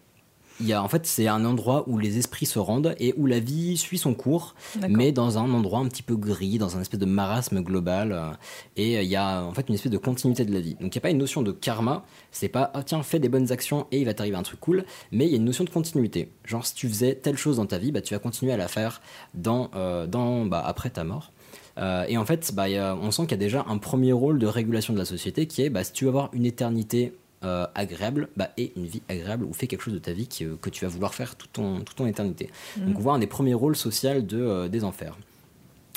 [0.63, 3.27] il y a, en fait, c'est un endroit où les esprits se rendent et où
[3.27, 4.55] la vie suit son cours,
[4.89, 8.13] mais dans un endroit un petit peu gris, dans un espèce de marasme global.
[8.13, 8.31] euh,
[8.77, 10.75] Et euh, il y a en fait une espèce de continuité de la vie.
[10.81, 13.29] Donc il n'y a pas une notion de karma, c'est pas ah tiens, fais des
[13.29, 15.65] bonnes actions et il va t'arriver un truc cool, mais il y a une notion
[15.65, 16.31] de continuité.
[16.45, 18.69] Genre si tu faisais telle chose dans ta vie, bah, tu vas continuer à la
[18.69, 19.03] faire
[19.35, 21.33] dans, euh, dans, bah, après ta mort.
[21.79, 24.39] Euh, et en fait, bah, a- on sent qu'il y a déjà un premier rôle
[24.39, 27.15] de régulation de la société qui est bah, si tu veux avoir une éternité
[27.45, 30.45] euh, agréable bah, et une vie agréable ou fais quelque chose de ta vie qui,
[30.45, 32.51] euh, que tu vas vouloir faire toute ton, toute ton éternité.
[32.79, 32.87] Mhm.
[32.87, 35.17] Donc on voit un des premiers rôles sociaux de, euh, des enfers.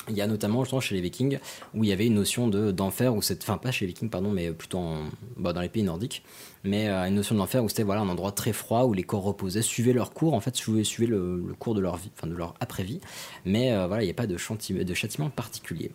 [0.08, 1.40] Il y a notamment justement chez les Vikings
[1.74, 4.08] où il y avait une notion de d'enfer ou cette enfin pas chez les Vikings
[4.08, 5.00] pardon mais plutôt en-
[5.36, 6.22] bah, dans les pays nordiques
[6.62, 9.24] mais euh, une notion d'enfer où c'était voilà un endroit très froid où les corps
[9.24, 12.28] reposaient suivaient leur cours en fait suivaient, suivaient le, le cours de leur vie enfin
[12.28, 13.00] de leur après vie
[13.44, 15.90] mais euh, voilà il n'y a pas de, chanti- de châtiment particulier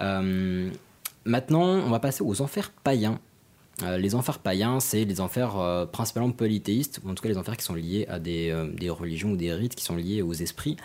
[0.00, 0.70] Euh,
[1.24, 3.18] maintenant on va passer aux enfers païens
[3.98, 7.56] les enfers païens, c'est les enfers euh, principalement polythéistes, ou en tout cas les enfers
[7.56, 10.32] qui sont liés à des, euh, des religions ou des rites qui sont liés aux
[10.34, 10.76] esprits.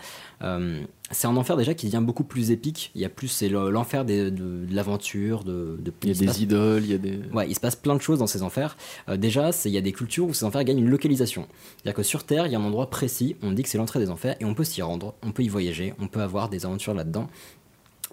[0.42, 2.90] Euh, c'est un enfer déjà qui devient beaucoup plus épique.
[2.94, 6.14] Il y a plus, c'est le- l'enfer de, de l'aventure, de, de- Il y a
[6.14, 7.18] des passe- idoles, il y a des.
[7.32, 8.76] Ouais, il se passe plein de choses dans ces enfers.
[9.08, 11.46] Euh, déjà, il y a des cultures où ces enfers gagnent une localisation.
[11.76, 13.98] C'est-à-dire que sur Terre, il y a un endroit précis, on dit que c'est l'entrée
[14.00, 16.64] des enfers, et on peut s'y rendre, on peut y voyager, on peut avoir des
[16.66, 17.28] aventures là-dedans.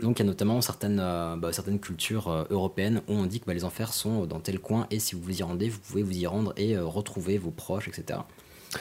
[0.02, 3.40] Donc il y a notamment certaines, euh, bah, certaines cultures euh, européennes où on dit
[3.40, 5.80] que bah, les enfers sont dans tel coin, et si vous vous y rendez, vous
[5.80, 8.20] pouvez vous y rendre et euh, retrouver vos proches, etc.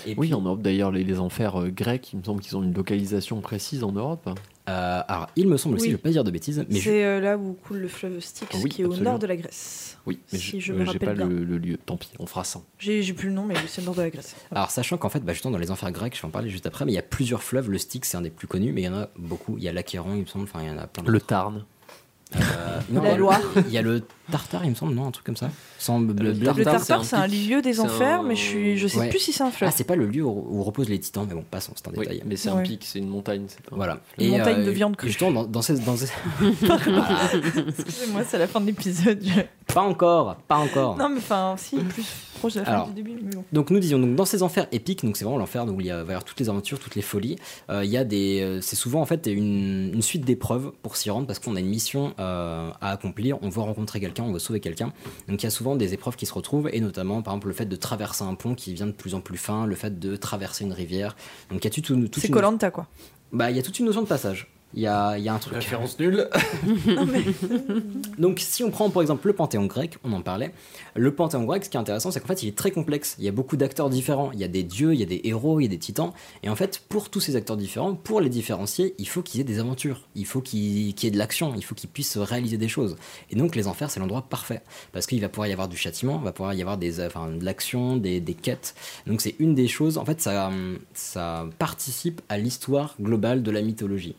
[0.07, 2.63] Et oui, puis- en Europe d'ailleurs, les, les enfers grecs, il me semble qu'ils ont
[2.63, 4.31] une localisation précise en Europe.
[4.71, 5.89] Euh, alors, il me semble aussi, Oui.
[5.91, 7.89] je ne vais pas dire de bêtises, mais je- C'est euh, là où coule le
[7.89, 9.97] fleuve Styx, Oui, qui est au nord de la Grèce.
[10.07, 11.27] Oui, mais si je je euh, me rappelle pas bien.
[11.29, 11.77] le, le lieu.
[11.85, 12.61] Tant pis, on fera ça.
[12.79, 14.37] J'ai plus le nom, mais c'est le nord de la Grèce.
[14.53, 16.67] Alors, sachant qu'en fait, bah, justement, dans les enfers grecs, je vais en parler juste
[16.67, 17.69] après, mais il y a plusieurs fleuves.
[17.71, 19.57] Le Styx, c'est un des plus connus, mais il y en a beaucoup.
[19.59, 21.03] Il y a l'Achéron, il me semble, enfin, il y en a plein.
[21.05, 21.65] Le Tarn.
[22.37, 22.39] Euh,
[22.91, 23.41] non, La il y a le- Loire.
[23.67, 25.51] Il y a le Tartare, il me semble, non, un truc comme ça.
[25.79, 28.79] Sans le, Le bleu- Le Tartare, c'est un lieu des enfers, un- mais je, suis,
[28.79, 29.09] je sais Ouais.
[29.09, 29.69] plus si c'est un fleuve.
[29.71, 31.93] Ah, c'est pas le lieu où, où reposent les titans, mais bon, passons, c'est un
[31.93, 32.23] Oui, détail.
[32.27, 33.47] mais c'est un pic, c'est une montagne.
[33.71, 34.01] Voilà.
[34.19, 35.09] Une montagne de viande crue.
[35.09, 35.79] Justement, dans, dans ces.
[35.81, 36.09] Dans ces-
[37.79, 39.21] Excusez-moi, c'est la fin de l'épisode.
[39.23, 39.41] je-
[39.75, 40.97] pas encore, pas encore.
[40.97, 42.05] Non, mais enfin, si, plus
[42.39, 43.17] proche de la fin Alors, du début.
[43.23, 43.45] Mais bon.
[43.53, 45.91] Donc nous disions donc dans ces enfers épiques, donc c'est vraiment l'enfer où il y
[45.91, 47.37] a, va y avoir toutes les aventures, toutes les folies.
[47.71, 50.97] euh, il y a des, euh, c'est souvent en fait une, une suite d'épreuves pour
[50.97, 53.39] s'y rendre parce qu'on a une mission euh, à accomplir.
[53.43, 54.93] On veut rencontrer quelqu'un, on veut sauver quelqu'un.
[55.29, 57.55] Donc il y a souvent des épreuves qui se retrouvent et notamment par exemple le
[57.55, 60.17] fait de traverser un pont qui devient de plus en plus fin, le fait de
[60.17, 61.17] traverser une rivière.
[61.51, 62.87] Donc y a tout, tout, C'est une- Colanta, quoi.
[63.33, 64.49] Bah il y a toute une notion de passage.
[64.75, 65.55] Il y a, il y a un truc.
[65.55, 66.29] Référence nulle.
[68.19, 70.53] Donc, si on prend par exemple le panthéon grec, on en parlait.
[70.95, 73.17] Le panthéon grec, ce qui est intéressant, c'est qu'en fait, il est très complexe.
[73.19, 74.31] Il y a beaucoup d'acteurs différents.
[74.33, 76.13] Il y a des dieux, il y a des héros, il y a des titans.
[76.43, 79.45] Et en fait, pour tous ces acteurs différents, pour les différencier, il faut qu'ils aient
[79.45, 80.03] des aventures.
[80.15, 81.53] Il faut qu'il y ait de l'action.
[81.57, 82.97] Il faut qu'ils puissent réaliser des choses.
[83.31, 84.63] Et donc, les enfers, c'est l'endroit parfait.
[84.93, 87.29] Parce qu'il va pouvoir y avoir du châtiment, il va pouvoir y avoir des, enfin,
[87.29, 88.75] de l'action, des, des quêtes.
[89.07, 89.99] Donc, c'est une des choses.
[89.99, 90.51] En fait, ça,
[90.95, 94.15] ça participe à l'histoire globale de la mythologie.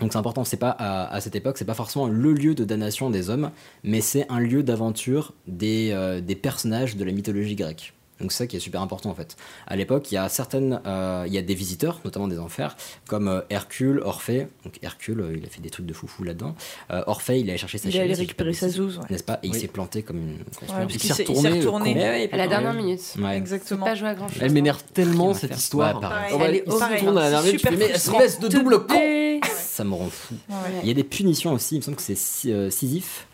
[0.00, 3.08] Donc c'est important, c'est pas à, cette époque, c'est pas forcément le lieu de damnation
[3.08, 3.50] des hommes,
[3.82, 7.95] mais c'est un lieu d'aventure des, euh, des personnages de la mythologie grecque.
[8.20, 9.36] Donc c'est ça qui est super important en fait.
[9.66, 12.76] À l'époque, il y a certaines, euh, il y a des visiteurs, notamment des enfers,
[13.06, 14.48] comme euh, Hercule, Orphée.
[14.64, 16.54] Donc Hercule, euh, il a fait des trucs de foufou là-dedans.
[16.90, 19.04] Euh, Orphée, il allait chercher sa Il si dis pas de récupérer sa zouze, ouais.
[19.10, 19.38] N'est-ce pas?
[19.42, 20.32] Et il s'est planté comme une.
[20.32, 21.94] Ouais, parce il s'est retourné.
[21.94, 22.48] Ouais, À la ouais.
[22.48, 23.00] dernière minute.
[23.18, 23.36] Ouais.
[23.36, 23.84] Exactement.
[23.84, 24.38] Pas joué à grand chose.
[24.40, 25.58] Elle m'énerve tellement cette faire.
[25.58, 25.94] histoire.
[25.96, 26.32] Ouais, pareil.
[26.32, 28.40] On va Elle aller- est il se horrible, retourne à la dernière minute, mais espèce
[28.40, 30.34] de double con Ça me rend fou.
[30.82, 33.26] Il y a des punitions aussi, il me semble que c'est Si- Sisyphe.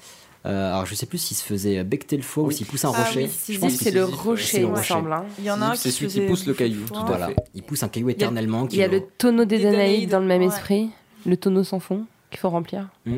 [0.44, 2.92] Euh, alors je sais plus s'il se faisait becter le foie ou s'il pousse un
[2.94, 3.24] Ah rocher.
[3.48, 5.12] oui, Je pense c'est le rocher, il me semble.
[5.12, 5.24] hein.
[5.38, 7.28] Il y en a un C'est qui celui se qui pousse le caillou, tout à
[7.28, 7.36] fait.
[7.54, 8.66] il pousse un caillou éternellement.
[8.70, 10.90] Il y a le- tonneau des Des Danaïdes dans le même esprit.
[11.26, 12.88] Le tonneau sans fond qu'il faut remplir.
[13.06, 13.16] Mm.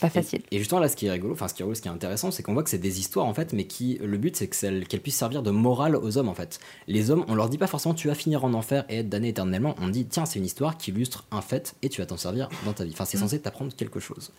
[0.00, 0.42] Pas facile.
[0.50, 1.90] Et justement là, ce qui est rigolo, enfin ce qui est rigolo, ce qui est
[1.92, 4.48] intéressant, c'est qu'on voit que c'est des histoires en fait, mais qui le but c'est
[4.48, 6.58] qu'elles puissent servir de morale aux hommes en fait.
[6.88, 9.28] Les hommes, on leur dit pas forcément tu vas finir en enfer et être damné
[9.28, 9.76] éternellement.
[9.80, 12.48] On dit tiens c'est une histoire qui illustre un fait et tu vas t'en servir
[12.66, 12.90] dans ta vie.
[12.92, 14.32] Enfin c'est censé t'apprendre quelque chose.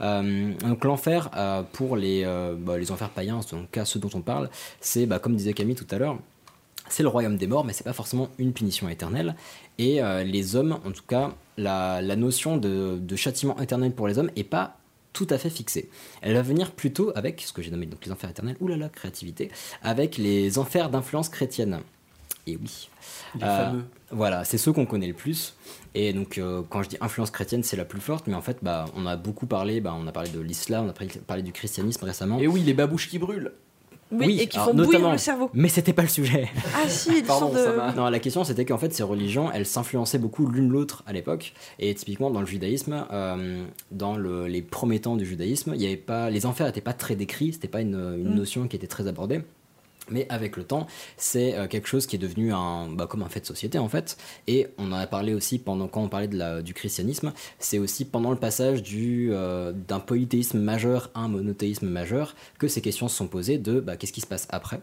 [0.00, 3.98] Euh, donc l'enfer euh, pour les, euh, bah, les enfers païens, en tout cas ceux
[3.98, 4.48] dont on parle,
[4.80, 6.18] c'est bah, comme disait Camille tout à l'heure,
[6.88, 9.34] c'est le royaume des morts, mais c'est pas forcément une punition éternelle.
[9.78, 14.08] Et euh, les hommes, en tout cas, la, la notion de, de châtiment éternel pour
[14.08, 14.76] les hommes est pas
[15.12, 15.90] tout à fait fixée.
[16.22, 19.50] Elle va venir plutôt avec ce que j'ai nommé donc les enfers éternels, oulala, créativité,
[19.82, 21.80] avec les enfers d'influence chrétienne.
[22.46, 22.88] Et oui.
[23.34, 23.84] Les Euh, fameux.
[24.10, 25.54] Voilà, c'est ceux qu'on connaît le plus.
[26.00, 28.28] Et donc, euh, quand je dis influence chrétienne, c'est la plus forte.
[28.28, 29.80] Mais en fait, bah, on a beaucoup parlé.
[29.80, 30.92] Bah, on a parlé de l'islam, on a
[31.26, 32.38] parlé- du christianisme récemment.
[32.38, 33.52] Et oui, les babouches qui brûlent.
[34.10, 35.50] Oui, et qui alors, font bouillir le cerveau.
[35.52, 36.48] Mais c'était pas le sujet.
[36.74, 37.94] Ah si, une sorte de...
[37.96, 41.52] Non, la question c'était qu'en fait ces religions elles s'influençaient beaucoup l'une l'autre à l'époque
[41.78, 45.86] et typiquement dans le judaïsme, euh, dans le- les premiers temps du judaïsme, il y
[45.86, 48.34] avait pas les enfers n'étaient pas très décrits, c'était pas une, une Mm.
[48.34, 49.42] notion qui était très abordée.
[50.10, 50.86] Mais avec le temps,
[51.16, 53.88] c'est euh, quelque chose qui est devenu un, bah, comme un fait de société en
[53.88, 54.16] fait.
[54.46, 56.28] Et on en a parlé aussi pendant quand on parlait
[56.62, 57.32] du christianisme.
[57.58, 62.68] C'est aussi pendant le passage du, euh, d'un polythéisme majeur à un monothéisme majeur que
[62.68, 64.80] ces questions se sont posées de bah, qu'est-ce qui se passe après?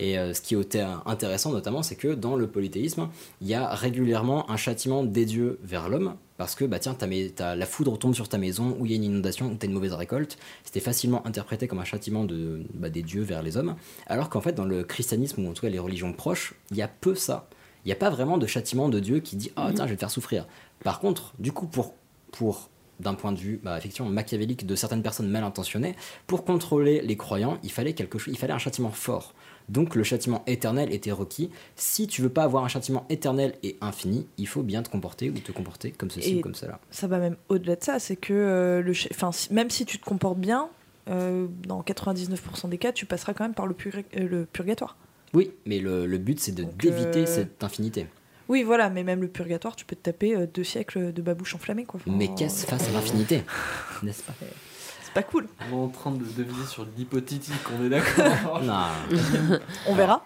[0.00, 3.08] Et euh, ce qui était intéressant notamment, c'est que dans le polythéisme,
[3.42, 6.16] il y a régulièrement un châtiment des dieux vers l'homme.
[6.38, 6.96] Parce que bah tiens,
[7.38, 9.74] la foudre tombe sur ta maison, ou il y a une inondation, ou t'as une
[9.74, 10.38] mauvaise récolte.
[10.64, 13.76] C'était facilement interprété comme un châtiment de, bah, des dieux vers les hommes.
[14.06, 16.82] Alors qu'en fait, dans le christianisme, ou en tout cas les religions proches, il y
[16.82, 17.50] a peu ça.
[17.84, 19.96] Il n'y a pas vraiment de châtiment de Dieu qui dit Ah, tiens, je vais
[19.96, 20.46] te faire souffrir.
[20.82, 21.94] Par contre, du coup, pour,
[22.32, 22.70] pour
[23.00, 25.94] d'un point de vue bah, effectivement machiavélique de certaines personnes mal intentionnées,
[26.26, 29.34] pour contrôler les croyants, il fallait quelque chose, il fallait un châtiment fort.
[29.70, 31.48] Donc le châtiment éternel était requis.
[31.76, 35.30] Si tu veux pas avoir un châtiment éternel et infini, il faut bien te comporter
[35.30, 36.80] ou te comporter comme ceci Et ou comme cela.
[36.90, 40.04] Ça va même au-delà de ça, c'est que euh, le, enfin, même si tu te
[40.04, 40.68] comportes bien,
[41.08, 44.96] euh, dans 99% des cas, tu passeras quand même par le, purg- euh, le purgatoire.
[45.34, 48.06] Oui, mais le, le but c'est de d'éviter euh, cette infinité.
[48.48, 51.84] Oui, voilà, mais même le purgatoire, tu peux te taper deux siècles de babouche enflammée,
[51.84, 52.00] quoi.
[52.04, 53.42] Enfin, Mais qu'est-ce face à l'infinité?
[54.02, 54.34] N'est-ce pas?
[55.10, 55.48] C'est pas cool.
[55.72, 58.84] On est en train de deviner sur l'hypothétique, on est d'accord Non.
[59.88, 60.24] On verra.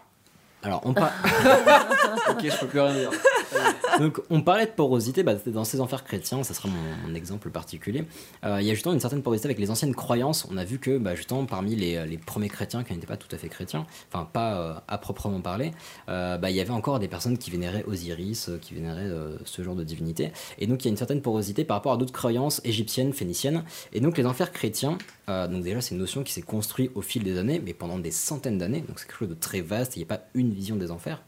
[0.63, 1.11] Alors, on parle.
[2.31, 3.11] ok, je peux plus rien dire.
[3.99, 8.05] Donc, on parlait de porosité, bah, dans ces enfers chrétiens, ça sera mon, exemple particulier.
[8.45, 10.47] Euh, il y a justement une certaine porosité avec les anciennes croyances.
[10.51, 13.39] On a vu que, bah, justement, parmi les, premiers chrétiens qui n'étaient pas tout à
[13.39, 15.73] fait chrétiens, enfin, pas euh, à proprement parler,
[16.09, 19.11] euh, bah, il y avait encore des personnes qui vénéraient Osiris, qui vénéraient
[19.45, 20.33] ce genre de divinité.
[20.59, 23.65] Et donc, il y a une certaine porosité par rapport à d'autres croyances égyptiennes, phéniciennes.
[23.93, 24.99] Et donc, les enfers chrétiens,
[25.29, 28.11] donc déjà, c'est une notion qui s'est construite au fil des années, mais pendant des
[28.11, 28.81] centaines d'années.
[28.81, 31.23] Donc, c'est quelque chose de très vaste, il n'y a pas une vision des enfers.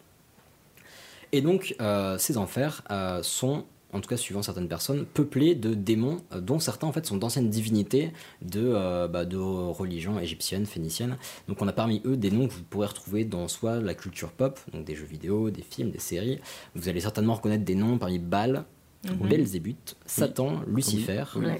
[1.32, 5.74] Et donc, euh, ces enfers euh, sont, en tout cas suivant certaines personnes, peuplés de
[5.74, 8.12] démons, euh, dont certains en fait sont d'anciennes divinités
[8.42, 11.16] de, euh, bah, de religions égyptiennes, phéniciennes.
[11.48, 14.30] Donc, on a parmi eux des noms que vous pourrez retrouver dans soit la culture
[14.32, 16.38] pop, donc des jeux vidéo, des films, des séries.
[16.74, 18.64] Vous allez certainement reconnaître des noms parmi Baal,
[19.04, 19.28] Mhm.
[19.28, 21.52] Belzébuth, Satan, Lucifer Oui, oui.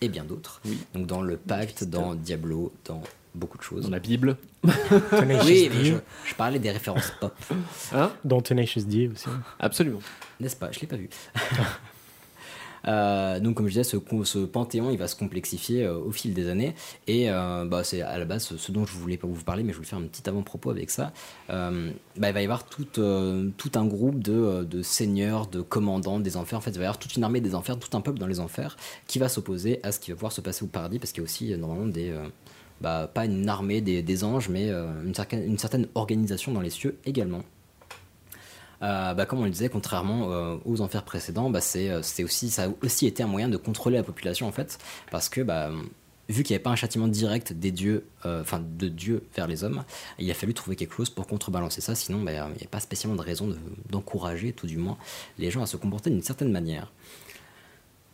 [0.00, 0.62] et bien d'autres.
[0.94, 3.02] Donc, dans le Pacte, dans Diablo, dans
[3.34, 3.84] beaucoup de choses.
[3.84, 4.36] Dans la Bible.
[5.10, 5.94] Tenacious oui, mais je,
[6.26, 7.34] je parlais des références pop.
[7.92, 9.28] Hein Dans Tenacious D aussi.
[9.58, 10.00] Absolument.
[10.40, 10.70] N'est-ce pas?
[10.72, 11.08] Je l'ai pas vu.
[12.86, 16.48] Euh, donc comme je disais, ce, panthéon, il va se complexifier euh, au fil des
[16.48, 16.74] années.
[17.06, 19.62] Et euh, bah, c'est à la base ce, ce dont je voulais pas vous parler,
[19.62, 21.12] mais je voulais faire un petit avant-propos avec ça.
[21.50, 25.60] Euh, bah, il va y avoir tout, euh, tout un groupe de, de seigneurs, de
[25.60, 26.58] commandants des enfers.
[26.58, 28.26] En fait, il va y avoir toute une armée des enfers, tout un peuple dans
[28.26, 31.12] les enfers, qui va s'opposer à ce qui va pouvoir se passer au paradis, parce
[31.12, 32.14] qu'il y a aussi normalement des...
[32.80, 37.42] bah, pas une armée des, anges, mais euh, une, certaine, organisation dans les cieux également.
[38.82, 41.92] Euh, bah, comme on le disait, contrairement euh, aux enfers précédents, bah, c'est,
[42.22, 44.78] aussi, ça a aussi été un moyen de contrôler la population en fait,
[45.10, 45.40] parce que
[46.28, 49.84] vu qu'il n'y avait pas un châtiment direct des dieux, de Dieu vers les hommes,
[50.18, 53.16] il a fallu trouver quelque chose pour contrebalancer ça, sinon il n'y a pas spécialement
[53.16, 53.58] de raison de-
[53.90, 54.98] d'encourager tout du moins
[55.38, 56.92] les gens à se comporter d'une certaine manière.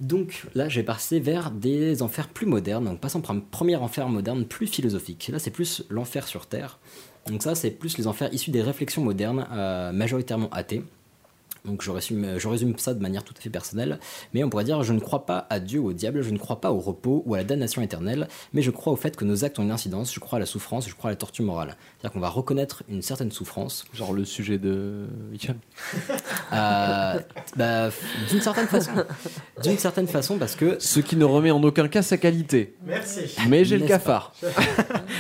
[0.01, 2.85] Donc là, je vais passer vers des enfers plus modernes.
[2.87, 5.29] Donc passons par un premier enfer moderne plus philosophique.
[5.33, 6.79] Là, c'est plus l'enfer sur Terre.
[7.27, 10.83] Donc ça, c'est plus les enfers issus des réflexions modernes, euh, majoritairement athées.
[11.65, 13.99] Donc je résume, je résume ça de manière tout à fait personnelle,
[14.35, 16.39] mais on pourrait dire je ne crois pas à Dieu ou au diable, je ne
[16.39, 19.25] crois pas au repos ou à la damnation éternelle, mais je crois au fait que
[19.25, 21.45] nos actes ont une incidence, je crois à la souffrance, je crois à la torture
[21.45, 21.77] morale.
[21.99, 23.85] C'est-à-dire qu'on va reconnaître une certaine souffrance.
[23.93, 25.57] Genre le sujet de Hicham.
[26.53, 27.21] Euh,
[27.57, 27.91] bah,
[28.29, 28.91] d'une certaine façon.
[29.63, 30.79] D'une certaine façon parce que...
[30.81, 32.75] Ce qui ne remet en aucun cas sa qualité.
[32.85, 33.37] Merci.
[33.49, 34.33] Mais j'ai le cafard.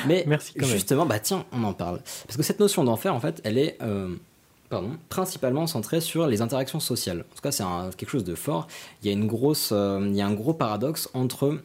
[0.08, 0.74] Mais Merci quand même.
[0.74, 2.00] justement, bah tiens, on en parle.
[2.26, 4.16] Parce que cette notion d'enfer, en fait, elle est euh,
[5.08, 7.24] principalement centrée sur les interactions sociales.
[7.30, 7.64] En tout cas, c'est
[7.96, 8.68] quelque chose de fort.
[9.02, 9.18] Il y a,
[9.72, 11.58] euh, un gros paradoxe entre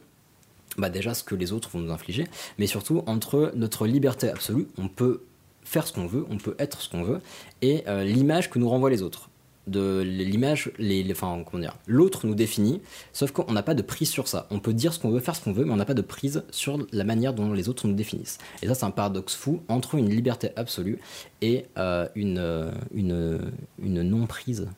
[0.78, 2.26] bah, déjà ce que les autres vont nous infliger,
[2.58, 5.22] mais surtout entre notre liberté absolue, on peut
[5.64, 7.20] faire ce qu'on veut, on peut être ce qu'on veut,
[7.62, 9.30] et euh, l'image que nous renvoient les autres.
[9.66, 12.80] De l'image, les, les- enfin, comment dire, l'autre nous définit,
[13.12, 14.46] sauf qu'on n'a pas de prise sur ça.
[14.50, 16.02] On peut dire ce qu'on veut, faire ce qu'on veut, mais on n'a pas de
[16.02, 18.38] prise sur la manière dont les autres nous définissent.
[18.62, 21.00] Et ça, c'est un paradoxe fou entre une liberté absolue
[21.42, 23.40] et euh, une, euh, une,
[23.82, 24.68] une non-prise.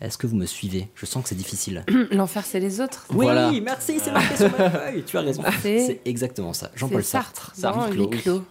[0.00, 0.88] Est-ce que vous me suivez?
[0.94, 1.84] Je sens que c'est difficile.
[2.10, 3.06] L'enfer, c'est les autres.
[3.14, 3.26] Oui,
[3.60, 5.04] merci, c'est marqué sur ma feuille.
[5.06, 5.42] Tu as raison.
[5.62, 6.70] C'est- C'est exactement ça.
[6.74, 7.52] Jean-Paul Sartre.
[7.54, 8.42] Sartre, Huis clos.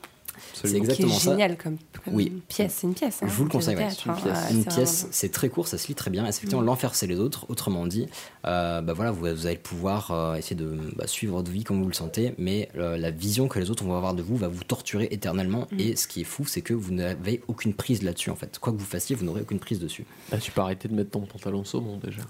[0.53, 1.31] C'est exactement qui est ça.
[1.31, 2.41] génial comme, comme Oui.
[2.47, 2.75] pièce.
[2.79, 3.19] C'est une pièce.
[3.21, 3.81] hein, Je vous le conseille, ouais.
[3.87, 4.15] théâtre, une hein.
[4.15, 6.25] pièce, une c'est pièce, vraiment- c'est très court, ça se lit très bien.
[6.25, 6.67] Et c'est effectivement Mm.
[6.67, 8.07] l'enfer c'est les autres, autrement dit.
[8.45, 11.81] Euh, bah voilà, vous, vous allez pouvoir euh, essayer de bah, suivre votre vie comme
[11.81, 14.47] vous le sentez, mais euh, la vision que les autres vont avoir de vous va
[14.47, 15.67] vous torturer éternellement.
[15.71, 15.79] Mm.
[15.79, 18.59] Et ce qui est fou, c'est que vous n'avez aucune prise là-dessus en fait.
[18.59, 20.05] Quoi que vous fassiez, vous n'aurez aucune prise dessus.
[20.31, 22.21] Ah, tu peux arrêter de mettre ton pantalon saumon déjà.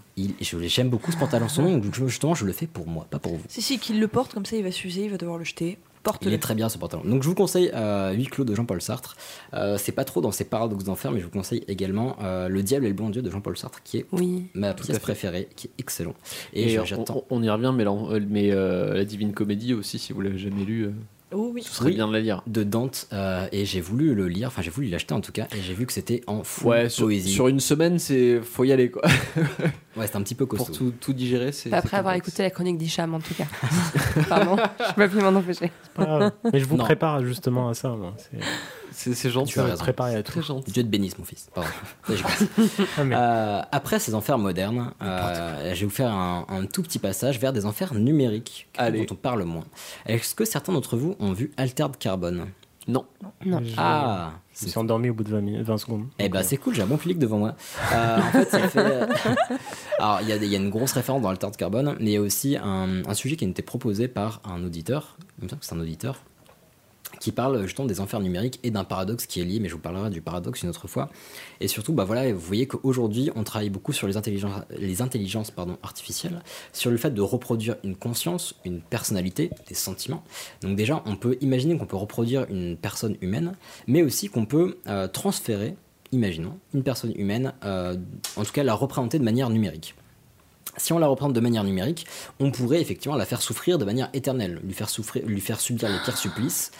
[0.67, 3.43] J'aime beaucoup ce pantalon saumon, donc justement je le fais pour moi, pas pour vous.
[3.47, 5.77] Si, si, qu'il le porte, comme ça il va s'user, il va devoir le jeter.
[6.21, 7.03] Il est très bien ce pantalon.
[7.05, 9.15] Donc je vous conseille euh, Huis clos de Jean-Paul Sartre.
[9.53, 12.63] Euh, c'est pas trop dans ses paradoxes d'enfer, mais je vous conseille également euh, Le
[12.63, 14.45] Diable et le Bon Dieu de Jean-Paul Sartre, qui est Oui.
[14.53, 16.13] ma Tout pièce préférée, qui est excellent.
[16.53, 17.25] Et, j'attends.
[17.29, 17.91] on, on y revient, mais, la,
[18.27, 20.91] mais la Divine Comédie aussi, si vous l'avez jamais lu, euh,
[21.31, 21.61] Oh oui.
[21.61, 21.93] ce serait Oui.
[21.95, 22.41] bien de la lire.
[22.47, 25.47] de Dante euh, et j'ai voulu le lire, enfin j'ai voulu l'acheter en tout cas
[25.55, 27.29] et j'ai vu que c'était en Ouais, sur, poésie.
[27.29, 29.03] sur une semaine, c'est faut y aller quoi.
[29.97, 30.73] Ouais, c'est un petit peu Pour costaud.
[30.73, 31.73] tout, tout digérer, c'est.
[31.73, 32.27] Après avoir complexe.
[32.29, 33.45] écouté la chronique d'Hicham, en tout cas.
[34.29, 34.55] Pardon,
[34.87, 35.71] je peux plus m'en empêcher.
[35.95, 36.31] Pas grave.
[36.53, 36.83] Mais je vous Non.
[36.83, 37.89] prépare justement à ça.
[37.89, 38.13] moi.
[38.17, 38.39] C'est-
[38.91, 39.53] C'est c'est gentil.
[39.53, 39.83] Tu as Je vais raison.
[39.83, 40.31] préparer à tout.
[40.33, 40.71] Très gentil.
[40.71, 41.49] Dieu te bénisse mon fils.
[41.53, 41.69] Pardon.
[42.97, 46.83] Ah, mais- Euh, après ces enfers modernes, euh, je vais vous faire un, un tout
[46.83, 49.05] petit passage vers des enfers numériques Allez.
[49.05, 49.63] dont on parle moins.
[50.05, 52.47] Est-ce que certains d'entre vous ont vu Altered Carbone
[52.89, 53.05] Non.
[53.45, 53.61] Non.
[53.63, 56.05] Je- Ah Je me suis endormi au bout de 20, minutes, 20 secondes.
[56.19, 57.55] Eh ben c'est cool, j'ai un bon public devant moi.
[57.93, 58.79] Euh, en fait, ça fait.
[59.99, 62.17] Alors, il y, a y a une grosse référence dans Altered Carbone, mais il y
[62.17, 65.59] a aussi un, un sujet qui nous était proposé par un auditeur, il me semble
[65.61, 66.17] que c'est un auditeur,
[67.19, 69.79] qui parle justement des enfers numériques et d'un paradoxe qui est lié, mais je vous
[69.79, 71.09] parlerai du paradoxe une autre fois.
[71.59, 75.51] Et surtout, bah voilà, vous voyez qu'aujourd'hui, on travaille beaucoup sur les intelligences, les intelligences
[75.51, 76.41] pardon, artificielles,
[76.73, 80.23] sur le fait de reproduire une conscience, une personnalité, des sentiments.
[80.61, 83.55] Donc déjà, on peut imaginer qu'on peut reproduire une personne humaine,
[83.87, 85.75] mais aussi qu'on peut euh, transférer,
[86.11, 87.95] imaginons, une personne humaine, euh,
[88.35, 89.95] en tout cas la représenter de manière numérique.
[90.77, 92.05] Si on la représente de manière numérique,
[92.39, 95.89] on pourrait effectivement la faire souffrir de manière éternelle, lui faire, souffrir, lui faire subir
[95.89, 96.71] les pires supplices.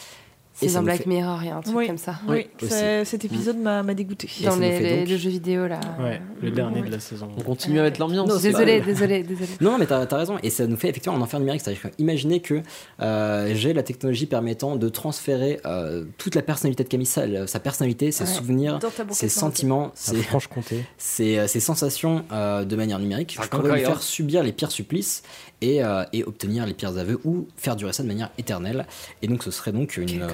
[0.68, 1.88] C'est dans Black fait- Mirror, il y a un truc Oui.
[1.88, 2.16] comme ça.
[2.28, 4.30] Oui, ça- cet épisode m'a dégoûté.
[4.42, 5.80] Et Dans les, les- donc- le jeu vidéo, là.
[6.00, 7.30] Ouais, le dernier de la saison.
[7.38, 8.42] On continue à mettre l'ambiance.
[8.42, 9.48] Désolé, pas- désolé, désolé.
[9.62, 11.62] Non, mais t'as as raison, et ça nous fait effectivement un enfer numérique.
[11.64, 12.62] C'est-à-dire imaginez que
[13.02, 17.60] euh, j'ai la technologie permettant de transférer euh, toute la personnalité de Camille, sa, sa
[17.60, 18.30] personnalité, ses Ouais.
[18.30, 18.80] souvenirs,
[19.12, 20.84] ses sentiments, C'est ses, Franche-Comté.
[20.98, 23.36] ses, ses sensations euh, de manière numérique.
[23.38, 25.24] Ça Je pourrais lui faire subir les pires supplices
[25.62, 28.86] et, euh, et obtenir les pires aveux ou faire durer ça de manière éternelle.
[29.22, 30.28] Et donc ce serait donc une, euh.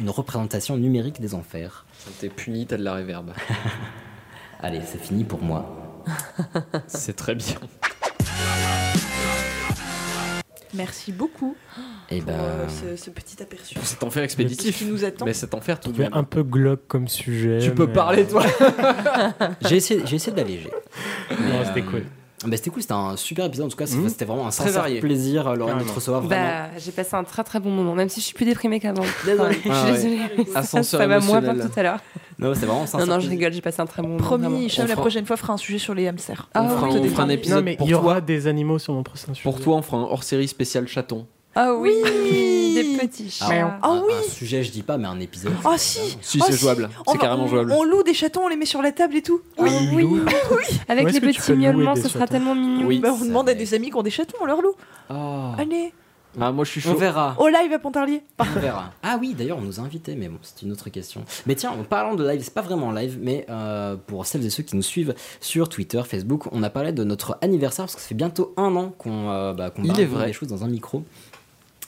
[0.00, 1.86] Une représentation numérique des enfers.
[2.20, 3.32] T'es puni, t'as de la réverb.
[4.60, 6.04] Allez, c'est fini pour moi.
[6.86, 7.56] c'est très bien.
[10.74, 11.56] Merci beaucoup
[12.10, 13.74] Et pour ben, euh, ce, ce petit aperçu.
[13.74, 14.78] Pour cet enfer expéditif.
[14.78, 15.24] Qui nous attend.
[15.24, 16.12] Mais cet enfer tout de même.
[16.12, 17.58] un peu glauque comme sujet.
[17.60, 18.44] Tu peux parler toi.
[19.62, 20.70] j'ai essayé, essayé d'alléger.
[21.30, 22.04] Non, c'était cool.
[22.46, 24.08] Bah, c'était cool, c'était un super épisode en tout cas, Mhm.
[24.08, 25.00] c'était vraiment un Très sincère varié.
[25.00, 26.22] plaisir euh, Lorraine de te recevoir.
[26.22, 29.02] Bah, j'ai passé un très très bon moment, même si je suis plus déprimée qu'avant.
[29.24, 29.56] Désolée.
[29.58, 30.18] Enfin, je Ah suis ouais.
[30.36, 30.52] désolée.
[30.52, 31.98] Ça, Ascenseur ça va moins que tout à l'heure.
[32.38, 34.20] Non, c'était vraiment un Non, sincère non, je rigole, j'ai passé un très bon moment.
[34.20, 34.46] Promis,
[34.78, 36.48] On la fera- prochaine fois fera un sujet sur les hamsters.
[36.54, 37.00] Ah on fera, oui.
[37.02, 38.20] on fera un Non, épisode mais pour il y aura toi.
[38.20, 39.42] des animaux sur mon prochain sujet.
[39.42, 41.26] Pour toi, on fera un hors-série spécial chaton.
[41.54, 41.92] Ah oui,
[42.74, 43.78] des petits Ah, chiens.
[43.82, 44.12] Ah un- oui.
[44.26, 45.52] Un sujet, je dis pas, mais un épisode.
[45.64, 46.88] Ah si Si, Oh, c'est jouable.
[47.06, 47.72] On C'est carrément on- jouable.
[47.72, 49.40] On loue des chatons, on les met sur la table et tout.
[49.58, 50.06] Oui, oui.
[50.88, 52.86] Avec Où les petits miaulements, ce sera chatons tellement mignon.
[52.86, 53.00] Oui.
[53.00, 54.74] Bah, on demande à des amis qui ont des chatons, on leur loue.
[55.10, 55.92] Oh, Allez,
[56.40, 56.98] Ah, moi je suis on chaud.
[56.98, 57.34] verra.
[57.40, 58.22] au live à Pontarlier.
[58.38, 58.92] On verra.
[59.02, 61.24] Ah oui, d'ailleurs, on nous a invités, mais bon, c'est une autre question.
[61.46, 64.50] Mais tiens, en parlant de live, c'est pas vraiment live, mais euh, pour celles et
[64.50, 68.02] ceux qui nous suivent sur Twitter, Facebook, on a parlé de notre anniversaire parce que
[68.02, 70.26] ça fait bientôt un an qu'on euh, bah, qu'on Il parle est de vrai.
[70.26, 71.02] des choses dans un micro.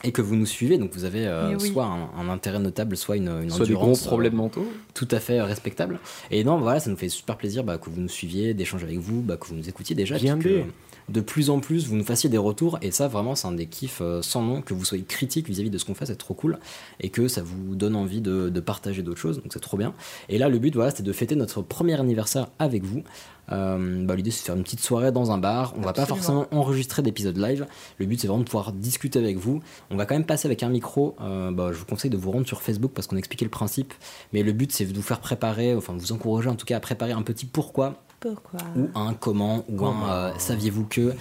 [0.03, 1.71] Et que vous nous suivez, donc vous avez euh, oui.
[1.71, 4.65] soit un, un intérêt notable, soit une, une Soit des gros endurance euh, problèmes mentaux.
[4.93, 5.99] tout à fait euh, respectable.
[6.31, 8.97] Et non, voilà, ça nous fait super plaisir bah, que vous nous suiviez, d'échanger avec
[8.97, 10.17] vous, bah, que vous nous écoutiez déjà.
[10.17, 10.63] Bien que.
[11.09, 12.77] De plus en plus, vous nous fassiez des retours.
[12.81, 15.69] Et ça, vraiment, c'est un des kiffs euh, sans nom, que vous soyez critique vis-à-vis
[15.69, 16.59] de ce qu'on fait, c'est trop cool.
[16.99, 19.93] Et que ça vous donne envie de, de partager d'autres choses, donc c'est trop bien.
[20.29, 23.03] Et là, le but, voilà, c'était de fêter notre premier anniversaire avec vous.
[23.51, 25.73] Euh, bah, L'idée, c'est de faire une petite soirée dans un bar.
[25.77, 27.67] On va pas forcément enregistrer d'épisodes live.
[27.97, 29.61] Le but, c'est vraiment de pouvoir discuter avec vous.
[29.89, 31.15] On va quand même passer avec un micro.
[31.21, 33.51] Euh, bah, je vous conseille de vous rendre sur Facebook parce qu'on a expliqué le
[33.51, 33.93] principe.
[34.33, 36.77] Mais le but, c'est de vous faire préparer, enfin, de vous encourager en tout cas
[36.77, 40.05] à préparer un petit pourquoi Pourquoi ou un comment ou Comment.
[40.05, 41.13] un euh, saviez-vous que.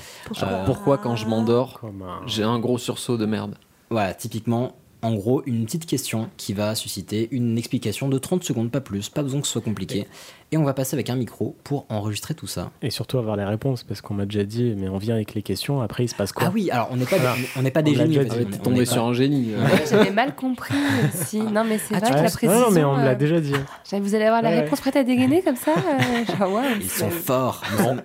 [0.43, 1.81] Euh, Pourquoi quand je m'endors,
[2.27, 3.55] j'ai un gros sursaut de merde
[3.91, 8.71] Voilà, typiquement, en gros, une petite question qui va susciter une explication de 30 secondes,
[8.71, 10.07] pas plus, pas besoin que ce soit compliqué.
[10.53, 12.73] Et on va passer avec un micro pour enregistrer tout ça.
[12.83, 15.43] Et surtout avoir les réponses, parce qu'on m'a déjà dit, mais on vient avec les
[15.43, 17.37] questions, après il se passe quoi Ah oui, alors on n'est pas, Voilà.
[17.57, 18.19] on n'est pas des On génies.
[18.19, 18.19] dit.
[18.31, 19.53] on est- tombé sur pas- un génie.
[19.55, 19.63] euh.
[19.65, 20.75] Ouais, J'avais mal compris
[21.15, 21.39] aussi.
[21.41, 22.51] Non, mais c'est Ah, vrai que la précision.
[22.61, 23.53] Non, mais on me l'a euh, déjà dit.
[23.93, 26.91] Vous allez avoir la Ouais, réponse prête à dégainer comme ça euh, genre, ouais, Ils
[26.91, 28.03] sont forts, hommes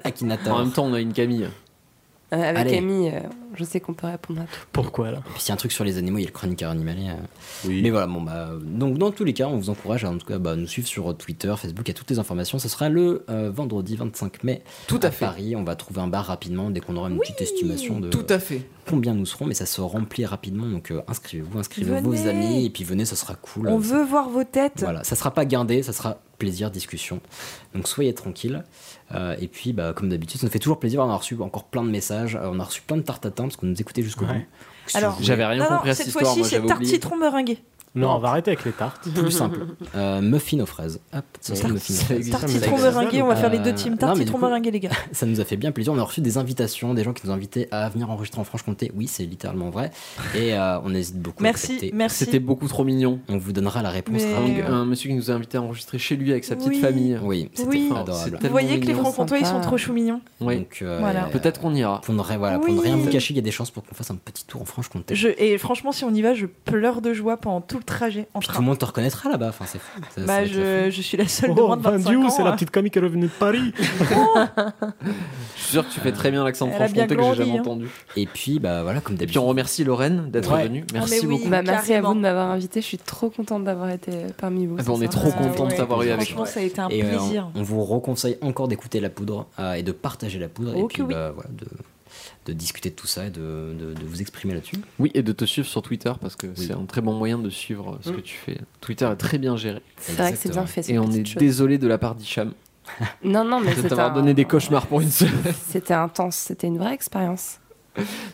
[0.47, 1.47] En même temps, on a une Camille.
[2.35, 2.71] Euh, avec Allez.
[2.75, 3.19] Camille, euh,
[3.55, 4.59] Je sais qu'on peut répondre à tout.
[4.71, 6.33] Pourquoi là puis s'il y a un truc sur les animaux, il y a le
[6.33, 7.09] chroniqueur animalier.
[7.09, 7.69] euh.
[7.69, 10.25] Mais voilà, bon bah donc dans tous les cas, on vous encourage à en tout
[10.27, 12.59] cas bah, nous suivre sur Twitter, Facebook, il y a toutes les informations.
[12.59, 15.25] Ce sera le euh, vendredi 25 mai Tout à fait.
[15.25, 15.55] Paris.
[15.55, 18.39] On va trouver un bar rapidement dès qu'on aura une petite estimation de Tout à
[18.39, 18.67] fait.
[18.89, 20.67] combien nous serons, mais ça se remplit rapidement.
[20.67, 22.29] Donc euh, inscrivez-vous, inscrivez vos Venez.
[22.29, 23.67] amis et puis venez, ça sera cool.
[23.69, 24.79] On veut voir vos têtes.
[24.81, 27.21] Voilà, ça sera pas guindé, ça sera plaisir, discussion.
[27.73, 28.63] Donc soyez tranquilles.
[29.13, 31.01] Euh, et puis, bah, comme d'habitude, ça nous fait toujours plaisir.
[31.01, 33.29] On a reçu encore plein de messages, euh, on a reçu plein de tartes à
[33.29, 34.33] tatin parce qu'on nous écoutait jusqu'au bout.
[34.93, 37.59] Alors, J'avais rien non, non, compris à cette cette histoire, fois-ci, moi c'est citron meringuée.
[37.95, 39.07] Non, on va arrêter avec les tartes.
[39.15, 39.59] Plus simple.
[39.95, 40.99] Euh, muffin aux fraises.
[41.13, 42.29] Hop, ça sera Ouais, muffin aux ça fraises.
[42.29, 42.83] Ça existe.
[42.83, 43.97] meringuée, on va faire les deux Euh, teams.
[43.97, 44.89] coup- meringuée, les gars.
[45.11, 45.93] Ça nous a fait bien plaisir.
[45.93, 48.43] On a reçu des invitations, des gens qui nous ont invités à venir enregistrer en
[48.43, 48.91] Franche-Comté.
[48.95, 49.91] Oui, c'est littéralement vrai.
[50.35, 52.25] Et euh, on hésite beaucoup Merci, à merci.
[52.25, 53.19] C'était beaucoup trop mignon.
[53.29, 54.21] On vous donnera la réponse.
[54.21, 54.61] Mais-.
[54.63, 56.79] Un, monsieur qui nous a invités à enregistrer chez lui avec sa petite Oui.
[56.81, 57.17] famille.
[57.23, 57.89] Oui, c'était Oui.
[57.95, 58.37] adorable.
[58.41, 60.21] C'est Vous voyez que les francs-comtois, ils sont trop chou mignons.
[60.41, 60.57] Oui.
[60.57, 61.23] Donc, euh, Voilà.
[61.25, 62.01] Peut-être qu'on ira.
[62.01, 63.95] Pour ne, voilà, pour ne rien vous cacher, il y a des chances pour qu'on
[63.95, 65.15] fasse un petit tour en Franche-Comté.
[65.37, 68.39] Et franchement, si on y va, je pleure de joie pendant tout le trajet en
[68.39, 68.61] Puis tout train.
[68.61, 69.49] le monde te reconnaîtra là-bas.
[69.49, 69.99] Enfin, c'est fou.
[70.15, 72.29] Ça- Bah, je, je suis la seule de Oh, moins de 25 Van Dieu, ans.
[72.29, 72.53] c'est la hein.
[72.53, 73.73] petite comique qui est revenue de Paris.
[75.55, 77.61] Je suis sûr que tu fais très bien l'accent de Franche-Comté que j'ai jamais hein.
[77.61, 77.87] entendu.
[78.15, 79.41] Et puis, bah voilà, comme Et puis d'habitude.
[79.41, 80.63] on remercie Lorraine d'être Ouais.
[80.67, 80.83] venue.
[80.89, 81.37] Ah, Merci oui.
[81.37, 81.49] beaucoup.
[81.49, 82.81] Bah, merci à vous de m'avoir invité.
[82.81, 84.75] Je suis trop contente d'avoir été parmi vous.
[84.79, 86.47] Ah bah, on est trop content de t'avoir eu avec Franchement, nous.
[86.51, 87.49] ça a été un euh, plaisir.
[87.55, 90.73] on, vous reconseille encore d'écouter la poudre euh, et de partager la poudre.
[90.75, 91.13] Oh et puis, que oui.
[91.13, 91.65] bah, voilà, de,
[92.45, 94.75] de discuter de tout ça et de, de- de vous exprimer là-dessus.
[94.99, 97.49] Oui, et de te suivre sur Twitter parce que c'est un très bon moyen de
[97.49, 98.15] suivre ce Mm.
[98.17, 98.57] que tu fais.
[98.81, 99.81] Twitter est très bien géré.
[99.97, 100.87] C'est vrai que c'est bien fait.
[100.89, 101.37] Et on est chose.
[101.37, 102.53] désolé de la part d'Hicham
[103.23, 105.33] Non, non, mais de t'avoir un- donné des cauchemars pour une semaine.
[105.67, 106.35] C'était intense.
[106.35, 107.59] C'était une vraie expérience.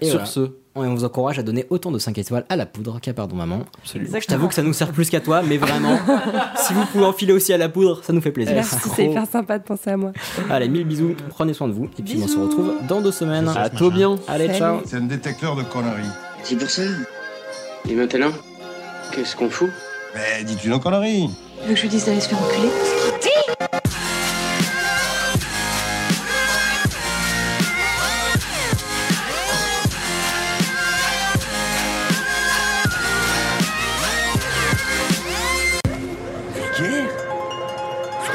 [0.01, 0.25] Et Sur voilà.
[0.25, 3.35] ce, on vous encourage à donner autant de 5 étoiles à la poudre qu'à Pardon
[3.35, 3.63] Maman.
[3.81, 4.19] absolument.
[4.19, 5.97] Je t'avoue que ça nous sert plus qu'à toi, mais vraiment,
[6.57, 8.53] si vous pouvez enfiler aussi à la poudre, ça nous fait plaisir.
[8.55, 10.11] Merci, c'est hyper sympa de penser à moi.
[10.49, 13.47] Allez, mille bisous, prenez soin de vous, et puis on se retrouve dans deux semaines.
[13.55, 14.15] À toi bien.
[14.27, 14.59] Allez, Salut.
[14.59, 14.77] ciao.
[14.85, 16.07] C'est un détecteur de conneries.
[16.43, 16.81] C'est pour ça.
[17.89, 18.31] Et maintenant,
[19.11, 19.69] qu'est-ce qu'on fout?
[20.15, 21.29] Mais dis-tu nos conneries
[21.61, 23.81] Tu veux que je lui dise d'aller se faire enculer?